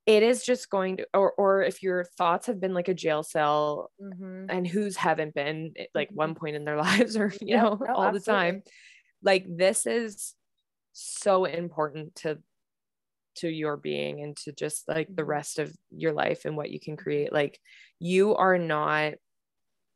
it 0.05 0.23
is 0.23 0.45
just 0.45 0.69
going 0.69 0.97
to, 0.97 1.07
or, 1.13 1.33
or 1.33 1.63
if 1.63 1.83
your 1.83 2.05
thoughts 2.17 2.47
have 2.47 2.61
been 2.61 2.73
like 2.73 2.87
a 2.87 2.93
jail 2.93 3.23
cell 3.23 3.91
Mhm. 4.01 4.45
and 4.49 4.65
whose 4.65 4.95
haven't 4.95 5.33
been 5.35 5.73
like 5.93 6.09
one 6.13 6.33
point 6.33 6.55
in 6.55 6.63
their 6.65 6.77
lives 6.87 7.17
or, 7.17 7.33
you 7.41 7.55
Yeah, 7.55 7.63
know, 7.63 7.77
no, 7.81 7.93
all 7.93 8.11
the 8.11 8.19
time, 8.21 8.63
like 9.21 9.45
this 9.47 9.85
is 9.85 10.33
so 11.01 11.45
important 11.45 12.15
to 12.17 12.39
to 13.37 13.49
your 13.49 13.77
being 13.77 14.21
and 14.21 14.35
to 14.37 14.51
just 14.51 14.87
like 14.87 15.15
the 15.15 15.23
Mhm. 15.23 15.27
rest 15.27 15.59
of 15.59 15.75
your 15.91 16.13
life 16.13 16.45
and 16.45 16.57
what 16.57 16.71
you 16.71 16.79
can 16.79 16.97
create. 16.97 17.31
Like 17.33 17.59
you 17.99 18.35
are 18.35 18.57
not 18.57 19.13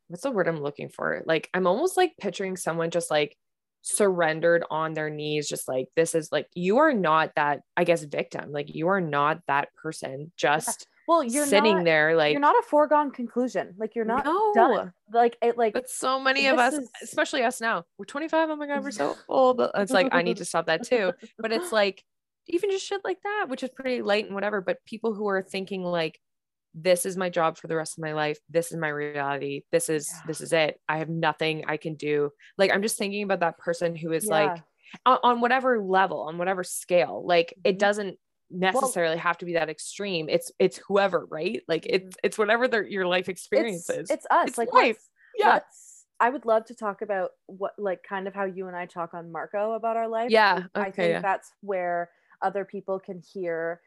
what's 0.08 0.22
the 0.24 0.30
word 0.30 0.48
i'm 0.48 0.60
looking 0.62 0.88
for? 0.90 1.22
Like 1.26 1.50
i'm 1.54 1.66
almost 1.66 1.96
like 1.96 2.14
picturing 2.20 2.56
someone 2.56 2.90
just 2.90 3.10
like 3.10 3.36
surrendered 3.82 4.64
on 4.70 4.94
their 4.94 5.10
knees 5.10 5.48
just 5.48 5.68
like 5.68 5.88
this 5.96 6.14
is 6.14 6.32
like 6.32 6.48
you 6.54 6.78
are 6.78 6.94
not 6.94 7.32
that 7.36 7.62
i 7.76 7.84
guess 7.84 8.04
victim. 8.04 8.52
Like 8.52 8.74
you 8.74 8.88
are 8.88 9.00
not 9.00 9.40
that 9.48 9.74
person. 9.74 10.32
Just 10.36 10.86
well 11.08 11.22
you're 11.22 11.46
sitting 11.46 11.76
not, 11.76 11.84
there 11.84 12.16
like 12.16 12.32
you're 12.32 12.40
not 12.40 12.54
a 12.58 12.62
foregone 12.68 13.10
conclusion 13.10 13.74
like 13.78 13.94
you're 13.94 14.04
not 14.04 14.24
no 14.24 14.52
done 14.54 14.92
like 15.12 15.36
it 15.42 15.56
like 15.58 15.72
but 15.72 15.88
so 15.88 16.18
many 16.18 16.46
of 16.46 16.58
us 16.58 16.74
is- 16.74 16.88
especially 17.02 17.42
us 17.42 17.60
now 17.60 17.84
we're 17.98 18.04
25 18.04 18.50
oh 18.50 18.56
my 18.56 18.66
god 18.66 18.82
we're 18.82 18.90
so 18.90 19.16
old 19.28 19.60
it's 19.76 19.92
like 19.92 20.08
i 20.12 20.22
need 20.22 20.36
to 20.38 20.44
stop 20.44 20.66
that 20.66 20.86
too 20.86 21.12
but 21.38 21.52
it's 21.52 21.72
like 21.72 22.02
even 22.46 22.70
just 22.70 22.84
shit 22.86 23.00
like 23.04 23.18
that 23.24 23.46
which 23.48 23.62
is 23.62 23.70
pretty 23.70 24.02
light 24.02 24.24
and 24.26 24.34
whatever 24.34 24.60
but 24.60 24.78
people 24.86 25.14
who 25.14 25.26
are 25.28 25.42
thinking 25.42 25.82
like 25.82 26.18
this 26.74 27.06
is 27.06 27.16
my 27.16 27.28
job 27.30 27.56
for 27.56 27.68
the 27.68 27.76
rest 27.76 27.96
of 27.98 28.02
my 28.02 28.12
life 28.14 28.38
this 28.50 28.72
is 28.72 28.76
my 28.78 28.88
reality 28.88 29.62
this 29.72 29.88
is 29.88 30.10
Yeah. 30.12 30.20
this 30.26 30.40
is 30.40 30.52
it 30.52 30.80
i 30.88 30.98
have 30.98 31.08
nothing 31.08 31.64
i 31.68 31.76
can 31.76 31.94
do 31.94 32.30
like 32.58 32.72
i'm 32.72 32.82
just 32.82 32.98
thinking 32.98 33.22
about 33.22 33.40
that 33.40 33.58
person 33.58 33.94
who 33.94 34.10
is 34.12 34.24
Yeah. 34.24 34.30
like 34.30 34.62
on, 35.06 35.18
on 35.22 35.40
whatever 35.40 35.80
level 35.82 36.22
on 36.22 36.36
whatever 36.38 36.64
scale 36.64 37.22
like 37.24 37.54
it 37.64 37.76
Mhm. 37.76 37.78
doesn't 37.78 38.18
necessarily 38.50 39.16
have 39.16 39.38
to 39.38 39.44
be 39.44 39.54
that 39.54 39.68
extreme 39.70 40.28
it's 40.28 40.52
it's 40.58 40.78
whoever 40.86 41.26
right 41.30 41.62
like 41.66 41.86
it's 41.88 42.16
it's 42.22 42.36
whatever 42.38 42.68
their 42.68 42.86
your 42.86 43.06
life 43.06 43.28
experience 43.28 43.88
Mm-hmm. 43.88 44.00
it's, 44.00 44.10
is 44.10 44.16
it's 44.18 44.26
us 44.30 44.48
It's 44.48 44.58
like 44.58 44.72
life. 44.72 44.86
let's- 44.96 45.10
yeah 45.38 45.52
let's- 45.54 45.90
I 46.20 46.30
would 46.30 46.44
love 46.46 46.64
to 46.66 46.74
talk 46.76 47.02
about 47.02 47.30
what 47.46 47.72
like 47.76 48.04
kind 48.08 48.28
of 48.28 48.34
how 48.34 48.44
you 48.44 48.68
and 48.68 48.76
I 48.76 48.86
talk 48.86 49.14
on 49.14 49.32
Marco 49.32 49.72
about 49.72 49.96
our 49.96 50.06
life. 50.06 50.30
Yeah, 50.30 50.60
because 50.60 50.70
I 50.76 50.90
think 50.92 51.10
yeah. 51.10 51.20
that's 51.20 51.50
where 51.60 52.08
other 52.40 52.64
people 52.64 53.00
can 53.00 53.20
hear 53.32 53.80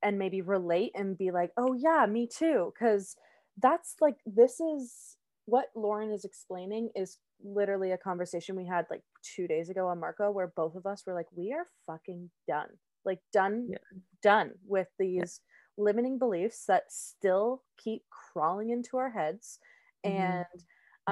and 0.00 0.16
maybe 0.16 0.42
relate 0.42 0.92
and 0.94 1.18
be 1.18 1.32
like, 1.32 1.50
"Oh 1.56 1.74
yeah, 1.74 2.06
me 2.06 2.28
too." 2.28 2.72
Cuz 2.78 3.16
that's 3.58 3.96
like 4.00 4.16
this 4.24 4.60
is 4.60 5.16
what 5.46 5.66
Lauren 5.74 6.12
is 6.12 6.24
explaining 6.24 6.90
is 6.94 7.18
literally 7.42 7.90
a 7.90 7.98
conversation 7.98 8.54
we 8.54 8.64
had 8.64 8.86
like 8.88 9.02
2 9.34 9.48
days 9.48 9.68
ago 9.68 9.88
on 9.88 9.98
Marco 9.98 10.30
where 10.30 10.46
both 10.46 10.76
of 10.76 10.86
us 10.86 11.04
were 11.04 11.14
like, 11.14 11.30
"We 11.32 11.52
are 11.52 11.66
fucking 11.88 12.30
done." 12.46 12.78
Like 13.04 13.20
done 13.32 13.68
Yeah. 13.70 13.78
done 14.22 14.52
with 14.66 14.88
these 14.98 15.40
limiting 15.76 16.18
beliefs 16.18 16.66
that 16.66 16.92
still 16.92 17.62
keep 17.78 18.02
crawling 18.10 18.70
into 18.70 18.96
our 18.98 19.10
heads 19.10 19.58
Mhm. 20.04 20.10
and 20.10 20.46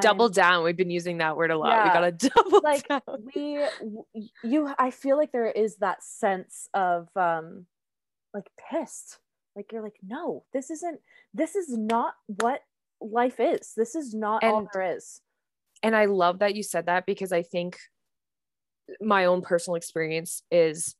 double 0.00 0.26
I'm- 0.26 0.32
down. 0.32 0.64
We've 0.64 0.76
been 0.76 0.90
using 0.90 1.18
that 1.18 1.36
word 1.36 1.50
a 1.50 1.58
lot. 1.58 1.84
We 1.84 1.90
gotta 1.90 2.12
double 2.34 2.60
like 2.62 2.86
down. 2.86 3.00
we 3.34 3.64
you 4.44 4.72
i 4.78 4.90
feel 4.90 5.16
like 5.16 5.32
there 5.32 5.50
is 5.50 5.76
that 5.76 6.02
sense 6.04 6.68
of 6.74 7.08
um 7.16 7.66
like 8.32 8.48
pissed 8.70 9.18
like 9.56 9.72
you're 9.72 9.82
like 9.82 9.96
no 10.02 10.44
this 10.52 10.70
isn't 10.70 11.00
this 11.34 11.56
is 11.56 11.76
not 11.76 12.14
what 12.26 12.62
life 13.00 13.40
is 13.40 13.72
this 13.76 13.94
is 13.96 14.14
not 14.14 14.44
all 14.44 14.58
And- 14.58 14.68
there 14.72 14.94
is 14.96 15.20
And 15.82 15.96
I 15.96 16.04
love 16.04 16.38
that 16.40 16.54
you 16.54 16.62
said 16.62 16.86
that 16.86 17.06
because 17.06 17.32
I 17.32 17.42
think 17.42 17.78
my 19.00 19.24
own 19.24 19.40
personal 19.42 19.76
experience 19.76 20.42
is 20.50 20.94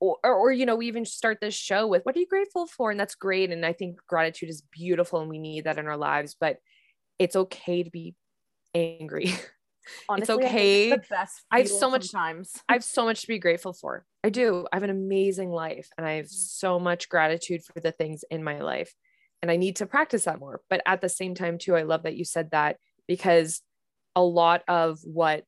or, 0.00 0.16
or, 0.22 0.34
or, 0.34 0.52
you 0.52 0.66
know 0.66 0.76
we 0.76 0.86
even 0.86 1.04
start 1.04 1.38
this 1.40 1.54
show 1.54 1.86
with 1.86 2.04
what 2.04 2.16
are 2.16 2.20
you 2.20 2.26
grateful 2.26 2.66
for 2.66 2.90
and 2.90 3.00
that's 3.00 3.14
great 3.14 3.50
and 3.50 3.64
i 3.66 3.72
think 3.72 3.98
gratitude 4.06 4.48
is 4.48 4.62
beautiful 4.72 5.20
and 5.20 5.28
we 5.28 5.38
need 5.38 5.64
that 5.64 5.78
in 5.78 5.86
our 5.86 5.96
lives 5.96 6.36
but 6.38 6.58
it's 7.18 7.36
okay 7.36 7.82
to 7.82 7.90
be 7.90 8.14
angry 8.74 9.32
honestly 10.08 10.34
I 10.34 10.38
think 10.38 10.50
okay. 10.50 10.90
it's 10.90 11.08
the 11.08 11.14
best 11.14 11.44
I 11.50 11.58
have 11.58 11.68
so 11.68 11.90
much- 11.90 12.12
times 12.12 12.52
I 12.68 12.74
have 12.74 12.84
so 12.84 13.04
much 13.04 13.22
to 13.22 13.28
be 13.28 13.38
grateful 13.38 13.72
for. 13.72 14.04
I 14.24 14.30
do. 14.30 14.66
I 14.72 14.76
have 14.76 14.82
an 14.82 14.90
amazing 14.90 15.50
life 15.50 15.88
and 15.96 16.06
I 16.06 16.14
have 16.14 16.26
mm-hmm. 16.26 16.34
so 16.34 16.78
much 16.78 17.08
gratitude 17.08 17.62
for 17.64 17.80
the 17.80 17.92
things 17.92 18.24
in 18.30 18.42
my 18.44 18.60
life. 18.60 18.92
And 19.40 19.50
I 19.50 19.56
need 19.56 19.76
to 19.76 19.86
practice 19.86 20.24
that 20.24 20.40
more. 20.40 20.60
But 20.68 20.82
at 20.84 21.00
the 21.00 21.08
same 21.08 21.34
time, 21.34 21.58
too, 21.58 21.76
I 21.76 21.82
love 21.82 22.02
that 22.02 22.16
you 22.16 22.24
said 22.24 22.50
that 22.50 22.76
because 23.06 23.62
a 24.16 24.22
lot 24.22 24.62
of 24.66 24.98
what 25.04 25.44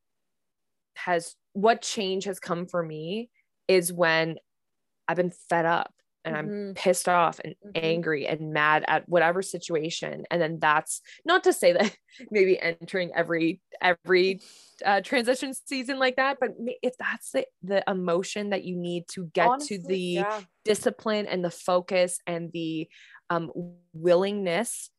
has, 0.95 1.35
what 1.53 1.83
change 1.83 2.25
has 2.25 2.39
come 2.39 2.67
for 2.67 2.83
me 2.83 3.31
is 3.71 3.93
when 3.93 4.39
I've 5.09 5.17
been 5.17 5.33
fed 5.33 5.67
up 5.67 5.95
and 6.25 6.37
I'm 6.37 6.51
Mhm. 6.51 6.77
pissed 6.77 7.09
off 7.09 7.41
and 7.45 7.55
Mhm. 7.65 7.73
angry 7.77 8.27
and 8.27 8.53
mad 8.53 8.85
at 8.89 9.09
whatever 9.09 9.43
situation. 9.43 10.25
And 10.31 10.41
then 10.43 10.59
that's 10.61 11.03
not 11.25 11.45
to 11.45 11.53
say 11.53 11.73
that 11.73 11.97
maybe 12.31 12.61
entering 12.61 13.13
every, 13.15 13.63
every 13.83 14.41
uh, 14.85 15.01
transition 15.03 15.55
season 15.55 15.99
like 15.99 16.17
that 16.17 16.39
but 16.41 16.51
if 16.83 16.95
that's 16.99 17.33
the, 17.33 17.47
the 17.63 17.85
emotion 17.89 18.51
that 18.51 18.65
you 18.65 18.77
need 18.77 19.07
to 19.09 19.27
get 19.35 19.47
Honestly, 19.51 19.77
to 19.79 19.83
the 19.89 19.97
yeah. 19.97 20.41
discipline 20.65 21.27
and 21.27 21.45
the 21.45 21.51
focus 21.51 22.19
and 22.27 22.51
the 22.53 22.89
um, 23.31 23.51
willingness 23.93 24.91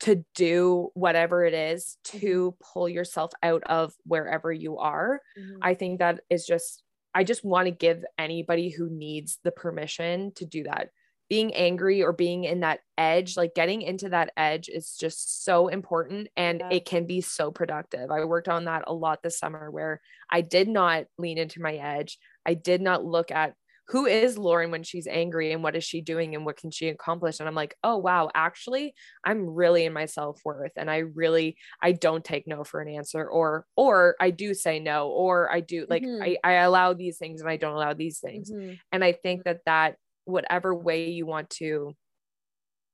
to 0.00 0.24
do 0.36 0.90
whatever 0.94 1.44
it 1.44 1.54
is 1.54 1.98
to 2.04 2.56
pull 2.62 2.88
yourself 2.88 3.32
out 3.42 3.62
of 3.64 3.94
wherever 4.04 4.52
you 4.52 4.78
are 4.78 5.20
Mhm. 5.36 5.58
i 5.62 5.74
think 5.74 5.98
that 6.00 6.20
is 6.30 6.46
just 6.46 6.83
i 7.14 7.24
just 7.24 7.44
want 7.44 7.66
to 7.66 7.70
give 7.70 8.04
anybody 8.18 8.70
who 8.70 8.88
needs 8.90 9.38
the 9.44 9.50
permission 9.52 10.32
to 10.36 10.44
do 10.44 10.64
that. 10.64 10.90
Being 11.30 11.54
angry 11.54 12.02
or 12.02 12.12
being 12.12 12.44
in 12.44 12.60
that 12.60 12.80
edge 12.98 13.36
like 13.36 13.54
getting 13.54 13.80
into 13.82 14.10
that 14.10 14.30
edge 14.36 14.68
is 14.68 14.94
just 14.96 15.44
so 15.44 15.68
important 15.68 16.28
and 16.36 16.60
Yeah. 16.60 16.68
it 16.70 16.84
can 16.84 17.06
be 17.06 17.22
so 17.22 17.50
productive. 17.50 18.10
I 18.10 18.24
worked 18.24 18.48
on 18.48 18.66
that 18.66 18.84
a 18.86 18.92
lot 18.92 19.22
this 19.22 19.38
summer 19.38 19.70
where 19.70 20.00
i 20.30 20.42
did 20.42 20.68
not 20.68 21.04
lean 21.18 21.38
into 21.38 21.62
my 21.62 21.74
edge. 21.76 22.18
I 22.44 22.54
did 22.54 22.82
not 22.82 23.04
look 23.04 23.30
at 23.30 23.54
who 23.88 24.06
is 24.06 24.38
Lauren 24.38 24.70
when 24.70 24.82
she's 24.82 25.06
angry 25.06 25.52
and 25.52 25.62
what 25.62 25.76
is 25.76 25.84
she 25.84 26.00
doing 26.00 26.34
and 26.34 26.46
what 26.46 26.56
can 26.56 26.70
she 26.70 26.88
accomplish? 26.88 27.38
And 27.38 27.48
I'm 27.48 27.54
like, 27.54 27.76
oh 27.84 27.98
wow, 27.98 28.30
actually, 28.34 28.94
I'm 29.24 29.48
really 29.50 29.84
in 29.84 29.92
my 29.92 30.06
self-worth 30.06 30.72
and 30.76 30.90
I 30.90 30.98
really 30.98 31.56
I 31.82 31.92
don't 31.92 32.24
take 32.24 32.46
no 32.46 32.64
for 32.64 32.80
an 32.80 32.88
answer 32.88 33.26
or 33.28 33.66
or 33.76 34.16
I 34.20 34.30
do 34.30 34.54
say 34.54 34.78
no 34.78 35.08
or 35.10 35.52
I 35.52 35.60
do 35.60 35.86
like 35.90 36.04
Mhm. 36.04 36.22
I, 36.22 36.36
I 36.44 36.52
allow 36.54 36.94
these 36.94 37.18
things 37.18 37.40
and 37.40 37.50
I 37.50 37.56
don't 37.56 37.74
allow 37.74 37.92
these 37.94 38.20
things. 38.20 38.50
Mhm. 38.50 38.78
And 38.92 39.04
I 39.04 39.12
think 39.12 39.44
that 39.44 39.60
that 39.66 39.98
whatever 40.24 40.74
way 40.74 41.10
you 41.10 41.26
want 41.26 41.50
to 41.50 41.94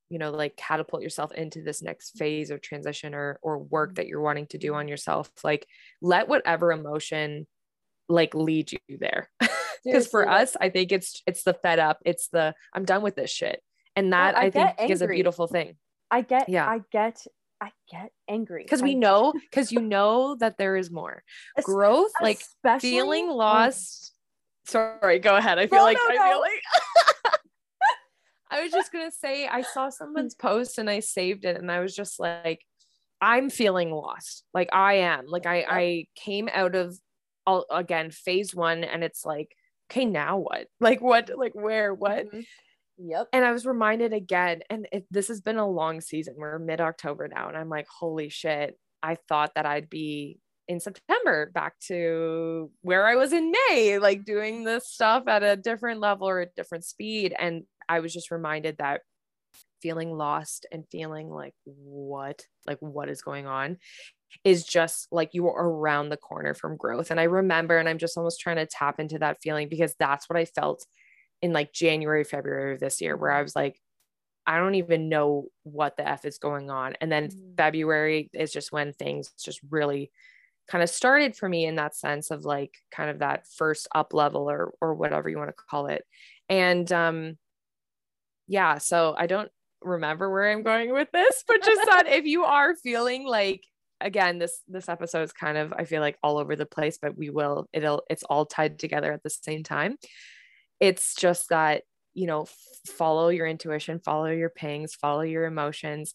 you 0.09 0.19
know 0.19 0.31
like 0.31 0.57
catapult 0.57 1.03
yourself 1.03 1.33
into 1.33 1.63
this 1.63 1.83
next 1.83 2.17
phase 2.19 2.51
or 2.51 2.59
transition 2.59 3.15
or 3.15 3.39
or 3.43 3.59
work 3.59 3.95
that 3.95 4.07
you're 4.07 4.21
wanting 4.21 4.47
to 4.47 4.59
do 4.59 4.75
on 4.75 4.89
yourself 4.89 5.31
like 5.45 5.67
let 6.03 6.29
whatever 6.29 6.73
emotion 6.73 7.47
like 8.09 8.35
lead 8.35 8.73
you 8.73 8.81
there 8.99 9.31
because 9.85 10.07
for 10.07 10.29
us 10.29 10.57
i 10.61 10.69
think 10.69 10.93
it's 10.93 11.23
it's 11.27 11.43
the 11.43 11.55
fed 11.55 11.79
up 11.79 11.99
it's 12.05 12.29
the 12.29 12.55
i'm 12.75 12.85
done 12.85 13.03
with 13.03 13.15
this 13.17 13.31
shit. 13.31 13.61
And 13.97 14.13
that 14.13 14.37
I 14.37 14.43
i, 14.47 14.51
think 14.51 14.77
get 14.79 14.91
is 14.91 15.03
a 15.03 15.09
beautiful 15.09 15.47
thing. 15.49 15.77
I 16.11 16.23
get, 16.23 16.49
Yeah. 16.49 16.67
I 16.67 16.81
get, 16.93 17.25
I 17.61 17.71
get 17.91 18.13
angry. 18.29 18.63
Because 18.63 18.83
we 18.83 18.95
know 18.95 19.33
because 19.51 19.73
you 19.73 19.81
know 19.81 20.37
that 20.37 20.59
there 20.59 20.77
is 20.77 20.91
more. 20.91 21.23
Es- 21.59 21.65
growth 21.65 22.13
like 22.23 22.41
feeling 22.81 23.29
lost 23.29 24.15
sorry 24.67 25.19
go 25.19 25.37
ahead. 25.37 25.59
I 25.59 25.67
feel 25.67 25.79
No, 25.79 25.85
like 25.85 25.97
no, 25.97 26.15
i 26.15 26.15
no. 26.17 26.31
feel 26.31 26.41
like 26.41 26.63
i 28.53 28.63
was 28.63 28.73
just 28.73 28.93
gonna 28.93 29.11
say 29.11 29.47
i 29.47 29.63
saw 29.63 29.91
someone's 29.91 30.35
post 30.35 30.79
and 30.79 30.91
i 30.91 30.99
saved 31.01 31.45
it 31.45 31.57
and 31.57 31.71
i 31.71 31.79
was 31.81 31.95
just 31.95 32.19
like 32.19 32.61
i'm 33.21 33.51
feeling 33.51 33.91
lost. 33.91 34.45
Like 34.55 34.71
i 34.73 34.95
am. 34.95 35.27
Like 35.27 35.47
i 35.47 35.65
i 35.69 36.07
came 36.15 36.49
out 36.53 36.75
of 36.75 36.97
all 37.47 37.67
again 37.71 38.11
phase 38.11 38.55
one 38.55 38.85
and 38.85 39.03
it's 39.05 39.25
like 39.25 39.55
okay 39.91 40.05
now 40.05 40.39
what 40.39 40.69
like 40.81 41.01
what 41.01 41.31
like 41.37 41.55
where 41.55 41.95
what 41.95 42.27
Mhm. 42.33 42.45
Yep. 42.99 43.29
and 43.33 43.45
I 43.47 43.53
was 43.53 43.65
reminded 43.67 44.13
again, 44.13 44.61
and 44.69 44.87
it, 44.93 45.07
this 45.11 45.29
has 45.29 45.41
been 45.41 45.57
a 45.59 45.67
long 45.69 46.01
season. 46.03 46.35
We're 46.37 46.59
mid 46.59 46.81
October 46.83 47.29
now, 47.29 47.49
and 47.49 47.57
I'm 47.57 47.69
like, 47.71 47.87
holy 47.89 48.29
shit! 48.29 48.79
I 49.03 49.17
thought 49.29 49.53
that 49.55 49.65
I'd 49.67 49.89
be 49.89 50.39
in 50.69 50.81
September 50.81 51.51
back 51.55 51.79
to 51.89 52.71
where 52.83 53.07
I 53.07 53.17
was 53.17 53.33
in 53.33 53.53
May, 53.71 53.99
like 53.99 54.25
doing 54.25 54.65
this 54.65 54.87
stuff 54.93 55.25
at 55.29 55.43
a 55.43 55.57
different 55.57 56.01
level 56.01 56.29
or 56.29 56.41
a 56.43 56.47
different 56.57 56.85
speed. 56.85 57.35
And 57.39 57.65
I 57.89 58.01
was 58.01 58.13
just 58.13 58.31
reminded 58.31 58.77
that 58.79 59.01
feeling 59.83 60.13
lost 60.17 60.67
and 60.73 60.85
feeling 60.91 61.31
like 61.31 61.55
what, 61.65 62.47
like 62.67 62.79
what 62.81 63.09
is 63.09 63.23
going 63.23 63.47
on 63.47 63.79
is 64.45 64.65
just 64.65 65.09
like 65.13 65.31
you 65.35 65.49
are 65.49 65.69
around 65.69 66.09
the 66.09 66.17
corner 66.17 66.55
from 66.55 66.77
growth. 66.77 67.11
And 67.11 67.21
I 67.21 67.25
remember, 67.25 67.79
and 67.79 67.89
I'm 67.89 67.99
just 67.99 68.17
almost 68.17 68.41
trying 68.41 68.57
to 68.57 68.67
tap 68.67 69.01
into 69.01 69.19
that 69.19 69.39
feeling 69.43 69.69
because 69.69 69.95
that's 69.99 70.29
what 70.29 70.39
I 70.39 70.45
felt 70.45 70.87
in 71.43 71.53
like 71.53 71.73
January, 71.73 72.25
February 72.25 72.75
of 72.75 72.81
this 72.81 73.01
year, 73.01 73.17
where 73.17 73.33
I 73.33 73.43
was 73.43 73.57
like, 73.57 73.81
I 74.47 74.59
don't 74.59 74.75
even 74.77 75.09
know 75.09 75.49
what 75.65 75.97
the 75.97 76.09
F 76.09 76.25
is 76.25 76.39
going 76.39 76.71
on. 76.71 76.95
And 77.01 77.13
then 77.13 77.31
Mhm. 77.31 77.57
February 77.57 78.31
is 78.33 78.53
just 78.53 78.73
when 78.73 78.93
things 78.95 79.33
just 79.43 79.61
really 79.71 80.11
kind 80.69 80.83
of 80.85 80.91
started 80.91 81.37
for 81.37 81.49
me 81.49 81.67
in 81.67 81.77
that 81.77 81.97
sense 81.97 82.31
of 82.31 82.45
like 82.45 82.75
kind 82.93 83.11
of 83.11 83.21
that 83.21 83.47
first 83.49 83.89
up 83.95 84.15
level 84.15 84.51
or 84.51 84.73
or 84.81 84.95
whatever 84.95 85.29
you 85.31 85.39
want 85.39 85.51
to 85.51 85.65
call 85.71 85.87
it. 85.87 86.05
And 86.49 86.91
um 86.93 87.39
yeah, 88.47 88.79
so 88.79 89.15
I 89.17 89.27
don't 89.27 89.51
remember 89.83 90.31
where 90.31 90.51
I'm 90.51 90.63
going 90.63 90.93
with 90.93 91.11
this, 91.13 91.45
but 91.47 91.63
just 91.63 91.81
that 91.87 92.07
if 92.09 92.25
you 92.25 92.45
are 92.45 92.75
feeling 92.75 93.27
like 93.27 93.63
again 94.03 94.39
this 94.39 94.63
this 94.67 94.89
episode 94.89 95.23
is 95.23 95.33
kind 95.33 95.59
of 95.59 95.73
I 95.73 95.85
feel 95.85 96.01
like 96.01 96.19
all 96.23 96.39
over 96.39 96.57
the 96.57 96.67
place, 96.67 96.99
but 97.01 97.17
we 97.17 97.31
will 97.31 97.69
it'll 97.73 98.03
it's 98.11 98.23
all 98.25 98.47
tied 98.47 98.79
together 98.79 99.13
at 99.13 99.23
the 99.23 99.31
same 99.31 99.63
time. 99.63 99.97
It's 100.81 101.15
just 101.15 101.49
that 101.51 101.83
you 102.15 102.27
know 102.27 102.47
follow 102.87 103.29
your 103.29 103.47
intuition, 103.47 104.01
follow 104.01 104.27
your 104.31 104.51
pings, 104.51 104.95
follow 104.95 105.23
your 105.23 105.45
emotions. 105.45 106.15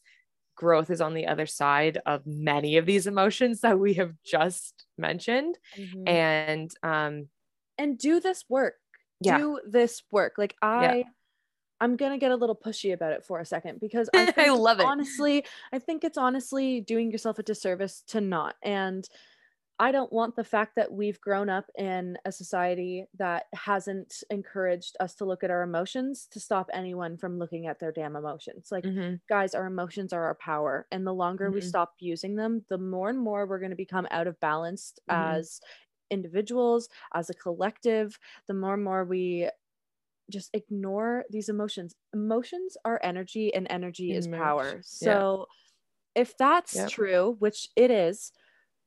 Growth 0.56 0.90
is 0.90 1.02
on 1.02 1.14
the 1.14 1.28
other 1.28 1.46
side 1.46 2.00
of 2.06 2.26
many 2.26 2.78
of 2.78 2.86
these 2.86 3.08
emotions 3.08 3.62
that 3.62 3.78
we 3.80 3.96
have 3.96 4.14
just 4.26 4.86
mentioned, 4.98 5.58
Mhm. 5.78 6.08
and 6.10 6.72
um 6.82 7.30
and 7.78 7.98
do 7.98 8.20
this 8.20 8.46
work. 8.50 8.76
Yeah. 9.22 9.38
Do 9.38 9.60
this 9.68 10.02
work. 10.12 10.34
Like 10.38 10.56
I 10.62 11.04
I'm 11.82 11.96
gonna 11.98 12.18
get 12.18 12.32
a 12.32 12.36
little 12.36 12.56
pushy 12.56 12.94
about 12.94 13.14
it 13.14 13.26
for 13.26 13.40
a 13.40 13.46
second 13.46 13.80
because 13.80 14.10
I, 14.16 14.26
I 14.38 14.50
think 14.50 14.56
love 14.56 14.80
it. 14.80 14.94
honestly, 14.94 15.46
I 15.74 15.80
think 15.80 16.04
it's 16.04 16.18
honestly 16.18 16.82
doing 16.82 17.12
yourself 17.12 17.40
a 17.40 17.44
disservice 17.44 18.02
to 18.08 18.22
not. 18.22 18.56
And 18.64 19.08
I 19.80 19.92
don't 19.92 20.14
want 20.14 20.36
the 20.38 20.44
fact 20.46 20.76
that 20.78 20.94
we've 20.94 21.20
grown 21.22 21.50
up 21.50 21.70
in 21.78 22.18
a 22.26 22.32
society 22.32 23.08
that 23.18 23.46
hasn't 23.54 24.24
encouraged 24.30 24.98
us 25.02 25.16
to 25.16 25.26
look 25.26 25.44
at 25.44 25.52
our 25.52 25.64
emotions 25.64 26.28
to 26.32 26.40
stop 26.40 26.70
anyone 26.74 27.18
from 27.18 27.40
looking 27.40 27.68
at 27.68 27.80
their 27.80 27.92
damn 27.92 28.16
emotions. 28.16 28.70
Like 28.72 28.86
mhm, 28.86 29.20
guys, 29.30 29.54
our 29.56 29.66
emotions 29.68 30.14
are 30.14 30.24
our 30.24 30.36
power. 30.36 30.88
And 30.92 31.06
the 31.08 31.14
longer 31.14 31.52
we 31.52 31.60
Mhm. 31.60 31.62
stop 31.62 31.96
using 32.00 32.36
them, 32.36 32.66
the 32.70 32.78
more 32.78 33.10
and 33.10 33.20
more 33.20 33.48
we're 33.48 33.60
going 33.60 33.72
to 33.72 33.76
become 33.78 34.08
out 34.12 34.28
of 34.28 34.40
balance 34.40 34.94
Mhm. 35.08 35.46
as 35.50 35.60
individuals, 36.12 36.88
as 37.14 37.30
a 37.30 37.34
collective, 37.34 38.20
the 38.48 38.54
more 38.54 38.76
and 38.76 38.84
more 38.84 39.04
we 39.04 39.50
just 40.32 40.50
ignore 40.54 41.26
these 41.30 41.50
emotions. 41.50 41.96
Emotions 42.14 42.78
are 42.86 43.00
energy 43.04 43.54
and 43.54 43.68
energy 43.70 44.14
is 44.14 44.28
power. 44.28 44.86
yeah. 45.02 45.24
So 45.28 45.48
if 46.16 46.38
that's 46.38 46.86
Yep. 46.86 46.86
true, 46.86 47.36
which 47.40 47.70
it 47.76 47.92
is, 47.92 48.32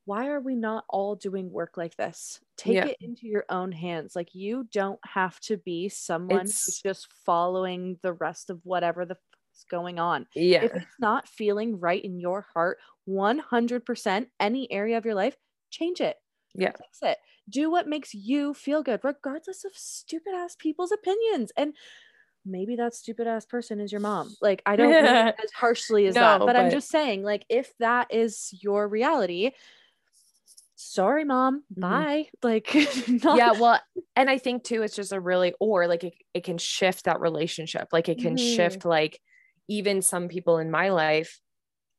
why 0.04 0.28
are 0.28 0.40
we 0.40 0.54
not 0.56 0.84
all 0.88 1.16
doing 1.16 1.50
work 1.52 1.76
like 1.76 1.96
this? 1.96 2.40
Take 2.56 2.84
Yeah. 2.84 2.86
it 2.86 2.98
into 3.00 3.26
your 3.26 3.44
own 3.50 3.72
hands. 3.72 4.16
Like 4.16 4.34
you 4.34 4.64
don't 4.72 5.00
have 5.04 5.38
to 5.40 5.56
be 5.58 5.88
someone 5.88 6.54
who's 6.64 6.80
just 6.82 7.12
following 7.26 7.98
the 8.02 8.12
rest 8.14 8.50
of 8.50 8.60
whatever 8.64 9.04
the 9.04 9.16
is 9.54 9.64
going 9.70 9.98
on. 9.98 10.26
yeah, 10.34 10.62
If 10.62 10.72
it's 10.74 10.96
not 10.98 11.28
feeling 11.28 11.78
right 11.80 12.02
in 12.02 12.20
your 12.20 12.42
heart, 12.54 12.78
100% 13.04 14.30
any 14.40 14.70
area 14.72 14.96
of 14.98 15.04
your 15.04 15.14
life, 15.14 15.36
change 15.70 16.00
it. 16.00 16.16
Yeah. 16.54 16.72
Fix 16.78 16.98
it. 17.02 17.18
Do 17.48 17.70
what 17.70 17.88
makes 17.88 18.14
you 18.14 18.54
feel 18.54 18.82
good, 18.82 19.00
regardless 19.04 19.64
of 19.64 19.72
stupid 19.76 20.34
ass 20.34 20.56
people's 20.56 20.92
opinions. 20.92 21.52
And 21.56 21.74
maybe 22.44 22.76
that 22.76 22.94
stupid 22.94 23.26
ass 23.28 23.46
person 23.46 23.80
is 23.80 23.92
your 23.92 24.00
mom. 24.02 24.36
Like, 24.40 24.62
I 24.66 24.76
don't 24.76 24.98
as 25.44 25.52
harshly 25.52 26.06
as 26.06 26.18
that, 26.18 26.42
No, 26.42 26.46
but, 26.46 26.56
I'm 26.56 26.70
just 26.70 26.90
saying, 26.90 27.22
like, 27.24 27.46
if 27.48 27.76
that 27.78 28.12
is 28.12 28.50
your 28.62 28.88
reality, 28.88 29.52
sorry, 30.76 31.24
mom, 31.24 31.64
Mhm. 31.76 32.08
bye. 32.10 32.28
Like, 32.42 32.74
not, 33.08 33.40
yeah 33.40 33.52
well 33.52 33.80
and 34.16 34.30
i 34.30 34.38
think 34.38 34.64
too 34.64 34.82
it's 34.82 34.96
just 34.96 35.12
a 35.12 35.20
really 35.20 35.52
or 35.60 35.86
like 35.86 36.02
it, 36.04 36.14
it 36.34 36.44
can 36.44 36.56
shift 36.58 37.04
that 37.04 37.20
relationship 37.20 37.88
like 37.92 38.08
it 38.08 38.18
can 38.20 38.36
Mhm. 38.36 38.38
shift 38.38 38.84
like 38.84 39.20
even 39.68 40.00
some 40.00 40.28
people 40.28 40.58
in 40.58 40.70
my 40.70 40.88
life 40.90 41.40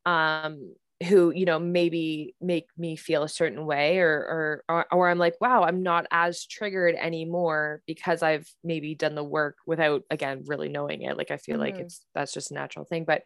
um 0.05 0.75
who 1.07 1.31
you 1.31 1.45
know 1.45 1.59
maybe 1.59 2.35
make 2.41 2.67
me 2.77 2.95
feel 2.95 3.23
a 3.23 3.29
certain 3.29 3.65
way 3.65 3.99
or 3.99 4.63
or 4.69 4.85
or, 4.91 5.07
i'm 5.07 5.17
like 5.17 5.35
wow 5.39 5.63
i'm 5.63 5.81
not 5.81 6.05
as 6.11 6.45
triggered 6.45 6.95
anymore 6.95 7.81
because 7.87 8.21
i've 8.21 8.51
maybe 8.65 8.95
done 8.95 9.15
the 9.15 9.23
work 9.23 9.57
without 9.65 10.03
again 10.09 10.43
really 10.45 10.67
knowing 10.67 11.01
it 11.03 11.15
like 11.17 11.31
i 11.31 11.37
feel 11.37 11.57
like 11.57 11.75
Mhm. 11.75 11.81
it's 11.81 12.05
that's 12.13 12.33
just 12.33 12.51
a 12.51 12.53
natural 12.53 12.83
thing 12.83 13.05
but 13.05 13.23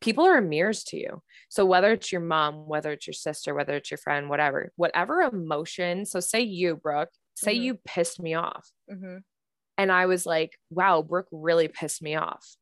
people 0.00 0.24
are 0.24 0.40
mirrors 0.40 0.82
to 0.82 0.96
you 0.96 1.22
so 1.48 1.64
whether 1.64 1.92
it's 1.92 2.10
your 2.10 2.20
mom 2.20 2.66
whether 2.66 2.90
it's 2.90 3.06
your 3.06 3.14
sister 3.14 3.54
whether 3.54 3.76
it's 3.76 3.90
your 3.90 3.98
friend 3.98 4.28
whatever 4.28 4.72
whatever 4.74 5.20
emotion 5.22 6.04
so 6.04 6.18
say 6.18 6.40
you 6.40 6.74
brooke 6.74 7.10
say 7.34 7.52
Mhm. 7.52 7.62
you 7.62 7.74
pissed 7.84 8.20
me 8.20 8.34
off 8.34 8.72
Mhm. 8.90 9.22
and 9.78 9.90
I 9.90 10.06
was 10.06 10.26
like, 10.26 10.58
wow, 10.70 11.02
Brooke 11.02 11.28
really 11.32 11.68
pissed 11.68 12.02
me 12.02 12.14
off. 12.14 12.56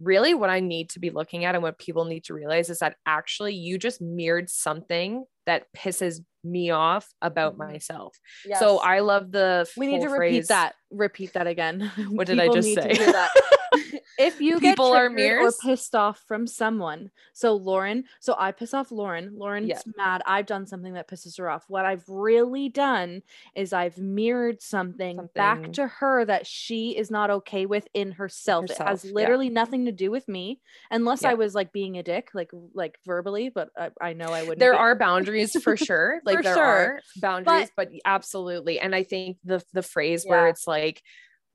Really, 0.00 0.32
what 0.34 0.50
I 0.50 0.60
need 0.60 0.90
to 0.90 1.00
be 1.00 1.10
looking 1.10 1.44
at 1.44 1.54
and 1.54 1.62
what 1.62 1.78
people 1.78 2.04
need 2.04 2.24
to 2.24 2.34
realize 2.34 2.70
is 2.70 2.78
that 2.78 2.96
actually 3.04 3.54
you 3.54 3.78
just 3.78 4.00
mirrored 4.00 4.48
something 4.48 5.24
that 5.46 5.64
pisses 5.76 6.20
me 6.44 6.70
off 6.70 7.12
about 7.20 7.54
Mhm. 7.54 7.58
myself. 7.72 8.16
So 8.58 8.78
I 8.78 9.00
love 9.00 9.32
the 9.32 9.68
we 9.76 9.86
need 9.86 10.00
to 10.02 10.08
repeat 10.08 10.16
phrase- 10.16 10.48
that. 10.48 10.74
Repeat 10.90 11.34
that 11.34 11.46
again. 11.46 11.90
What 12.10 12.26
did 12.26 12.40
I 12.40 12.48
just 12.48 12.72
say? 12.74 12.96
if 14.18 14.40
you 14.40 14.58
get 14.58 14.72
People 14.72 14.92
are 14.92 15.08
triggered 15.08 15.16
mirrors? 15.16 15.54
or 15.62 15.68
pissed 15.70 15.94
off 15.94 16.22
from 16.26 16.46
someone, 16.46 17.10
so 17.34 17.54
Lauren, 17.54 18.04
so 18.20 18.34
I 18.38 18.52
piss 18.52 18.72
off 18.74 18.90
Lauren. 18.90 19.32
Lauren's 19.36 19.68
Yeah. 19.68 19.80
mad. 19.96 20.22
I've 20.26 20.46
done 20.46 20.66
something 20.66 20.94
that 20.94 21.06
pisses 21.08 21.36
her 21.38 21.48
off. 21.50 21.64
What 21.68 21.84
I've 21.84 22.08
really 22.08 22.68
done 22.70 23.22
is 23.54 23.72
I've 23.74 23.98
mirrored 23.98 24.62
something, 24.62 25.28
back 25.34 25.72
to 25.74 25.86
her 25.86 26.24
that 26.24 26.46
she 26.46 26.96
is 26.96 27.10
not 27.10 27.30
okay 27.30 27.66
with 27.66 27.86
in 27.94 28.12
herself. 28.12 28.64
it 28.64 28.70
Herself, 28.70 28.88
has 28.88 29.04
yeah. 29.04 29.12
literally 29.12 29.50
nothing 29.50 29.84
to 29.86 29.92
do 29.92 30.10
with 30.10 30.26
me, 30.26 30.60
unless 30.90 31.22
I 31.24 31.34
was 31.34 31.54
like 31.54 31.72
being 31.72 31.98
a 31.98 32.02
dick, 32.02 32.30
like 32.34 32.50
like 32.74 32.98
verbally. 33.04 33.50
But 33.50 33.70
I, 33.76 33.90
I 34.00 34.12
know 34.14 34.28
I 34.32 34.40
wouldn't. 34.42 34.58
there 34.58 34.72
be. 34.72 34.78
are 34.78 34.94
boundaries 34.96 35.52
for 35.62 35.76
sure 35.76 36.20
like 36.28 36.36
For 36.36 36.42
there 36.42 36.54
sure. 36.54 36.62
are 36.62 37.02
boundaries 37.16 37.70
but, 37.76 37.90
absolutely 38.04 38.78
and 38.80 38.94
i 38.94 39.02
think 39.02 39.38
the 39.44 39.62
the 39.72 39.82
phrase 39.82 40.26
where 40.26 40.46
it's 40.46 40.66
like 40.66 41.02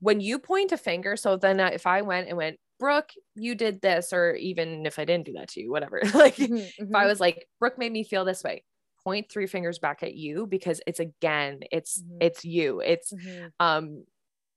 when 0.00 0.20
you 0.20 0.38
point 0.38 0.72
a 0.72 0.76
finger 0.76 1.16
so 1.16 1.36
then 1.36 1.60
if 1.60 1.86
i 1.86 2.02
went 2.02 2.28
and 2.28 2.36
went 2.36 2.58
brooke 2.78 3.12
you 3.36 3.54
did 3.54 3.80
this 3.80 4.12
or 4.12 4.34
even 4.34 4.84
if 4.86 4.98
i 4.98 5.04
didn't 5.04 5.26
do 5.26 5.32
that 5.34 5.48
to 5.48 5.60
you 5.60 5.70
whatever 5.70 6.00
like 6.14 6.38
Mhm, 6.38 6.72
if 6.92 6.94
I 6.94 7.06
mhm. 7.06 7.06
was 7.06 7.20
like, 7.20 7.48
Brooke 7.58 7.78
made 7.78 7.92
me 7.92 8.04
feel 8.04 8.24
this 8.24 8.44
way, 8.44 8.64
point 9.02 9.30
three 9.30 9.46
fingers 9.48 9.78
back 9.80 10.02
at 10.02 10.14
you 10.14 10.46
because 10.46 10.80
it's 10.86 11.00
again, 11.00 11.60
it's 11.72 12.02
Mhm. 12.02 12.18
it's 12.20 12.44
you. 12.44 12.80
It's 12.80 13.12
Mhm. 13.12 13.52
um 13.60 14.04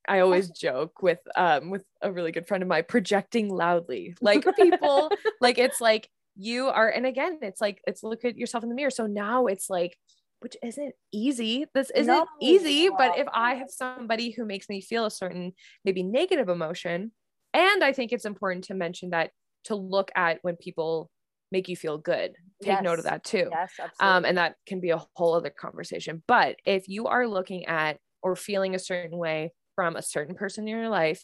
I 0.08 0.20
always 0.22 0.52
joke 0.52 1.02
with 1.02 1.20
um 1.36 1.70
with 1.70 1.86
a 2.02 2.12
really 2.12 2.32
good 2.32 2.48
friend 2.48 2.64
of 2.64 2.70
mine 2.70 2.86
projecting 2.88 3.50
loudly. 3.50 4.16
Like 4.22 4.52
people 4.56 5.14
like 5.42 5.58
it's 5.58 5.82
like 5.82 6.10
you 6.36 6.68
are 6.70 6.90
and 6.90 7.06
again 7.06 7.40
it's 7.42 7.62
like 7.62 7.82
it's 7.88 8.04
look 8.04 8.24
at 8.26 8.38
yourself 8.38 8.64
in 8.64 8.70
the 8.70 8.76
mirror. 8.76 8.92
So 8.92 9.08
now 9.08 9.48
it's 9.48 9.70
like 9.70 9.98
which 10.40 10.56
isn't 10.64 10.96
easy. 11.12 11.66
This 11.74 11.90
isn't 11.92 12.16
No. 12.16 12.26
easy, 12.42 12.90
but 12.90 13.18
if 13.18 13.28
I 13.34 13.56
have 13.56 13.70
somebody 13.70 14.32
who 14.32 14.46
makes 14.46 14.70
me 14.70 14.82
feel 14.82 15.06
a 15.06 15.12
certain 15.12 15.54
maybe 15.84 16.04
negative 16.04 16.50
emotion, 16.50 17.12
and 17.54 17.84
I 17.84 17.94
think 17.94 18.12
it's 18.12 18.26
important 18.26 18.66
to 18.66 18.74
mention 18.74 19.10
that 19.12 19.32
to 19.66 19.76
look 19.76 20.12
at 20.16 20.40
when 20.44 20.56
people 20.56 21.12
make 21.52 21.68
you 21.70 21.76
feel 21.76 21.98
good. 21.98 22.36
Take 22.62 22.82
note 22.82 23.00
of 23.00 23.06
that 23.06 23.24
too 23.24 23.52
Yes, 23.52 23.74
absolutely. 23.80 24.18
um, 24.18 24.26
and 24.26 24.38
that 24.38 24.56
can 24.66 24.80
be 24.80 24.90
a 24.90 25.02
whole 25.16 25.34
other 25.34 25.50
conversation. 25.50 26.24
But 26.28 26.58
if 26.66 26.88
you 26.88 27.08
are 27.08 27.28
looking 27.28 27.66
at 27.66 28.00
or 28.22 28.36
feeling 28.36 28.76
a 28.76 28.80
certain 28.80 29.18
way 29.18 29.54
from 29.76 29.96
a 29.96 30.02
certain 30.02 30.36
person 30.36 30.68
in 30.68 30.76
your 30.76 30.90
life, 30.90 31.24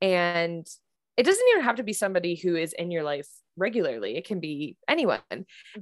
and 0.00 0.66
it 1.16 1.24
doesn't 1.24 1.46
even 1.52 1.62
have 1.64 1.76
to 1.76 1.82
be 1.82 1.92
somebody 1.92 2.34
who 2.36 2.56
is 2.56 2.72
in 2.74 2.90
your 2.90 3.02
life 3.04 3.28
regularly, 3.56 4.16
it 4.16 4.26
can 4.26 4.40
be 4.40 4.76
anyone, 4.88 5.20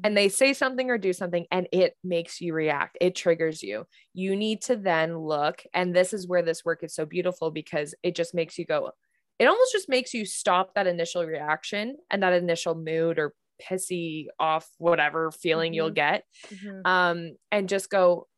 and 0.02 0.16
they 0.16 0.28
say 0.28 0.52
something 0.52 0.90
or 0.90 0.98
do 0.98 1.12
something, 1.12 1.46
and 1.50 1.68
it 1.72 1.96
makes 2.04 2.40
you 2.40 2.54
react, 2.54 2.96
it 3.00 3.16
triggers 3.16 3.62
you. 3.62 3.86
You 4.12 4.36
need 4.36 4.62
to 4.62 4.76
then 4.76 5.18
look, 5.18 5.62
and 5.74 5.94
this 5.94 6.12
is 6.12 6.28
where 6.28 6.42
this 6.42 6.64
work 6.64 6.82
is 6.84 6.94
so 6.94 7.06
beautiful 7.06 7.50
because 7.50 7.94
it 8.02 8.14
just 8.14 8.34
makes 8.34 8.58
you 8.58 8.64
go, 8.66 8.92
it 9.38 9.46
almost 9.46 9.72
just 9.72 9.88
makes 9.88 10.14
you 10.14 10.24
stop 10.24 10.74
that 10.74 10.86
initial 10.86 11.24
reaction 11.26 11.96
and 12.10 12.22
that 12.22 12.32
initial 12.32 12.74
mood 12.74 13.18
or 13.18 13.34
pissy 13.62 14.26
off 14.38 14.68
whatever 14.78 15.30
feeling 15.30 15.72
you'll 15.74 15.88
Mhm. 15.88 15.92
get 15.92 16.24
Mhm. 16.50 16.86
um 16.86 17.36
and 17.52 17.68
just 17.68 17.90
go 17.90 18.28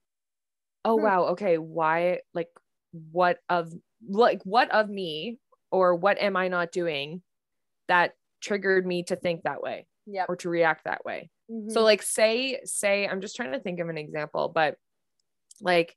oh 0.84 0.96
Hmm. 0.96 0.96
wow 0.96 1.24
okay 1.26 1.58
why 1.58 2.20
like 2.34 2.48
what 2.92 3.40
of 3.48 3.72
like 4.08 4.42
what 4.44 4.70
of 4.72 4.88
me 4.88 5.38
or 5.76 5.94
what 5.94 6.18
am 6.18 6.36
i 6.36 6.48
not 6.48 6.72
doing 6.72 7.22
that 7.88 8.14
triggered 8.40 8.86
me 8.86 9.02
to 9.04 9.16
think 9.16 9.42
that 9.42 9.62
way 9.62 9.86
Yep. 10.06 10.26
or 10.28 10.36
to 10.36 10.48
react 10.48 10.84
that 10.84 11.04
way 11.04 11.30
Mhm. 11.50 11.70
so 11.70 11.82
like 11.82 12.02
say 12.02 12.60
say 12.64 13.06
i'm 13.06 13.20
just 13.20 13.36
trying 13.36 13.52
to 13.52 13.60
think 13.60 13.80
of 13.80 13.88
an 13.88 13.98
example 13.98 14.48
but 14.48 14.76
like 15.60 15.96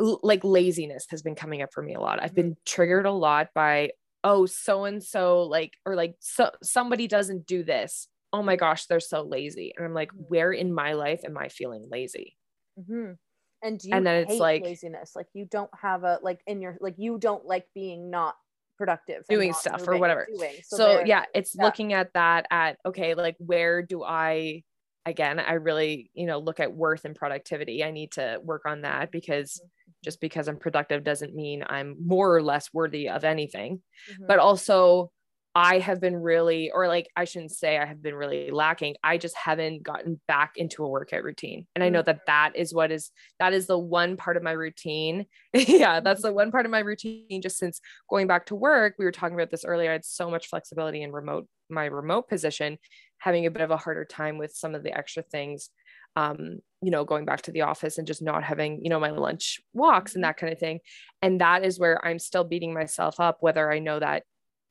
l- 0.00 0.20
like 0.22 0.42
laziness 0.44 1.06
has 1.10 1.22
been 1.22 1.34
coming 1.34 1.62
up 1.62 1.70
for 1.72 1.82
me 1.82 1.94
a 1.94 2.00
lot 2.00 2.22
i've 2.22 2.34
been 2.34 2.56
triggered 2.66 3.06
a 3.06 3.12
lot 3.12 3.48
by 3.54 3.90
oh 4.24 4.46
so 4.46 4.84
and 4.84 5.02
so 5.02 5.42
like 5.42 5.74
or 5.84 5.94
like 5.94 6.14
so 6.20 6.50
somebody 6.62 7.06
doesn't 7.06 7.46
do 7.46 7.62
this 7.62 8.08
oh 8.32 8.42
my 8.42 8.56
gosh 8.56 8.86
they're 8.86 9.00
so 9.00 9.22
lazy 9.22 9.72
and 9.76 9.84
i'm 9.86 9.94
like 9.94 10.10
Mhm. 10.12 10.28
where 10.28 10.52
in 10.52 10.72
my 10.72 10.92
life 10.92 11.20
am 11.24 11.36
i 11.38 11.48
feeling 11.48 11.86
lazy 11.90 12.36
Mhm. 12.78 13.18
And 13.62 13.78
do 13.78 13.88
you 13.88 13.94
And 13.94 14.06
then 14.06 14.22
it's 14.28 14.38
like- 14.38 14.62
laziness? 14.62 15.14
Like 15.14 15.26
you 15.34 15.44
don't 15.44 15.70
have 15.80 16.04
a 16.04 16.18
like 16.22 16.40
in 16.46 16.60
your 16.62 16.76
like 16.80 16.94
you 16.98 17.18
don't 17.18 17.44
like 17.46 17.66
being 17.74 18.10
not 18.10 18.34
productive, 18.78 19.24
Doing 19.28 19.52
stuff 19.52 19.86
or 19.86 19.96
whatever. 19.98 20.26
doing. 20.34 20.54
so, 20.64 20.88
there- 20.96 21.06
yeah 21.06 21.24
it's 21.34 21.54
yeah. 21.54 21.64
looking 21.64 21.92
at 21.92 22.12
that 22.14 22.46
at 22.50 22.78
okay 22.86 23.12
like 23.14 23.36
where 23.38 23.82
do 23.82 24.02
i 24.02 24.62
again 25.06 25.38
i 25.38 25.52
really 25.54 26.10
you 26.14 26.24
know 26.26 26.38
look 26.38 26.60
at 26.60 26.72
worth 26.74 27.04
and 27.04 27.14
productivity 27.14 27.84
i 27.84 27.90
need 27.90 28.12
to 28.12 28.38
work 28.42 28.62
on 28.66 28.80
that 28.82 29.10
because 29.10 29.60
just 30.04 30.18
because 30.20 30.48
i'm 30.48 30.56
productive 30.58 31.04
doesn't 31.04 31.34
mean 31.34 31.62
i'm 31.66 31.94
more 32.06 32.34
or 32.34 32.42
less 32.42 32.72
worthy 32.72 33.08
of 33.08 33.22
anything 33.24 33.80
Mhm. 34.12 34.26
but 34.26 34.38
also 34.38 35.10
I 35.54 35.80
have 35.80 36.00
been 36.00 36.16
really, 36.16 36.70
or 36.70 36.86
like 36.86 37.08
I 37.16 37.24
shouldn't 37.24 37.50
say 37.50 37.76
I 37.76 37.84
have 37.84 38.00
been 38.00 38.14
really 38.14 38.50
lacking. 38.52 38.94
I 39.02 39.18
just 39.18 39.36
haven't 39.36 39.82
gotten 39.82 40.20
back 40.28 40.52
into 40.56 40.84
a 40.84 40.88
workout 40.88 41.24
routine. 41.24 41.66
And 41.74 41.82
I 41.82 41.88
know 41.88 42.02
that 42.02 42.18
mm. 42.18 42.26
that 42.26 42.52
is 42.54 42.72
what 42.72 42.92
is, 42.92 43.10
that 43.40 43.52
is 43.52 43.66
the 43.66 43.78
one 43.78 44.16
part 44.16 44.36
of 44.36 44.44
my 44.44 44.52
routine. 44.52 45.26
yeah, 45.52 45.98
that's 45.98 46.20
mm-hmm. 46.20 46.28
the 46.28 46.34
one 46.34 46.50
part 46.52 46.66
of 46.66 46.72
my 46.72 46.78
routine. 46.78 47.42
Just 47.42 47.58
since 47.58 47.80
going 48.08 48.28
back 48.28 48.46
to 48.46 48.54
work, 48.54 48.94
we 48.98 49.04
were 49.04 49.10
talking 49.10 49.34
about 49.34 49.50
this 49.50 49.64
earlier. 49.64 49.90
I 49.90 49.94
had 49.94 50.04
so 50.04 50.30
much 50.30 50.46
flexibility 50.46 51.02
in 51.02 51.10
remote, 51.10 51.48
my 51.68 51.86
remote 51.86 52.28
position, 52.28 52.78
having 53.18 53.44
a 53.46 53.50
bit 53.50 53.62
of 53.62 53.72
a 53.72 53.76
harder 53.76 54.04
time 54.04 54.38
with 54.38 54.52
some 54.52 54.76
of 54.76 54.84
the 54.84 54.96
extra 54.96 55.24
things. 55.24 55.70
Um, 56.16 56.58
you 56.82 56.90
know, 56.90 57.04
going 57.04 57.24
back 57.24 57.42
to 57.42 57.52
the 57.52 57.60
office 57.62 57.98
and 57.98 58.06
just 58.06 58.22
not 58.22 58.42
having, 58.42 58.82
you 58.82 58.90
know, 58.90 58.98
my 58.98 59.10
lunch 59.10 59.60
walks 59.72 60.14
and 60.14 60.22
mm-hmm. 60.22 60.28
that 60.28 60.36
kind 60.36 60.52
of 60.52 60.58
thing. 60.58 60.80
And 61.22 61.40
that 61.40 61.64
is 61.64 61.78
where 61.78 62.04
I'm 62.04 62.18
still 62.18 62.44
beating 62.44 62.72
myself 62.74 63.20
up, 63.20 63.38
whether 63.40 63.70
I 63.70 63.78
know 63.78 63.98
that 63.98 64.24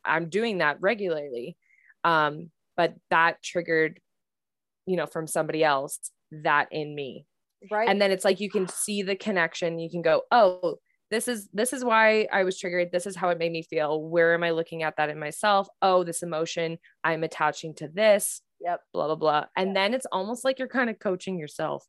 I'm 0.06 0.30
doing 0.30 0.60
that 0.60 0.78
regularly. 0.82 1.58
Um, 2.04 2.50
but 2.78 2.96
that 3.10 3.42
triggered, 3.44 4.00
you 4.86 4.96
know, 4.96 5.06
from 5.06 5.28
somebody 5.28 5.64
else 5.64 6.00
that 6.32 6.68
in 6.72 6.96
me. 6.96 7.26
right. 7.72 7.90
And 7.90 8.02
then 8.02 8.12
it's 8.12 8.24
like 8.26 8.40
you 8.40 8.50
can 8.50 8.68
see 8.68 9.02
the 9.04 9.16
connection. 9.16 9.80
You 9.80 9.90
can 9.90 10.02
go, 10.02 10.22
oh, 10.32 10.76
this 11.12 11.28
is 11.28 11.50
this 11.54 11.74
is 11.74 11.84
why 11.84 12.28
I 12.32 12.44
was 12.44 12.58
triggered. 12.60 12.92
This 12.92 13.06
is 13.08 13.16
how 13.16 13.30
it 13.30 13.38
made 13.40 13.52
me 13.52 13.64
feel. 13.64 14.02
Where 14.02 14.34
am 14.34 14.44
I 14.44 14.52
looking 14.52 14.84
at 14.84 14.96
that 14.98 15.10
in 15.10 15.20
myself? 15.20 15.68
Oh, 15.82 16.04
this 16.04 16.22
emotion 16.24 16.78
I'm 17.04 17.24
attaching 17.24 17.74
to 17.76 17.88
this, 17.88 18.42
yep. 18.62 18.82
blah, 18.94 19.08
blah, 19.08 19.16
blah. 19.16 19.46
And 19.58 19.70
Yeah. 19.70 19.74
then 19.74 19.94
it's 19.96 20.06
almost 20.12 20.46
like 20.46 20.60
you're 20.60 20.68
kind 20.68 20.90
of 20.90 21.00
coaching 21.00 21.38
yourself. 21.40 21.86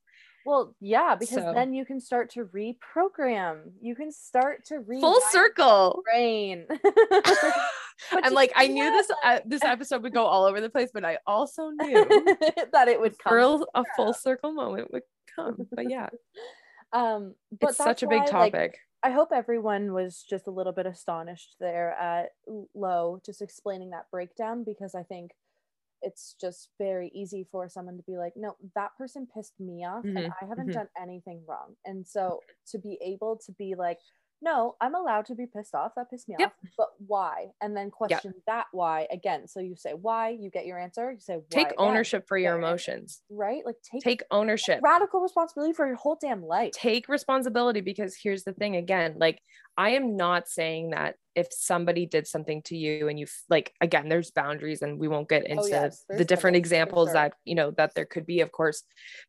Well, 0.46 0.74
yeah, 0.80 1.16
because 1.16 1.34
So- 1.44 1.52
then 1.54 1.74
you 1.74 1.84
can 1.84 2.00
start 2.00 2.30
to 2.30 2.46
reprogram. 2.46 3.72
You 3.82 3.94
can 3.94 4.10
start 4.10 4.64
to 4.68 4.78
re 4.80 4.98
Full 5.00 5.20
circle. 5.30 6.02
brain. 6.10 6.66
But 8.10 8.24
and 8.24 8.34
like 8.34 8.52
I 8.56 8.66
knew 8.68 8.90
this 8.90 9.10
uh, 9.24 9.40
this 9.44 9.62
episode 9.64 10.02
would 10.02 10.14
go 10.14 10.24
all 10.26 10.44
over 10.44 10.60
the 10.60 10.70
place, 10.70 10.90
but 10.92 11.04
I 11.04 11.18
also 11.26 11.68
knew 11.70 12.04
that 12.72 12.88
it 12.88 13.00
would 13.00 13.18
come. 13.18 13.34
real 13.34 13.66
a 13.74 13.84
full 13.96 14.12
circle 14.14 14.52
moment 14.52 14.92
would 14.92 15.02
come. 15.34 15.68
But 15.74 15.88
yeah, 15.88 16.08
Um, 16.92 17.34
but 17.60 17.70
it's 17.70 17.78
such 17.78 18.02
a 18.02 18.06
big 18.06 18.24
why, 18.24 18.30
like, 18.36 18.52
topic. 18.52 18.78
I 19.02 19.10
hope 19.10 19.30
everyone 19.32 19.92
was 19.92 20.22
just 20.28 20.46
a 20.48 20.50
little 20.50 20.72
bit 20.72 20.86
astonished 20.86 21.56
there 21.60 21.92
at 21.92 22.30
Lo, 22.74 23.20
just 23.24 23.42
explaining 23.42 23.90
that 23.90 24.10
breakdown 24.10 24.64
because 24.64 24.94
I 24.94 25.02
think 25.04 25.32
it's 26.02 26.34
just 26.40 26.70
very 26.78 27.10
easy 27.14 27.46
for 27.50 27.68
someone 27.68 27.96
to 27.96 28.02
be 28.04 28.16
like, 28.16 28.32
no, 28.36 28.56
that 28.74 28.90
person 28.96 29.26
pissed 29.34 29.58
me 29.60 29.84
off 29.84 30.04
and 30.16 30.26
Mhm, 30.26 30.32
I 30.42 30.46
haven't 30.46 30.68
mhm. 30.68 30.72
done 30.72 30.88
anything 31.00 31.44
wrong. 31.46 31.76
And 31.84 32.06
so 32.06 32.40
to 32.68 32.78
be 32.78 32.98
able 33.02 33.36
to 33.46 33.52
be 33.52 33.74
like, 33.74 33.98
no, 34.42 34.76
I'm 34.80 34.94
allowed 34.94 35.26
to 35.26 35.34
be 35.34 35.46
pissed 35.46 35.74
off. 35.74 35.92
That 35.96 36.10
pissed 36.10 36.28
me 36.28 36.36
Yep. 36.38 36.48
off. 36.48 36.70
But 36.76 36.88
why? 37.06 37.48
And 37.60 37.76
then 37.76 37.90
question 37.90 38.34
that 38.46 38.66
why 38.72 39.06
again. 39.10 39.46
So 39.46 39.60
you 39.60 39.76
say 39.76 39.92
why, 39.92 40.30
you 40.30 40.50
get 40.50 40.66
your 40.66 40.78
answer. 40.78 41.12
You 41.12 41.20
say 41.20 41.36
why 41.36 41.42
Take 41.50 41.66
again, 41.68 41.76
ownership 41.78 42.26
for 42.26 42.38
your 42.38 42.56
emotions. 42.56 43.22
Right? 43.28 43.64
Like 43.64 43.76
take, 43.82 44.02
Take 44.02 44.22
ownership. 44.30 44.80
radical 44.82 45.20
responsibility 45.20 45.74
for 45.74 45.86
your 45.86 45.96
whole 45.96 46.16
damn 46.20 46.42
life. 46.42 46.72
Take 46.72 47.08
responsibility 47.08 47.80
because 47.80 48.16
here's 48.20 48.44
the 48.44 48.52
thing 48.52 48.76
again, 48.76 49.16
like 49.18 49.40
I 49.76 49.90
am 49.90 50.16
not 50.16 50.48
saying 50.48 50.90
that 50.90 51.16
if 51.34 51.48
somebody 51.52 52.06
did 52.06 52.26
something 52.26 52.62
to 52.62 52.76
you 52.76 53.08
and 53.08 53.18
you 53.18 53.26
like 53.48 53.72
again 53.80 54.08
there's 54.08 54.30
boundaries 54.30 54.82
and 54.82 54.98
we 54.98 55.08
won't 55.08 55.28
get 55.28 55.42
oh, 55.42 55.52
into 55.52 55.62
Oh, 55.62 55.66
yes, 55.66 56.04
the 56.08 56.24
different 56.24 56.56
examples 56.56 57.08
sure. 57.08 57.14
that 57.14 57.34
you 57.44 57.54
know 57.54 57.70
that 57.72 57.94
there 57.94 58.04
could 58.04 58.26
be 58.26 58.40
of 58.40 58.50
course 58.50 58.82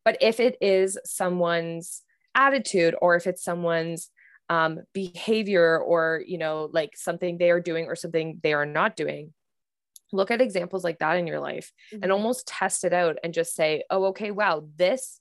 but 0.04 0.18
if 0.20 0.40
it 0.40 0.56
is 0.60 0.98
someone's 1.04 2.02
attitude 2.34 2.96
or 3.00 3.14
if 3.14 3.26
it's 3.26 3.44
someone's 3.44 4.10
um, 4.52 4.80
behavior 4.92 5.78
or 5.80 6.22
you 6.26 6.38
know 6.38 6.68
like 6.72 6.96
something 6.96 7.38
they 7.38 7.50
are 7.50 7.60
doing 7.60 7.86
or 7.86 7.96
something 7.96 8.40
they 8.42 8.52
are 8.54 8.66
not 8.66 8.96
doing 8.96 9.32
look 10.12 10.30
at 10.30 10.40
examples 10.42 10.84
like 10.84 10.98
that 10.98 11.16
in 11.16 11.26
your 11.26 11.40
life 11.40 11.72
and 12.02 12.12
Mhm. 12.12 12.12
almost 12.12 12.46
test 12.46 12.84
it 12.84 12.92
out 12.92 13.16
and 13.24 13.34
just 13.34 13.54
say 13.54 13.82
oh 13.90 14.04
okay 14.06 14.30
wow 14.30 14.64
this 14.76 15.20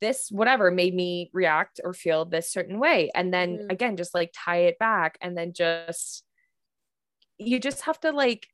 this 0.00 0.28
whatever 0.30 0.70
made 0.70 0.94
me 0.94 1.30
react 1.32 1.80
or 1.84 1.92
feel 1.94 2.24
this 2.26 2.50
certain 2.52 2.78
way 2.78 3.10
and 3.14 3.32
then 3.34 3.58
Mhm. 3.58 3.70
again 3.70 3.96
just 3.96 4.14
like 4.14 4.32
tie 4.34 4.62
it 4.70 4.78
back 4.78 5.18
and 5.22 5.36
then 5.38 5.52
just 5.52 6.24
you 7.38 7.58
just 7.58 7.82
have 7.82 7.98
to 8.00 8.12
like 8.12 8.46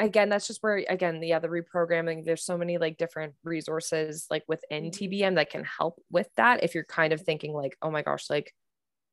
again 0.00 0.28
that's 0.28 0.46
just 0.46 0.62
where 0.62 0.84
again 0.88 1.20
yeah 1.22 1.38
the 1.38 1.48
reprogramming 1.48 2.24
there's 2.24 2.44
so 2.44 2.56
many 2.56 2.78
like 2.78 2.96
different 2.96 3.34
resources 3.44 4.26
like 4.30 4.44
within 4.48 4.90
tbm 4.90 5.34
that 5.34 5.50
can 5.50 5.64
help 5.64 6.00
with 6.10 6.28
that 6.36 6.62
if 6.62 6.74
you're 6.74 6.84
kind 6.84 7.12
of 7.12 7.20
thinking 7.20 7.52
like 7.52 7.76
oh 7.82 7.90
my 7.90 8.02
gosh 8.02 8.30
like 8.30 8.54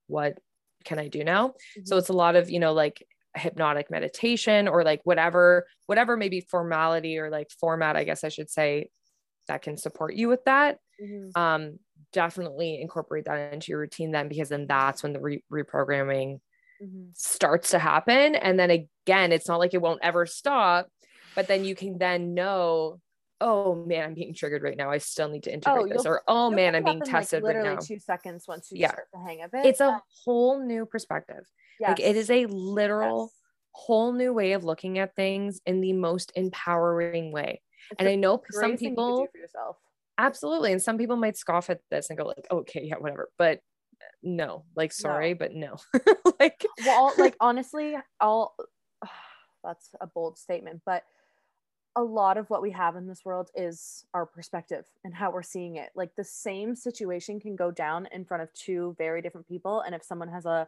what 0.07 0.39
can 0.83 0.99
i 0.99 1.07
do 1.07 1.23
now 1.23 1.53
so 1.83 1.97
Mhm. 1.97 1.97
it's 1.97 2.09
a 2.09 2.13
lot 2.13 2.35
of 2.35 2.49
you 2.49 2.59
know 2.59 2.73
like 2.73 3.03
hypnotic 3.35 3.89
meditation 3.91 4.67
or 4.67 4.83
like 4.83 5.01
whatever 5.03 5.67
whatever 5.87 6.15
maybe 6.17 6.41
formality 6.41 7.17
or 7.17 7.29
like 7.29 7.49
format 7.51 7.95
i 7.97 8.03
guess 8.03 8.23
i 8.23 8.29
should 8.29 8.49
say 8.49 8.89
that 9.47 9.61
can 9.61 9.77
support 9.77 10.15
you 10.15 10.27
with 10.29 10.43
that 10.45 10.79
Mhm. 10.99 11.35
um 11.35 11.79
definitely 12.13 12.81
incorporate 12.81 13.25
that 13.25 13.53
into 13.53 13.71
your 13.71 13.79
routine 13.79 14.11
then 14.11 14.27
because 14.29 14.49
then 14.49 14.67
that's 14.67 15.03
when 15.03 15.13
the 15.13 15.19
re- 15.21 15.43
reprogramming 15.51 16.39
Mhm. 16.79 17.15
starts 17.15 17.71
to 17.71 17.79
happen 17.79 18.35
and 18.35 18.59
then 18.59 18.69
again 18.69 19.31
it's 19.31 19.47
not 19.47 19.59
like 19.59 19.73
it 19.73 19.81
won't 19.81 20.01
ever 20.03 20.25
stop 20.25 20.87
but 21.35 21.47
then 21.47 21.63
you 21.63 21.75
can 21.75 21.97
then 21.97 22.33
know 22.33 22.99
oh 23.41 23.75
man 23.75 24.05
i'm 24.05 24.13
being 24.13 24.33
triggered 24.33 24.63
right 24.63 24.77
now. 24.77 24.89
I 24.89 24.97
still 24.99 25.27
need 25.29 25.43
to 25.43 25.51
oh, 25.51 25.53
integrate 25.53 25.93
this. 25.93 26.05
or 26.05 26.21
oh 26.27 26.49
man 26.49 26.75
i'm 26.75 26.83
being 26.83 26.95
in, 26.97 26.99
like, 27.01 27.09
tested 27.09 27.43
right 27.43 27.49
literally 27.55 27.75
now. 27.75 27.81
two 27.81 27.99
seconds 27.99 28.45
once 28.47 28.69
you 28.71 28.79
Yeah. 28.79 28.91
start 28.91 29.07
the 29.13 29.19
hang 29.19 29.41
of 29.43 29.53
it. 29.53 29.65
it's 29.65 29.81
a 29.81 30.01
whole 30.23 30.59
new 30.65 30.85
perspective. 30.85 31.43
Like 31.81 31.99
it 31.99 32.15
is 32.15 32.29
a 32.29 32.45
literal 32.45 33.23
Yes. 33.31 33.41
whole 33.73 34.13
new 34.13 34.31
way 34.33 34.53
of 34.53 34.63
looking 34.63 34.97
at 34.99 35.15
things 35.15 35.59
in 35.65 35.81
the 35.81 35.91
most 35.93 36.31
empowering 36.35 37.31
way. 37.33 37.61
It's 37.91 37.99
and 37.99 38.07
i 38.07 38.15
know 38.15 38.41
some 38.51 38.77
people 38.77 39.27
for 39.31 39.37
yourself. 39.37 39.77
absolutely. 40.17 40.71
And 40.71 40.81
some 40.81 40.97
people 40.97 41.17
might 41.17 41.35
scoff 41.37 41.69
at 41.69 41.81
this 41.91 42.09
and 42.09 42.17
go 42.17 42.25
like 42.25 42.47
okay 42.49 42.83
yeah 42.85 42.95
whatever. 42.95 43.29
But 43.37 43.57
uh, 44.01 44.05
no. 44.23 44.63
Like 44.75 44.93
sorry 44.93 45.33
but 45.33 45.53
no. 45.53 45.75
Like 46.39 46.65
well 46.85 47.13
like 47.17 47.35
honestly 47.41 47.97
i'll 48.21 48.55
that's 49.63 49.89
a 49.99 50.07
bold 50.07 50.37
statement 50.37 50.81
but 50.85 51.03
a 51.95 52.03
lot 52.03 52.37
of 52.37 52.49
what 52.49 52.61
we 52.61 52.71
have 52.71 52.95
in 52.95 53.07
this 53.07 53.23
world 53.23 53.49
is 53.55 54.05
our 54.13 54.25
perspective 54.25 54.85
and 55.03 55.15
how 55.15 55.31
we're 55.31 55.43
seeing 55.43 55.77
it. 55.77 55.91
Like 55.95 56.15
the 56.15 56.23
same 56.23 56.75
situation 56.75 57.39
can 57.39 57.55
go 57.55 57.71
down 57.71 58.07
in 58.11 58.25
front 58.25 58.43
of 58.43 58.53
two 58.53 58.95
very 58.97 59.21
different 59.21 59.47
people 59.47 59.81
and 59.81 59.95
if 59.95 60.03
someone 60.03 60.29
has 60.29 60.45
a 60.45 60.67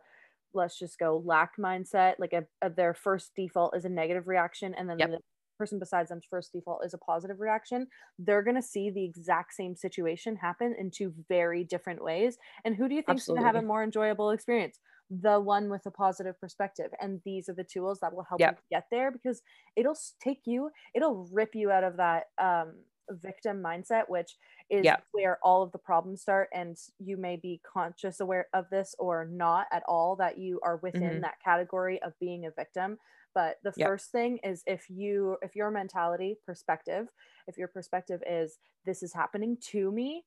let's 0.54 0.80
just 0.80 0.98
go 0.98 1.22
lack 1.26 1.58
mindset 1.58 2.16
like 2.20 2.34
a, 2.34 2.46
a 2.62 2.70
their 2.70 2.94
first 2.94 3.36
default 3.36 3.76
is 3.76 3.86
a 3.86 3.90
negative 3.90 4.28
reaction 4.28 4.74
and 4.74 4.90
then 4.90 4.98
Yep. 4.98 5.10
the 5.12 5.20
person 5.58 5.80
besides 5.80 6.10
them's 6.10 6.26
first 6.30 6.54
default 6.54 6.86
is 6.86 6.94
a 6.94 6.98
positive 6.98 7.40
reaction 7.40 7.88
they're 8.20 8.44
going 8.44 8.56
to 8.56 8.62
see 8.62 8.90
the 8.90 9.04
exact 9.04 9.54
same 9.54 9.76
situation 9.76 10.36
happen 10.36 10.74
in 10.80 10.90
two 10.90 11.14
very 11.28 11.64
different 11.64 12.04
ways. 12.04 12.38
And 12.64 12.76
who 12.76 12.88
do 12.88 12.96
you 12.96 13.02
think 13.02 13.20
is 13.20 13.26
going 13.26 13.40
to 13.42 13.46
have 13.46 13.56
a 13.56 13.62
more 13.62 13.84
enjoyable 13.84 14.32
experience 14.32 14.80
the 15.10 15.40
one 15.40 15.70
with 15.70 15.86
a 15.86 15.92
positive 15.92 16.40
perspective 16.40 16.92
and 17.00 17.22
these 17.26 17.48
are 17.50 17.54
the 17.54 17.64
tools 17.64 18.00
that 18.02 18.14
will 18.14 18.26
help 18.28 18.44
Yep. 18.44 18.58
you 18.58 18.58
get 18.70 18.86
there 18.92 19.12
because 19.12 19.42
it'll 19.76 19.98
take 20.22 20.42
you 20.46 20.70
it'll 20.96 21.28
rip 21.32 21.56
you 21.56 21.72
out 21.72 21.84
of 21.84 21.98
that 21.98 22.26
um 22.40 22.74
victim 23.12 23.64
mindset 23.64 24.04
which 24.10 24.36
is 24.70 24.92
Yep. 24.92 25.04
where 25.14 25.40
all 25.42 25.64
of 25.64 25.72
the 25.72 25.78
problems 25.78 26.22
start 26.22 26.50
and 26.54 26.78
you 27.00 27.16
may 27.16 27.38
be 27.38 27.62
conscious 27.72 28.20
aware 28.20 28.48
of 28.54 28.66
this 28.70 28.96
or 29.00 29.26
not 29.26 29.66
at 29.72 29.84
all 29.88 30.16
that 30.18 30.38
you 30.38 30.60
are 30.64 30.78
within 30.84 31.22
Mhm. 31.22 31.22
that 31.22 31.36
category 31.44 32.02
of 32.02 32.14
being 32.20 32.46
a 32.46 32.52
victim 32.52 32.98
but 33.34 33.58
the 33.64 33.72
Yep. 33.76 33.94
first 33.94 34.12
thing 34.12 34.40
is 34.44 34.62
if 34.68 34.90
you 34.90 35.38
if 35.42 35.56
your 35.56 35.72
mentality 35.72 36.36
perspective 36.46 37.08
if 37.48 37.58
your 37.58 37.70
perspective 37.70 38.22
is 38.30 38.60
this 38.86 39.02
is 39.02 39.14
happening 39.14 39.58
to 39.62 39.90
me 39.92 40.26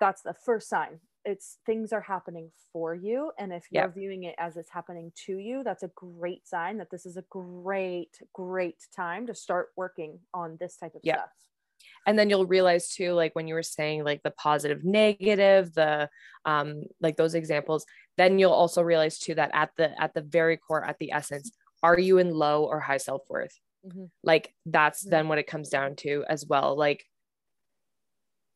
that's 0.00 0.22
the 0.22 0.34
first 0.34 0.68
sign 0.68 1.00
it's 1.24 1.58
things 1.66 1.92
are 1.92 2.00
happening 2.00 2.50
for 2.72 2.94
you 2.94 3.32
and 3.38 3.52
if 3.52 3.66
you're 3.70 3.90
Yep. 3.90 3.92
viewing 3.92 4.24
it 4.24 4.34
as 4.38 4.56
it's 4.56 4.70
happening 4.70 5.12
to 5.14 5.36
you 5.38 5.62
that's 5.64 5.82
a 5.82 5.90
great 5.94 6.46
sign 6.46 6.78
that 6.78 6.90
this 6.90 7.04
is 7.06 7.16
a 7.16 7.24
great 7.30 8.18
great 8.32 8.86
time 8.94 9.26
to 9.26 9.34
start 9.34 9.68
working 9.76 10.18
on 10.34 10.56
this 10.60 10.76
type 10.76 10.94
of 10.94 11.02
Yep. 11.02 11.20
stuff 11.20 11.30
and 12.06 12.18
then 12.18 12.30
you'll 12.30 12.46
realize 12.46 12.90
too 12.90 13.12
like 13.12 13.34
when 13.34 13.48
you 13.48 13.54
were 13.54 13.62
saying 13.62 14.04
like 14.04 14.22
the 14.22 14.30
positive 14.32 14.84
negative 14.84 15.74
the 15.74 16.08
um 16.46 16.84
like 17.00 17.16
those 17.16 17.34
examples 17.34 17.86
then 18.16 18.38
you'll 18.38 18.52
also 18.52 18.82
realize 18.82 19.18
too 19.18 19.34
that 19.34 19.50
at 19.54 19.70
the 19.76 20.00
at 20.00 20.14
the 20.14 20.22
very 20.22 20.56
core 20.56 20.84
at 20.84 20.98
the 21.00 21.12
essence 21.12 21.52
are 21.82 21.98
you 21.98 22.18
in 22.18 22.30
low 22.34 22.64
or 22.64 22.80
high 22.80 22.98
self-worth 22.98 23.58
Mhm. 23.82 24.10
like 24.24 24.54
that's 24.66 25.02
Mhm. 25.02 25.10
then 25.10 25.28
what 25.28 25.38
it 25.38 25.46
comes 25.48 25.70
down 25.70 25.96
to 25.96 26.24
as 26.28 26.46
well 26.46 26.76
like 26.76 27.04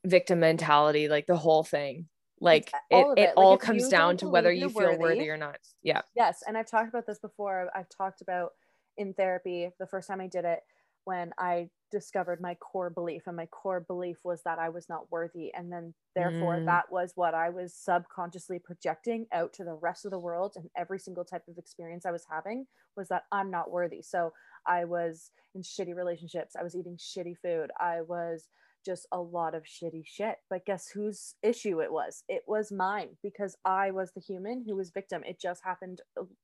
victim 0.04 0.40
mentality 0.40 1.08
like 1.08 1.26
the 1.26 1.36
whole 1.36 1.64
thing 1.64 2.08
like 2.44 2.72
all 2.92 3.12
it, 3.12 3.18
it, 3.20 3.22
it. 3.22 3.26
Like, 3.28 3.36
all 3.36 3.56
comes 3.56 3.88
down 3.88 4.16
to 4.18 4.28
whether 4.28 4.52
you 4.52 4.68
feel 4.68 4.96
worthy 4.98 4.98
worthy- 4.98 5.30
or 5.30 5.36
not 5.36 5.58
yeah 5.82 6.02
Yes, 6.16 6.42
and 6.46 6.56
I've 6.56 6.70
talked 6.70 6.88
about 6.88 7.06
this 7.06 7.18
before. 7.18 7.70
I've 7.74 7.88
talked 7.88 8.20
about 8.20 8.50
in 8.96 9.14
therapy 9.14 9.70
the 9.80 9.86
first 9.86 10.06
time 10.08 10.20
I 10.20 10.28
did 10.28 10.44
it 10.44 10.60
when 11.04 11.32
I 11.38 11.68
discovered 11.90 12.40
my 12.40 12.54
core 12.56 12.90
belief 12.90 13.22
and 13.26 13.36
my 13.36 13.46
core 13.46 13.80
belief 13.80 14.16
was 14.24 14.42
that 14.44 14.58
I 14.58 14.68
was 14.68 14.88
not 14.88 15.10
worthy 15.12 15.52
and 15.54 15.70
then 15.72 15.94
therefore 16.16 16.56
Mm. 16.56 16.66
that 16.66 16.90
was 16.90 17.12
what 17.14 17.34
I 17.34 17.50
was 17.50 17.74
subconsciously 17.74 18.58
projecting 18.58 19.26
out 19.32 19.52
to 19.54 19.64
the 19.64 19.74
rest 19.74 20.04
of 20.04 20.10
the 20.10 20.18
world 20.18 20.54
and 20.56 20.70
every 20.76 20.98
single 20.98 21.24
type 21.24 21.46
of 21.48 21.58
experience 21.58 22.06
I 22.06 22.10
was 22.10 22.24
having 22.30 22.66
was 22.96 23.08
that 23.08 23.24
I'm 23.32 23.50
not 23.50 23.70
worthy. 23.70 24.02
So 24.02 24.32
I 24.66 24.84
was 24.86 25.30
in 25.54 25.62
shitty 25.62 25.94
relationships, 25.94 26.56
I 26.58 26.62
was 26.64 26.74
eating 26.74 26.96
shitty 26.96 27.36
food, 27.42 27.70
I 27.78 28.00
was 28.02 28.48
just 28.84 29.06
a 29.12 29.20
lot 29.20 29.54
of 29.54 29.64
shitty 29.64 30.06
shit. 30.06 30.38
But 30.50 30.66
guess 30.66 30.88
whose 30.88 31.34
issue 31.42 31.80
it 31.80 31.92
was? 31.92 32.24
It 32.28 32.42
was 32.46 32.70
mine 32.72 33.16
because 33.22 33.56
I 33.64 33.90
was 33.90 34.12
the 34.12 34.20
human 34.20 34.64
who 34.66 34.76
was 34.76 34.90
victim. 34.90 35.22
It 35.24 35.40
just 35.40 35.64
happened 35.64 36.02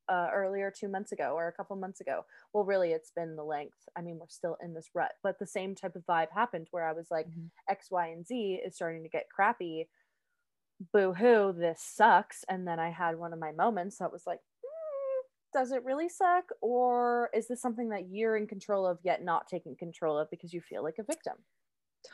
uh, 0.09 0.28
earlier 0.32 0.72
two 0.74 0.88
months 0.88 1.12
ago 1.12 1.32
or 1.36 1.49
a 1.49 1.53
couple 1.53 1.76
months 1.76 2.01
ago. 2.01 2.24
Well, 2.53 2.64
really, 2.64 2.93
it's 2.93 3.11
been 3.11 3.36
the 3.36 3.45
length. 3.45 3.88
I 3.97 4.03
mean, 4.03 4.18
we're 4.18 4.28
still 4.28 4.57
in 4.62 4.74
this 4.74 4.91
rut, 4.95 5.12
but 5.22 5.38
the 5.38 5.47
same 5.47 5.74
type 5.74 5.97
of 5.97 6.07
vibe 6.07 6.32
happened 6.32 6.68
where 6.70 6.86
I 6.86 6.93
was 6.93 7.11
like, 7.11 7.28
Mhm. 7.28 7.51
X, 7.68 7.91
Y, 7.91 8.09
and 8.09 8.26
Z 8.26 8.61
is 8.64 8.74
starting 8.74 9.03
to 9.03 9.09
get 9.09 9.28
crappy. 9.30 9.88
Boo 10.93 11.12
hoo, 11.14 11.53
this 11.53 11.82
sucks. 11.82 12.45
And 12.49 12.66
then 12.66 12.78
I 12.78 12.91
had 12.91 13.18
one 13.18 13.32
of 13.32 13.38
my 13.38 13.53
moments 13.53 13.99
that 13.99 14.12
was 14.12 14.26
like, 14.26 14.41
"Hmm, 14.64 15.26
does 15.53 15.72
it 15.72 15.84
really 15.84 16.09
suck? 16.09 16.51
Or 16.61 17.30
is 17.34 17.49
this 17.49 17.61
something 17.61 17.91
that 17.91 18.09
you're 18.09 18.36
in 18.36 18.47
control 18.47 18.86
of 18.86 19.01
yet 19.05 19.22
not 19.22 19.47
taking 19.49 19.76
control 19.76 20.18
of 20.18 20.30
because 20.30 20.53
you 20.55 20.61
feel 20.61 20.82
like 20.82 20.99
a 20.99 21.03
victim? 21.05 21.45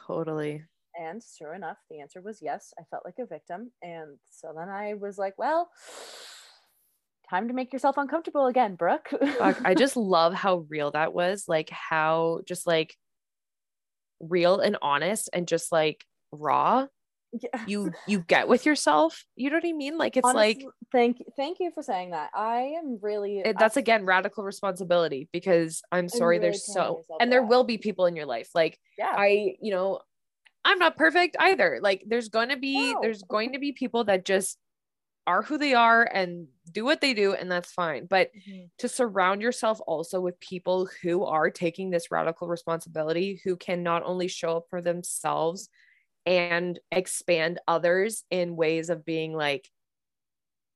Totally 0.07 0.65
And 0.99 1.23
sure 1.23 1.55
enough, 1.55 1.77
the 1.91 2.01
answer 2.01 2.23
was 2.23 2.41
yes. 2.41 2.73
I 2.79 2.85
felt 2.91 3.05
like 3.05 3.19
a 3.19 3.27
victim. 3.27 3.71
And 3.83 4.19
so 4.31 4.53
then 4.57 4.69
I 4.69 4.95
was 4.95 5.19
like, 5.19 5.35
well, 5.37 5.69
time 7.29 7.49
to 7.49 7.55
make 7.55 7.73
yourself 7.73 7.99
uncomfortable 7.99 8.47
again, 8.47 8.77
Brooke. 8.77 9.11
I 9.65 9.75
just 9.79 9.97
love 9.97 10.33
how 10.33 10.65
real 10.71 10.93
that 10.93 11.13
was. 11.13 11.45
Like 11.49 11.71
how 11.71 12.41
just 12.47 12.67
like 12.67 12.97
real 14.21 14.61
and 14.61 14.79
honest 14.81 15.29
and 15.33 15.47
just 15.47 15.71
like 15.71 16.05
raw 16.33 16.87
Yeah. 17.43 17.65
you 17.67 17.93
you 18.07 18.21
get 18.21 18.49
with 18.49 18.67
yourself. 18.67 19.25
You 19.35 19.51
know 19.51 19.57
what 19.57 19.67
I 19.67 19.73
mean? 19.73 19.99
Like 19.99 20.17
it's 20.17 20.25
like 20.25 20.57
Honestly, 20.57 20.69
thank 20.93 21.23
thank 21.37 21.59
you 21.61 21.71
for 21.75 21.83
saying 21.83 22.11
that. 22.11 22.31
I 22.35 22.75
am 22.79 22.99
really 23.01 23.41
it, 23.41 23.59
that's 23.59 23.77
again 23.77 24.05
radical 24.05 24.45
responsibility 24.45 25.29
because 25.33 25.83
I'm 25.93 26.09
sorry 26.09 26.39
really 26.39 26.51
there's 26.51 26.67
so 26.67 27.03
and 27.21 27.31
there 27.31 27.43
will 27.43 27.65
be 27.65 27.79
people 27.79 28.07
in 28.07 28.17
your 28.17 28.27
life 28.27 28.51
like 28.55 28.79
yeah. 28.99 29.13
I 29.17 29.57
you 29.61 29.73
know 29.73 30.01
I'm 30.65 30.79
not 30.79 30.97
perfect 30.97 31.37
either. 31.39 31.79
Like 31.81 32.03
there's 32.07 32.29
going 32.29 32.49
to 32.49 32.57
be 32.57 32.93
No. 32.93 33.01
there's 33.03 33.23
going 33.23 33.53
to 33.53 33.59
be 33.59 33.73
people 33.73 34.05
that 34.05 34.25
just 34.25 34.59
are 35.27 35.43
who 35.43 35.59
they 35.59 35.75
are 35.75 36.05
and 36.05 36.47
do 36.71 36.85
what 36.85 37.01
they 37.01 37.13
do 37.13 37.35
and 37.35 37.51
that's 37.51 37.73
fine. 37.73 38.07
But 38.07 38.31
Mhm. 38.33 38.71
to 38.79 38.89
surround 38.89 39.43
yourself 39.43 39.81
also 39.87 40.21
with 40.21 40.39
people 40.41 40.89
who 41.03 41.25
are 41.25 41.51
taking 41.51 41.91
this 41.91 42.11
radical 42.11 42.47
responsibility, 42.49 43.41
who 43.45 43.57
can 43.57 43.83
not 43.83 44.03
only 44.05 44.29
show 44.29 44.59
up 44.59 44.67
for 44.71 44.81
themselves 44.81 45.69
and 46.27 46.79
expand 46.91 47.61
others 47.67 48.25
in 48.31 48.57
ways 48.57 48.91
of 48.91 49.05
being 49.05 49.33
like, 49.33 49.69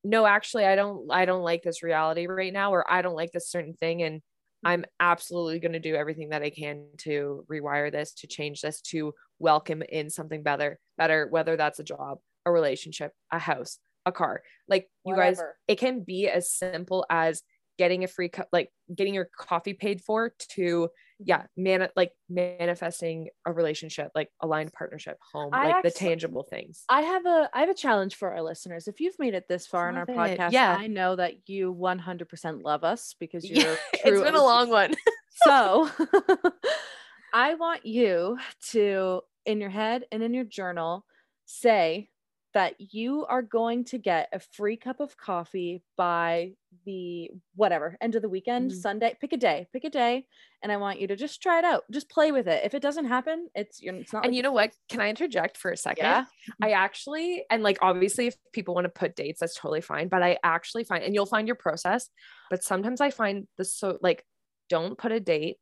no, 0.03 0.25
actually, 0.25 0.65
I 0.65 0.75
don't, 0.75 1.11
I 1.11 1.25
don't 1.25 1.43
like 1.43 1.61
this 1.61 1.83
reality 1.83 2.25
right 2.25 2.53
now, 2.53 2.73
or 2.73 2.89
I 2.91 3.01
don't 3.01 3.15
like 3.15 3.31
this 3.31 3.49
certain 3.49 3.73
thing. 3.73 4.01
And 4.01 4.21
I'm 4.63 4.85
absolutely 4.99 5.59
going 5.59 5.73
to 5.73 5.79
do 5.79 5.95
everything 5.95 6.29
that 6.29 6.41
I 6.41 6.49
can 6.49 6.85
to 6.99 7.45
rewire 7.51 7.91
this, 7.91 8.13
to 8.15 8.27
change 8.27 8.61
this, 8.61 8.81
to 8.81 9.13
welcome 9.37 9.83
in 9.83 10.09
something 10.09 10.41
better, 10.41 10.79
better, 10.97 11.27
whether 11.29 11.57
that's 11.57 11.79
a 11.79 11.83
job, 11.83 12.19
a 12.45 12.51
relationship, 12.51 13.11
a 13.31 13.39
house, 13.39 13.77
a 14.05 14.11
car. 14.11 14.41
Like 14.67 14.89
you 15.05 15.15
guys, 15.15 15.41
it 15.67 15.75
can 15.75 16.01
be 16.01 16.29
as 16.29 16.51
simple 16.51 17.05
as 17.09 17.43
getting 17.77 18.03
a 18.03 18.07
free 18.07 18.29
cup 18.29 18.47
like 18.51 18.69
getting 18.93 19.13
your 19.13 19.29
coffee 19.35 19.73
paid 19.73 20.01
for 20.01 20.33
to 20.49 20.89
yeah 21.23 21.43
man 21.55 21.87
like 21.95 22.11
manifesting 22.29 23.29
a 23.45 23.51
relationship 23.51 24.11
like 24.15 24.29
aligned 24.41 24.71
partnership 24.73 25.17
home 25.31 25.49
I 25.53 25.71
like 25.71 25.83
the 25.83 25.91
tangible 25.91 26.43
things 26.43 26.83
I 26.89 27.01
have 27.01 27.25
a 27.25 27.49
I 27.53 27.61
have 27.61 27.69
a 27.69 27.73
challenge 27.73 28.15
for 28.15 28.31
our 28.31 28.41
listeners. 28.41 28.87
If 28.87 28.99
you've 28.99 29.17
made 29.19 29.33
it 29.33 29.47
this 29.47 29.67
far 29.67 29.89
in 29.89 29.95
our 29.95 30.03
it. 30.03 30.09
podcast, 30.09 30.51
Yeah. 30.51 30.75
I 30.77 30.87
know 30.87 31.15
that 31.15 31.49
you 31.49 31.73
100% 31.73 32.63
love 32.63 32.83
us 32.83 33.15
because 33.19 33.49
you're 33.49 33.63
true 33.95 34.13
It's 34.13 34.21
been 34.21 34.35
a 34.35 34.43
long 34.43 34.69
one 34.69 34.93
So 35.45 35.89
I 37.33 37.55
want 37.55 37.85
you 37.85 38.37
to, 38.71 39.21
in 39.45 39.61
your 39.61 39.69
head 39.69 40.05
and 40.11 40.21
in 40.21 40.33
your 40.33 40.43
journal, 40.43 41.05
say 41.45 42.09
that 42.53 42.75
you 42.93 43.25
are 43.27 43.41
going 43.41 43.85
to 43.85 43.97
get 43.97 44.27
a 44.33 44.39
free 44.39 44.75
cup 44.75 44.99
of 44.99 45.15
coffee 45.17 45.83
by 45.95 46.51
the 46.85 47.31
whatever 47.55 47.97
end 48.01 48.15
of 48.15 48.21
the 48.21 48.29
weekend, 48.29 48.71
Mhm. 48.71 48.75
Sunday. 48.75 49.15
Pick 49.21 49.31
a 49.33 49.37
day, 49.37 49.67
pick 49.71 49.83
a 49.85 49.89
day, 49.89 50.27
and 50.61 50.71
I 50.71 50.77
want 50.77 50.99
you 50.99 51.07
to 51.07 51.15
just 51.15 51.41
try 51.41 51.59
it 51.59 51.65
out. 51.65 51.83
Just 51.91 52.09
play 52.09 52.31
with 52.31 52.47
it. 52.47 52.65
If 52.65 52.73
it 52.73 52.81
doesn't 52.81 53.05
happen, 53.05 53.49
it's 53.55 53.81
you're 53.81 53.95
it's 53.95 54.11
not. 54.11 54.25
and 54.25 54.31
like 54.31 54.35
you 54.37 54.43
know 54.43 54.51
what 54.51 54.73
can 54.89 54.99
i 54.99 55.09
interject 55.09 55.55
for 55.57 55.71
a 55.71 55.77
second 55.77 56.03
yeah, 56.05 56.25
I 56.61 56.71
actually, 56.71 57.45
and 57.49 57.63
like 57.63 57.77
obviously, 57.81 58.27
if 58.27 58.35
people 58.51 58.75
want 58.75 58.85
to 58.85 58.89
put 58.89 59.15
dates, 59.15 59.39
that's 59.39 59.55
totally 59.55 59.81
fine. 59.81 60.07
But 60.09 60.21
I 60.21 60.37
actually 60.43 60.83
find, 60.83 61.03
and 61.03 61.13
you'll 61.15 61.25
find 61.25 61.47
your 61.47 61.55
process, 61.55 62.09
but 62.49 62.63
sometimes 62.63 62.99
I 63.01 63.11
find 63.11 63.47
the 63.57 63.63
so 63.65 63.97
like, 64.01 64.25
don't 64.69 64.97
put 64.97 65.11
a 65.11 65.19
date, 65.19 65.57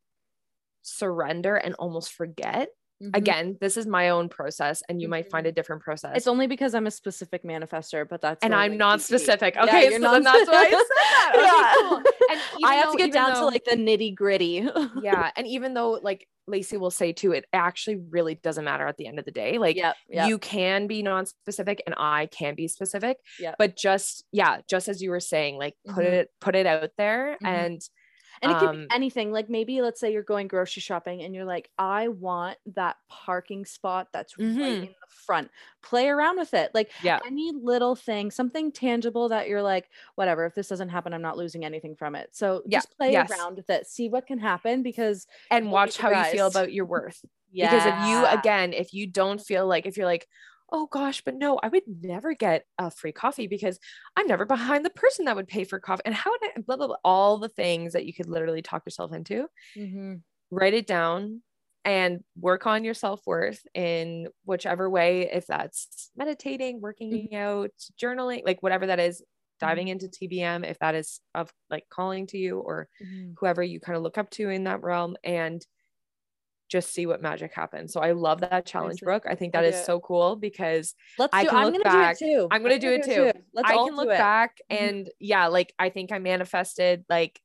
surrender, 0.81 1.55
and 1.55 1.75
almost 1.75 2.13
forget. 2.13 2.69
Mhm. 3.01 3.15
Again, 3.15 3.57
this 3.61 3.77
is 3.77 3.87
my 3.87 4.09
own 4.09 4.27
process, 4.29 4.83
and 4.89 5.01
you 5.01 5.07
might 5.07 5.29
find 5.31 5.47
a 5.47 5.51
Mhm. 5.51 5.55
different 5.55 5.81
process. 5.81 6.17
It's 6.17 6.27
only 6.27 6.47
because 6.47 6.75
I'm 6.75 6.85
a 6.87 6.91
specific 6.91 7.43
manifester, 7.43 8.07
but 8.07 8.19
that's 8.21 8.43
and 8.43 8.53
I'm 8.53 8.77
not 8.77 8.99
TBD. 8.99 9.03
specific. 9.03 9.55
Yeah, 9.55 9.63
Okay, 9.63 9.83
you're 9.89 10.01
so 10.01 10.11
then 10.11 10.23
that's 10.23 10.49
why 10.49 10.55
I 10.57 10.69
said 10.69 10.79
that. 10.89 11.31
Okay, 11.35 11.45
Yeah. 11.45 11.73
cool. 11.89 11.97
And 12.29 12.41
I 12.65 12.73
have 12.75 12.85
though- 12.87 12.91
to 12.93 12.97
get 12.97 13.13
down 13.13 13.35
to 13.35 13.45
like 13.45 13.63
the 13.63 13.75
nitty 13.77 14.13
gritty. 14.15 14.67
yeah, 15.01 15.31
and 15.37 15.47
even 15.47 15.73
though 15.73 15.91
like 15.91 16.27
Lacy 16.47 16.77
will 16.77 16.91
say 16.91 17.13
too, 17.13 17.31
it 17.31 17.45
actually 17.53 17.97
really 18.09 18.35
doesn't 18.35 18.65
matter 18.65 18.85
at 18.87 18.97
the 18.97 19.07
end 19.07 19.17
of 19.19 19.23
the 19.25 19.31
day. 19.31 19.57
Like 19.59 19.75
yep, 19.77 19.95
yep. 20.09 20.27
you 20.27 20.37
can 20.39 20.87
be 20.87 21.01
non-specific 21.03 21.81
and 21.85 21.93
I 21.97 22.25
can 22.25 22.55
be 22.55 22.67
specific. 22.67 23.17
Yep. 23.39 23.55
But 23.59 23.77
just 23.77 24.25
yeah, 24.31 24.61
just 24.67 24.87
as 24.89 25.01
you 25.01 25.11
were 25.11 25.19
saying, 25.21 25.57
like 25.57 25.75
put 25.87 26.03
Mhm. 26.05 26.11
it 26.11 26.29
put 26.41 26.55
it 26.55 26.65
out 26.65 26.89
there 26.97 27.37
Mhm. 27.41 27.47
and 27.47 27.81
And 28.41 28.51
it 28.51 28.57
could 28.57 28.71
Um, 28.71 28.89
be 28.89 28.95
anything. 28.95 29.31
Like 29.31 29.49
maybe 29.49 29.81
let's 29.81 29.99
say 29.99 30.11
you're 30.13 30.23
going 30.23 30.47
grocery 30.47 30.81
shopping 30.81 31.21
and 31.21 31.35
you're 31.35 31.45
like, 31.45 31.69
I 31.77 32.07
want 32.07 32.57
that 32.67 32.97
parking 33.09 33.65
spot 33.65 34.09
that's 34.13 34.35
right 34.61 34.77
Mhm. 34.77 34.81
in 34.81 34.89
the 34.89 35.07
front. 35.25 35.51
Play 35.81 36.07
around 36.09 36.37
with 36.37 36.53
it. 36.53 36.71
Like 36.73 36.91
Yeah. 36.99 37.21
any 37.25 37.51
little 37.51 37.95
thing, 37.95 38.31
something 38.31 38.71
tangible 38.71 39.29
that 39.29 39.47
you're 39.49 39.61
like, 39.63 39.89
whatever, 40.15 40.45
if 40.45 40.55
this 40.55 40.67
doesn't 40.69 40.89
happen, 40.89 41.13
I'm 41.13 41.21
not 41.21 41.37
losing 41.37 41.65
anything 41.65 41.95
from 41.95 42.15
it. 42.15 42.35
So 42.35 42.63
Yeah, 42.65 42.81
just 42.81 42.95
play 42.97 43.15
yes. 43.15 43.29
around 43.29 43.57
with 43.57 43.69
it. 43.69 43.87
See 43.87 44.09
what 44.09 44.25
can 44.27 44.39
happen 44.39 44.83
because 44.83 45.27
and 45.49 45.71
watch 45.71 45.97
how 45.97 46.11
you 46.11 46.23
feel 46.25 46.47
about 46.47 46.73
your 46.73 46.85
worth. 46.85 47.23
yeah. 47.51 47.67
Because 47.69 47.85
if 47.85 47.97
you 47.99 48.25
again, 48.25 48.73
if 48.73 48.93
you 48.93 49.07
don't 49.07 49.41
feel 49.41 49.67
like 49.67 49.85
if 49.85 49.97
you're 49.97 50.05
like, 50.05 50.27
oh 50.71 50.87
gosh, 50.87 51.21
but 51.23 51.35
no, 51.35 51.57
I 51.63 51.67
would 51.69 51.83
never 51.87 52.33
get 52.33 52.65
a 52.77 52.91
free 52.91 53.11
coffee 53.11 53.47
because 53.47 53.79
I'm 54.15 54.27
never 54.27 54.45
behind 54.45 54.85
the 54.85 54.89
person 54.91 55.25
that 55.25 55.35
would 55.35 55.47
pay 55.47 55.63
for 55.63 55.79
coffee. 55.79 56.03
And 56.05 56.15
how 56.15 56.31
would 56.31 56.41
I 56.57 56.61
blah 56.61 56.77
blah 56.77 56.87
blah 56.87 56.97
all 57.03 57.37
the 57.37 57.49
things 57.49 57.93
that 57.93 58.05
you 58.05 58.13
could 58.13 58.27
literally 58.27 58.61
talk 58.61 58.85
yourself 58.85 59.13
into. 59.13 59.47
Mhm. 59.75 60.23
Write 60.51 60.73
it 60.73 60.87
down 60.87 61.43
and 61.85 62.23
work 62.35 62.65
on 62.67 62.83
your 62.83 62.93
self-worth 62.93 63.65
in 63.73 64.27
whichever 64.45 64.89
way, 64.89 65.31
if 65.31 65.45
that's 65.47 66.11
meditating, 66.15 66.81
working 66.81 67.33
out, 67.35 67.71
journaling, 68.01 68.43
like 68.45 68.61
whatever 68.63 68.87
that 68.87 68.99
is, 68.99 69.23
diving 69.59 69.89
into 69.89 70.07
TBM, 70.07 70.63
if 70.63 70.79
that 70.79 70.95
is 70.95 71.19
of 71.35 71.53
like 71.69 71.85
calling 71.89 72.25
to 72.27 72.37
you 72.37 72.59
or 72.59 72.89
Mhm. 72.99 73.37
whoever 73.37 73.61
you 73.61 73.79
kind 73.79 73.95
of 73.97 74.03
look 74.03 74.17
up 74.17 74.29
to 74.31 74.49
in 74.49 74.63
that 74.63 74.81
realm 74.81 75.15
and 75.23 75.65
just 76.69 76.93
see 76.93 77.05
what 77.05 77.21
magic 77.21 77.51
happens. 77.53 77.91
So 77.91 77.99
I 77.99 78.11
love 78.11 78.41
that 78.41 78.65
challenge, 78.65 79.01
Brooke. 79.01 79.25
I 79.27 79.35
think 79.35 79.53
that 79.53 79.65
is 79.65 79.83
so 79.85 79.99
cool 79.99 80.35
because 80.35 80.93
Let's 81.17 81.33
I 81.33 81.43
do 81.43 81.49
can 81.49 81.57
I'm 81.57 81.65
look 81.65 81.73
gonna 81.83 81.83
back- 81.83 82.17
do 82.19 82.25
it 82.25 82.29
too. 82.33 82.47
I'm 82.51 82.61
gonna 82.61 82.79
do 82.79 82.91
it 82.93 83.03
too. 83.03 83.31
Let's 83.53 83.69
I 83.69 83.73
can 83.73 83.95
look 83.95 84.05
it. 84.07 84.17
back 84.17 84.57
Mhm. 84.71 84.79
and 84.79 85.09
yeah, 85.19 85.47
like 85.47 85.73
I 85.79 85.89
think 85.89 86.11
I 86.11 86.19
manifested 86.19 87.03
like 87.09 87.39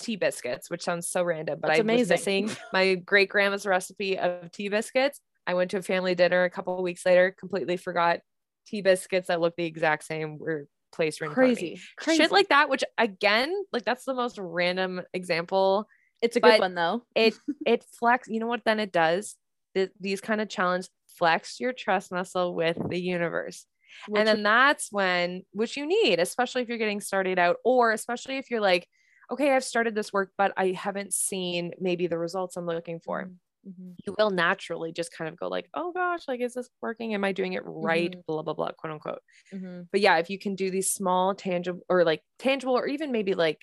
tea 0.00 0.16
biscuits, 0.16 0.70
which 0.70 0.82
sounds 0.82 1.08
so 1.08 1.22
random, 1.22 1.58
but 1.60 1.68
That's 1.68 1.80
I 1.80 1.82
was 1.82 2.10
amazing. 2.10 2.44
missing 2.46 2.56
my 2.72 2.94
great 2.94 3.28
grandma's 3.28 3.66
recipe 3.66 4.18
of 4.18 4.50
tea 4.52 4.68
biscuits. 4.68 5.20
I 5.46 5.54
went 5.54 5.70
to 5.72 5.78
a 5.78 5.82
family 5.82 6.14
dinner 6.14 6.44
a 6.44 6.50
couple 6.50 6.76
of 6.76 6.82
weeks 6.82 7.04
later, 7.04 7.34
completely 7.38 7.76
forgot 7.76 8.20
tea 8.66 8.80
biscuits 8.82 9.28
that 9.28 9.40
look 9.40 9.54
the 9.56 9.64
exact 9.66 10.04
same 10.04 10.38
were 10.38 10.66
placed 10.92 11.20
right 11.20 11.28
in 11.28 11.34
front 11.34 11.52
of 11.52 11.56
me. 11.60 11.70
Crazy. 11.70 11.82
Crazy. 11.96 12.22
Shit 12.22 12.30
like 12.32 12.48
that, 12.48 12.68
which 12.68 12.84
again, 12.98 13.52
like 13.72 13.84
that's 13.84 14.04
the 14.04 14.14
most 14.14 14.38
random 14.38 15.02
example 15.12 15.86
it's 16.24 16.36
a 16.36 16.40
good 16.40 16.50
but 16.52 16.60
one 16.60 16.74
though. 16.74 17.02
it 17.14 17.34
it 17.66 17.84
flex 17.98 18.28
you 18.28 18.40
know 18.40 18.46
what 18.46 18.62
then 18.64 18.80
it 18.80 18.92
does 18.92 19.36
Th- 19.74 19.90
these 20.00 20.20
kind 20.20 20.40
of 20.40 20.48
challenge 20.48 20.88
flex 21.18 21.60
your 21.60 21.72
trust 21.72 22.10
muscle 22.12 22.54
with 22.54 22.76
the 22.90 23.00
universe 23.00 23.66
Which 24.08 24.18
and 24.20 24.28
then 24.28 24.42
that's 24.42 24.88
when 24.90 25.42
which 25.52 25.76
you 25.76 25.86
need 25.86 26.18
especially 26.20 26.62
if 26.62 26.68
you're 26.68 26.78
getting 26.78 27.00
started 27.00 27.38
out 27.38 27.56
or 27.64 27.92
especially 27.92 28.36
if 28.38 28.50
you're 28.50 28.60
like 28.72 28.88
okay 29.30 29.52
i've 29.54 29.64
started 29.64 29.94
this 29.94 30.12
work 30.12 30.32
but 30.36 30.52
i 30.56 30.68
haven't 30.72 31.12
seen 31.14 31.72
maybe 31.80 32.06
the 32.08 32.18
results 32.18 32.56
i'm 32.56 32.66
looking 32.66 33.00
for 33.00 33.24
Mhm. 33.24 33.36
Mhm. 33.66 33.94
you 34.04 34.14
will 34.18 34.30
naturally 34.30 34.92
just 34.92 35.10
kind 35.16 35.28
of 35.28 35.36
go 35.38 35.48
like 35.48 35.68
oh 35.74 35.90
gosh 35.92 36.22
like 36.28 36.40
is 36.40 36.54
this 36.54 36.68
working 36.82 37.14
am 37.14 37.24
i 37.24 37.32
doing 37.32 37.54
it 37.54 37.62
right 37.64 38.12
Mhm. 38.12 38.22
blah 38.26 38.42
blah 38.42 38.52
blah 38.54 38.72
quote 38.72 38.92
unquote 38.92 39.22
Mhm. 39.54 39.88
but 39.90 40.00
yeah 40.00 40.18
if 40.18 40.28
you 40.30 40.38
can 40.38 40.54
do 40.54 40.70
these 40.70 40.90
small 40.92 41.34
tangible 41.34 41.80
or 41.88 42.04
like 42.04 42.22
tangible 42.38 42.76
or 42.76 42.86
even 42.86 43.10
maybe 43.12 43.34
like 43.34 43.60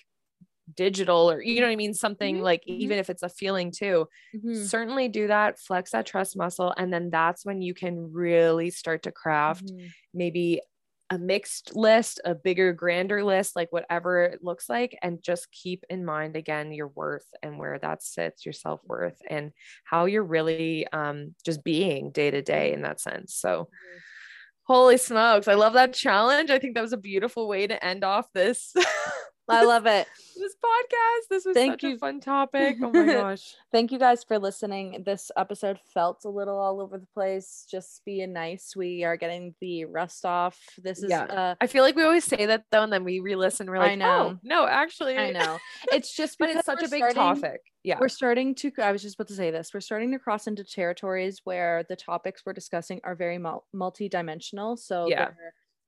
digital 0.74 1.30
or 1.30 1.42
you 1.42 1.60
know 1.60 1.66
what 1.66 1.72
i 1.72 1.76
mean 1.76 1.94
something 1.94 2.38
Mhm, 2.38 2.42
like 2.42 2.62
mhm. 2.68 2.78
even 2.78 2.98
if 2.98 3.10
it's 3.10 3.22
a 3.22 3.28
feeling 3.28 3.70
too 3.70 4.06
Mhm. 4.32 4.72
certainly 4.72 5.08
do 5.08 5.26
that 5.26 5.58
flex 5.58 5.92
that 5.92 6.06
trust 6.06 6.36
muscle 6.36 6.74
and 6.76 6.92
then 6.92 7.10
that's 7.10 7.44
when 7.44 7.62
you 7.62 7.74
can 7.74 8.12
really 8.12 8.70
start 8.70 9.02
to 9.02 9.12
craft 9.12 9.72
Mhm. 9.72 9.92
maybe 10.12 10.60
a 11.10 11.18
mixed 11.18 11.74
list 11.76 12.20
a 12.24 12.34
bigger 12.34 12.72
grander 12.72 13.22
list 13.24 13.54
like 13.54 13.70
whatever 13.70 14.22
it 14.24 14.42
looks 14.42 14.68
like 14.68 14.96
and 15.02 15.22
just 15.22 15.50
keep 15.52 15.84
in 15.90 16.04
mind 16.04 16.36
again 16.36 16.72
your 16.72 16.88
worth 16.88 17.26
and 17.42 17.58
where 17.58 17.78
that 17.78 18.02
sits 18.02 18.46
your 18.46 18.52
self-worth 18.54 19.20
and 19.28 19.52
how 19.84 20.06
you're 20.06 20.24
really 20.24 20.86
um 20.88 21.34
just 21.44 21.62
being 21.64 22.10
day 22.12 22.30
to 22.30 22.40
day 22.42 22.72
in 22.72 22.82
that 22.82 23.00
sense 23.00 23.34
so 23.34 23.68
holy 24.64 24.96
smokes 24.96 25.48
i 25.48 25.54
love 25.54 25.72
that 25.72 25.92
challenge 25.92 26.50
i 26.50 26.58
think 26.58 26.74
that 26.74 26.82
was 26.82 26.92
a 26.92 26.96
beautiful 26.98 27.48
way 27.48 27.66
to 27.66 27.84
end 27.84 28.04
off 28.04 28.32
this 28.32 28.74
I 29.52 29.64
love 29.64 29.86
it. 29.86 30.06
this 30.36 30.54
podcast 30.54 31.28
this 31.30 31.44
was 31.44 31.54
Thank 31.54 31.74
such 31.74 31.82
you. 31.84 31.94
a 31.96 31.98
fun 31.98 32.20
topic 32.20 32.76
oh 32.82 32.90
my 32.90 33.04
gosh 33.12 33.54
Thank 33.70 33.92
you 33.92 33.98
guys 33.98 34.24
for 34.24 34.38
listening. 34.38 35.02
This 35.06 35.30
episode 35.36 35.78
felt 35.94 36.24
a 36.24 36.28
little 36.28 36.58
all 36.58 36.80
over 36.80 36.98
the 36.98 37.06
place. 37.06 37.66
Just 37.70 38.02
being 38.04 38.32
nice. 38.32 38.74
We 38.76 39.04
are 39.04 39.16
getting 39.16 39.54
the 39.60 39.84
rust 39.84 40.24
off. 40.24 40.58
This 40.82 41.02
is 41.02 41.10
Yeah. 41.10 41.24
uh 41.24 41.54
I 41.60 41.66
feel 41.66 41.82
like 41.84 41.96
we 41.96 42.02
always 42.02 42.24
say 42.24 42.46
that 42.46 42.64
though, 42.70 42.82
and 42.82 42.92
then 42.92 43.04
we 43.04 43.20
re-listen. 43.20 43.66
We're 43.68 43.76
I 43.76 43.88
like, 43.88 43.98
know. 43.98 44.34
oh 44.34 44.38
no, 44.42 44.66
actually, 44.66 45.16
I 45.18 45.30
know. 45.30 45.58
It's 45.92 46.14
just 46.14 46.36
but 46.38 46.46
because 46.48 46.58
it's 46.60 46.66
such 46.66 46.82
a 46.82 46.88
big 46.88 46.98
starting- 47.10 47.42
topic. 47.42 47.60
Yeah, 47.84 47.98
We're 48.00 48.08
starting 48.08 48.54
to 48.56 48.70
I 48.78 48.92
was 48.92 49.02
just 49.02 49.16
about 49.16 49.26
to 49.28 49.34
say 49.34 49.50
this. 49.50 49.74
We're 49.74 49.80
starting 49.80 50.12
to 50.12 50.18
cross 50.18 50.46
into 50.46 50.62
territories 50.64 51.40
where 51.44 51.84
the 51.88 51.96
topics 51.96 52.42
we're 52.46 52.52
discussing 52.52 53.00
are 53.02 53.16
very 53.16 53.38
mul- 53.38 53.64
multi-dimensional. 53.72 54.76
So 54.76 55.08
Yeah. 55.08 55.30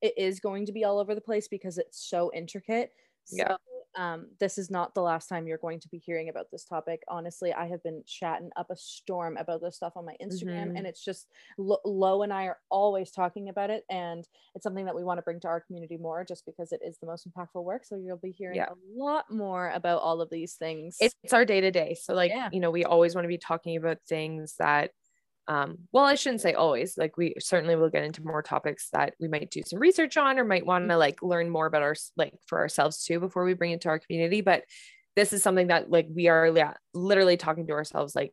it 0.03 0.15
is 0.17 0.41
going 0.41 0.67
to 0.67 0.73
be 0.73 0.83
all 0.85 0.99
over 0.99 1.15
the 1.15 1.21
place 1.21 1.47
because 1.49 1.79
it's 1.79 1.99
so 2.09 2.31
intricate. 2.35 2.91
So 3.25 3.45
Yeah. 3.45 3.57
um, 3.97 4.29
this 4.41 4.59
is 4.59 4.71
not 4.71 4.95
the 4.95 5.03
last 5.03 5.29
time 5.29 5.47
you're 5.47 5.59
going 5.59 5.79
to 5.81 5.89
be 5.89 5.99
hearing 5.99 6.29
about 6.29 6.51
this 6.51 6.65
topic. 6.65 7.03
Honestly, 7.09 7.53
I 7.53 7.67
have 7.69 7.83
been 7.85 8.03
chatting 8.07 8.51
up 8.57 8.71
a 8.71 8.77
storm 8.77 9.37
about 9.37 9.63
this 9.63 9.77
stuff 9.77 9.93
on 9.97 10.05
my 10.05 10.17
Instagram, 10.21 10.71
Mhm. 10.71 10.75
and 10.75 10.87
it's 10.87 11.05
just 11.05 11.29
Lo, 11.59 11.79
Lo 11.85 12.23
and 12.23 12.33
I 12.33 12.47
are 12.47 12.59
always 12.71 13.13
talking 13.13 13.49
about 13.49 13.71
it, 13.71 13.85
and 13.91 14.27
it's 14.55 14.65
something 14.65 14.85
that 14.87 14.97
we 14.97 15.05
want 15.05 15.19
to 15.19 15.23
bring 15.23 15.39
to 15.41 15.49
our 15.49 15.61
community 15.61 15.97
more, 15.97 16.25
just 16.25 16.45
because 16.45 16.73
it 16.73 16.81
is 16.85 16.99
the 16.99 17.07
most 17.07 17.29
impactful 17.29 17.63
work. 17.65 17.85
So 17.85 17.97
you'll 17.97 18.17
be 18.17 18.33
hearing 18.33 18.59
Yeah. 18.59 18.69
a 18.69 18.75
lot 18.97 19.31
more 19.31 19.71
about 19.71 20.03
all 20.03 20.21
of 20.21 20.31
these 20.31 20.55
things. 20.57 20.99
it's, 21.01 21.15
it's 21.23 21.33
our 21.33 21.45
day 21.45 21.61
to 21.61 21.71
day. 21.71 21.95
So 21.95 22.15
like, 22.15 22.35
Yeah. 22.35 22.51
you 22.51 22.61
know, 22.61 22.71
we 22.71 22.85
always 22.85 23.15
want 23.15 23.25
to 23.25 23.29
be 23.29 23.39
talking 23.39 23.77
about 23.77 23.99
things 24.09 24.57
that, 24.59 24.93
um, 25.47 25.79
well, 25.93 26.05
I 26.05 26.15
shouldn't 26.15 26.41
say 26.41 26.55
always. 26.55 26.97
Like, 26.97 27.17
we 27.17 27.35
certainly 27.39 27.77
will 27.77 27.91
get 27.91 28.05
into 28.05 28.25
more 28.25 28.43
topics 28.43 28.89
that 28.93 29.15
we 29.21 29.29
might 29.29 29.51
do 29.51 29.63
some 29.67 29.79
research 29.79 30.17
on, 30.17 30.39
or 30.39 30.45
might 30.45 30.67
want 30.67 30.89
to 30.89 30.97
like 30.97 31.23
learn 31.23 31.51
more 31.51 31.67
about 31.67 31.83
our 31.83 31.95
like 32.17 32.35
for 32.47 32.59
ourselves 32.59 33.05
too 33.05 33.21
before 33.21 33.45
we 33.45 33.55
bring 33.55 33.73
it 33.73 33.83
to 33.83 33.89
our 33.91 33.99
community. 33.99 34.41
But 34.41 34.65
this 35.17 35.33
is 35.33 35.43
something 35.43 35.69
that 35.69 35.91
like 35.91 36.09
we 36.13 36.29
are 36.29 36.47
yeah, 36.49 36.75
literally 36.95 37.37
talking 37.37 37.67
to 37.67 37.75
ourselves 37.75 38.15
like 38.17 38.33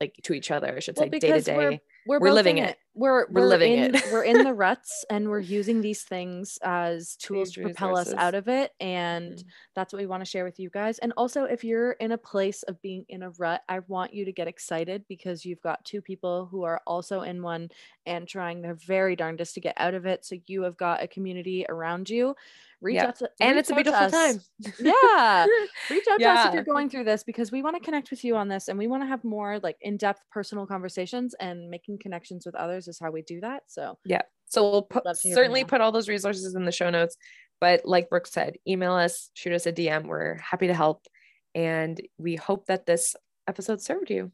like 0.00 0.14
to 0.24 0.32
each 0.34 0.50
other. 0.50 0.74
I 0.76 0.80
should 0.80 0.96
Well, 0.96 1.08
say 1.10 1.18
day 1.18 1.32
to 1.32 1.40
day. 1.40 1.80
we're, 2.06 2.20
we're 2.20 2.32
living 2.32 2.58
in 2.58 2.64
it. 2.64 2.78
We're 2.96 3.26
We're 3.28 3.42
we're 3.42 3.48
living 3.48 3.76
in, 3.76 3.92
it. 3.94 4.02
we're 4.04 4.22
in 4.22 4.44
the 4.44 4.54
ruts, 4.54 5.04
and 5.10 5.28
we're 5.28 5.40
using 5.40 5.80
these 5.80 6.02
things 6.04 6.58
as 6.62 7.16
tools 7.16 7.50
to 7.52 7.60
These 7.60 7.60
propel 7.60 7.96
us 7.96 8.14
out 8.16 8.34
of 8.36 8.46
it. 8.48 8.72
And 8.78 9.36
Mhm. 9.38 9.52
that's 9.74 9.92
what 9.92 9.98
we 10.00 10.06
want 10.06 10.20
to 10.20 10.30
share 10.30 10.44
with 10.44 10.60
you 10.60 10.70
guys. 10.70 10.98
And 11.00 11.12
also, 11.16 11.44
if 11.44 11.64
you're 11.64 11.92
in 11.92 12.12
a 12.12 12.18
place 12.18 12.62
of 12.62 12.80
being 12.82 13.04
in 13.08 13.24
a 13.24 13.30
rut, 13.30 13.62
I 13.68 13.80
want 13.80 14.14
you 14.14 14.24
to 14.26 14.32
get 14.32 14.46
excited 14.46 15.06
because 15.08 15.44
you've 15.44 15.60
got 15.60 15.84
two 15.84 16.00
people 16.02 16.46
who 16.46 16.62
are 16.62 16.80
also 16.86 17.22
in 17.22 17.42
one 17.42 17.70
and 18.06 18.28
trying 18.28 18.62
their 18.62 18.74
very 18.74 19.16
darndest 19.16 19.54
to 19.54 19.60
get 19.60 19.74
out 19.76 19.94
of 19.94 20.06
it. 20.06 20.24
So 20.24 20.36
you 20.46 20.62
have 20.62 20.76
got 20.76 21.02
a 21.02 21.08
community 21.08 21.66
around 21.68 22.08
you. 22.10 22.36
Reach 22.80 22.96
Yeah. 22.96 23.08
out 23.08 23.16
to 23.16 23.30
and 23.40 23.58
it's 23.58 23.70
a 23.70 23.74
beautiful 23.74 24.06
time. 24.06 24.44
Yeah. 24.78 25.48
reach 25.88 26.06
out 26.10 26.22
to 26.22 26.30
us 26.30 26.44
if 26.44 26.52
you're 26.52 26.62
going 26.64 26.90
through 26.90 27.04
this 27.04 27.24
because 27.24 27.50
we 27.50 27.62
want 27.62 27.76
to 27.76 27.80
connect 27.80 28.10
with 28.10 28.24
you 28.24 28.36
on 28.36 28.48
this 28.48 28.68
and 28.68 28.78
we 28.78 28.86
want 28.86 29.02
to 29.02 29.06
have 29.06 29.24
more 29.24 29.58
like 29.60 29.76
in-depth 29.80 30.22
personal 30.30 30.66
conversations 30.66 31.34
and 31.40 31.70
making 31.70 31.98
connections 31.98 32.46
with 32.46 32.54
others 32.54 32.83
is 32.88 32.98
how 33.00 33.10
we 33.10 33.22
do 33.22 33.40
that 33.40 33.62
so 33.66 33.98
Yeah. 34.04 34.22
So 34.46 34.70
we'll 34.70 34.82
put, 34.82 35.04
Love 35.04 35.18
to 35.20 35.28
hear 35.28 35.34
from 35.34 35.42
certainly 35.42 35.64
put 35.64 35.80
all 35.80 35.90
those 35.90 36.08
resources 36.08 36.54
in 36.54 36.64
the 36.64 36.70
show 36.72 36.88
notes. 36.90 37.16
But 37.60 37.84
like 37.84 38.08
Brooke 38.08 38.26
said, 38.26 38.56
email 38.68 38.92
us, 38.92 39.30
shoot 39.34 39.52
us 39.52 39.66
a 39.66 39.72
DM. 39.72 40.06
We're 40.06 40.36
happy 40.36 40.68
to 40.68 40.74
help. 40.74 41.06
And 41.54 42.00
we 42.18 42.36
hope 42.36 42.66
that 42.66 42.86
this 42.86 43.16
episode 43.48 43.80
served 43.80 44.10
you. 44.10 44.30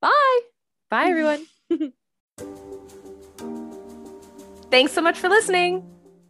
bye 0.00 0.40
Bye, 0.90 1.08
everyone. 1.08 1.46
Thanks 4.70 4.92
so 4.92 5.02
much 5.02 5.18
for 5.18 5.28
listening. 5.28 5.84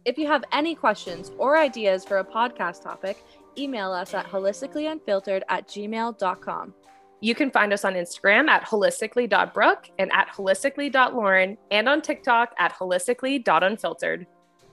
if 0.05 0.17
you 0.17 0.27
have 0.27 0.43
any 0.51 0.75
questions 0.75 1.31
or 1.37 1.57
ideas 1.57 2.05
for 2.05 2.17
a 2.19 2.23
podcast 2.23 2.83
topic 2.83 3.23
email 3.57 3.91
us 3.91 4.13
at 4.13 4.25
holisticallyunfiltered 4.27 5.41
at 5.49 5.67
gmail.com 5.67 6.73
You 7.21 7.33
can 7.33 7.49
find 7.51 7.73
us 7.73 7.85
on 7.85 7.93
Instagram 7.93 8.49
at 8.49 8.65
holistically.brooke 8.65 9.89
and 9.97 10.11
at 10.11 10.27
holistically.lauren 10.29 11.57
and 11.71 11.89
on 11.89 12.01
TikTok 12.01 12.53
at 12.59 12.73
holistically.unfiltered. 12.73 14.27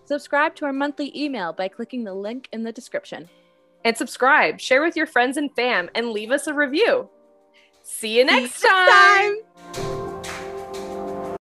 subscribe 0.05 0.55
to 0.57 0.64
our 0.66 0.72
monthly 0.72 1.16
email 1.16 1.53
by 1.53 1.68
clicking 1.68 2.05
the 2.05 2.14
link 2.14 2.49
in 2.53 2.62
the 2.62 2.72
description 2.72 3.28
And 3.84 3.97
subscribe, 3.97 4.61
share 4.61 4.82
with 4.82 4.97
your 4.97 5.07
friends 5.07 5.36
and 5.36 5.51
fam, 5.57 5.88
and 5.95 6.11
leave 6.11 6.30
us 6.30 6.47
a 6.47 6.55
review. 6.55 7.09
See 7.82 8.18
you 8.18 8.24
next 8.24 8.61
time. 8.61 9.34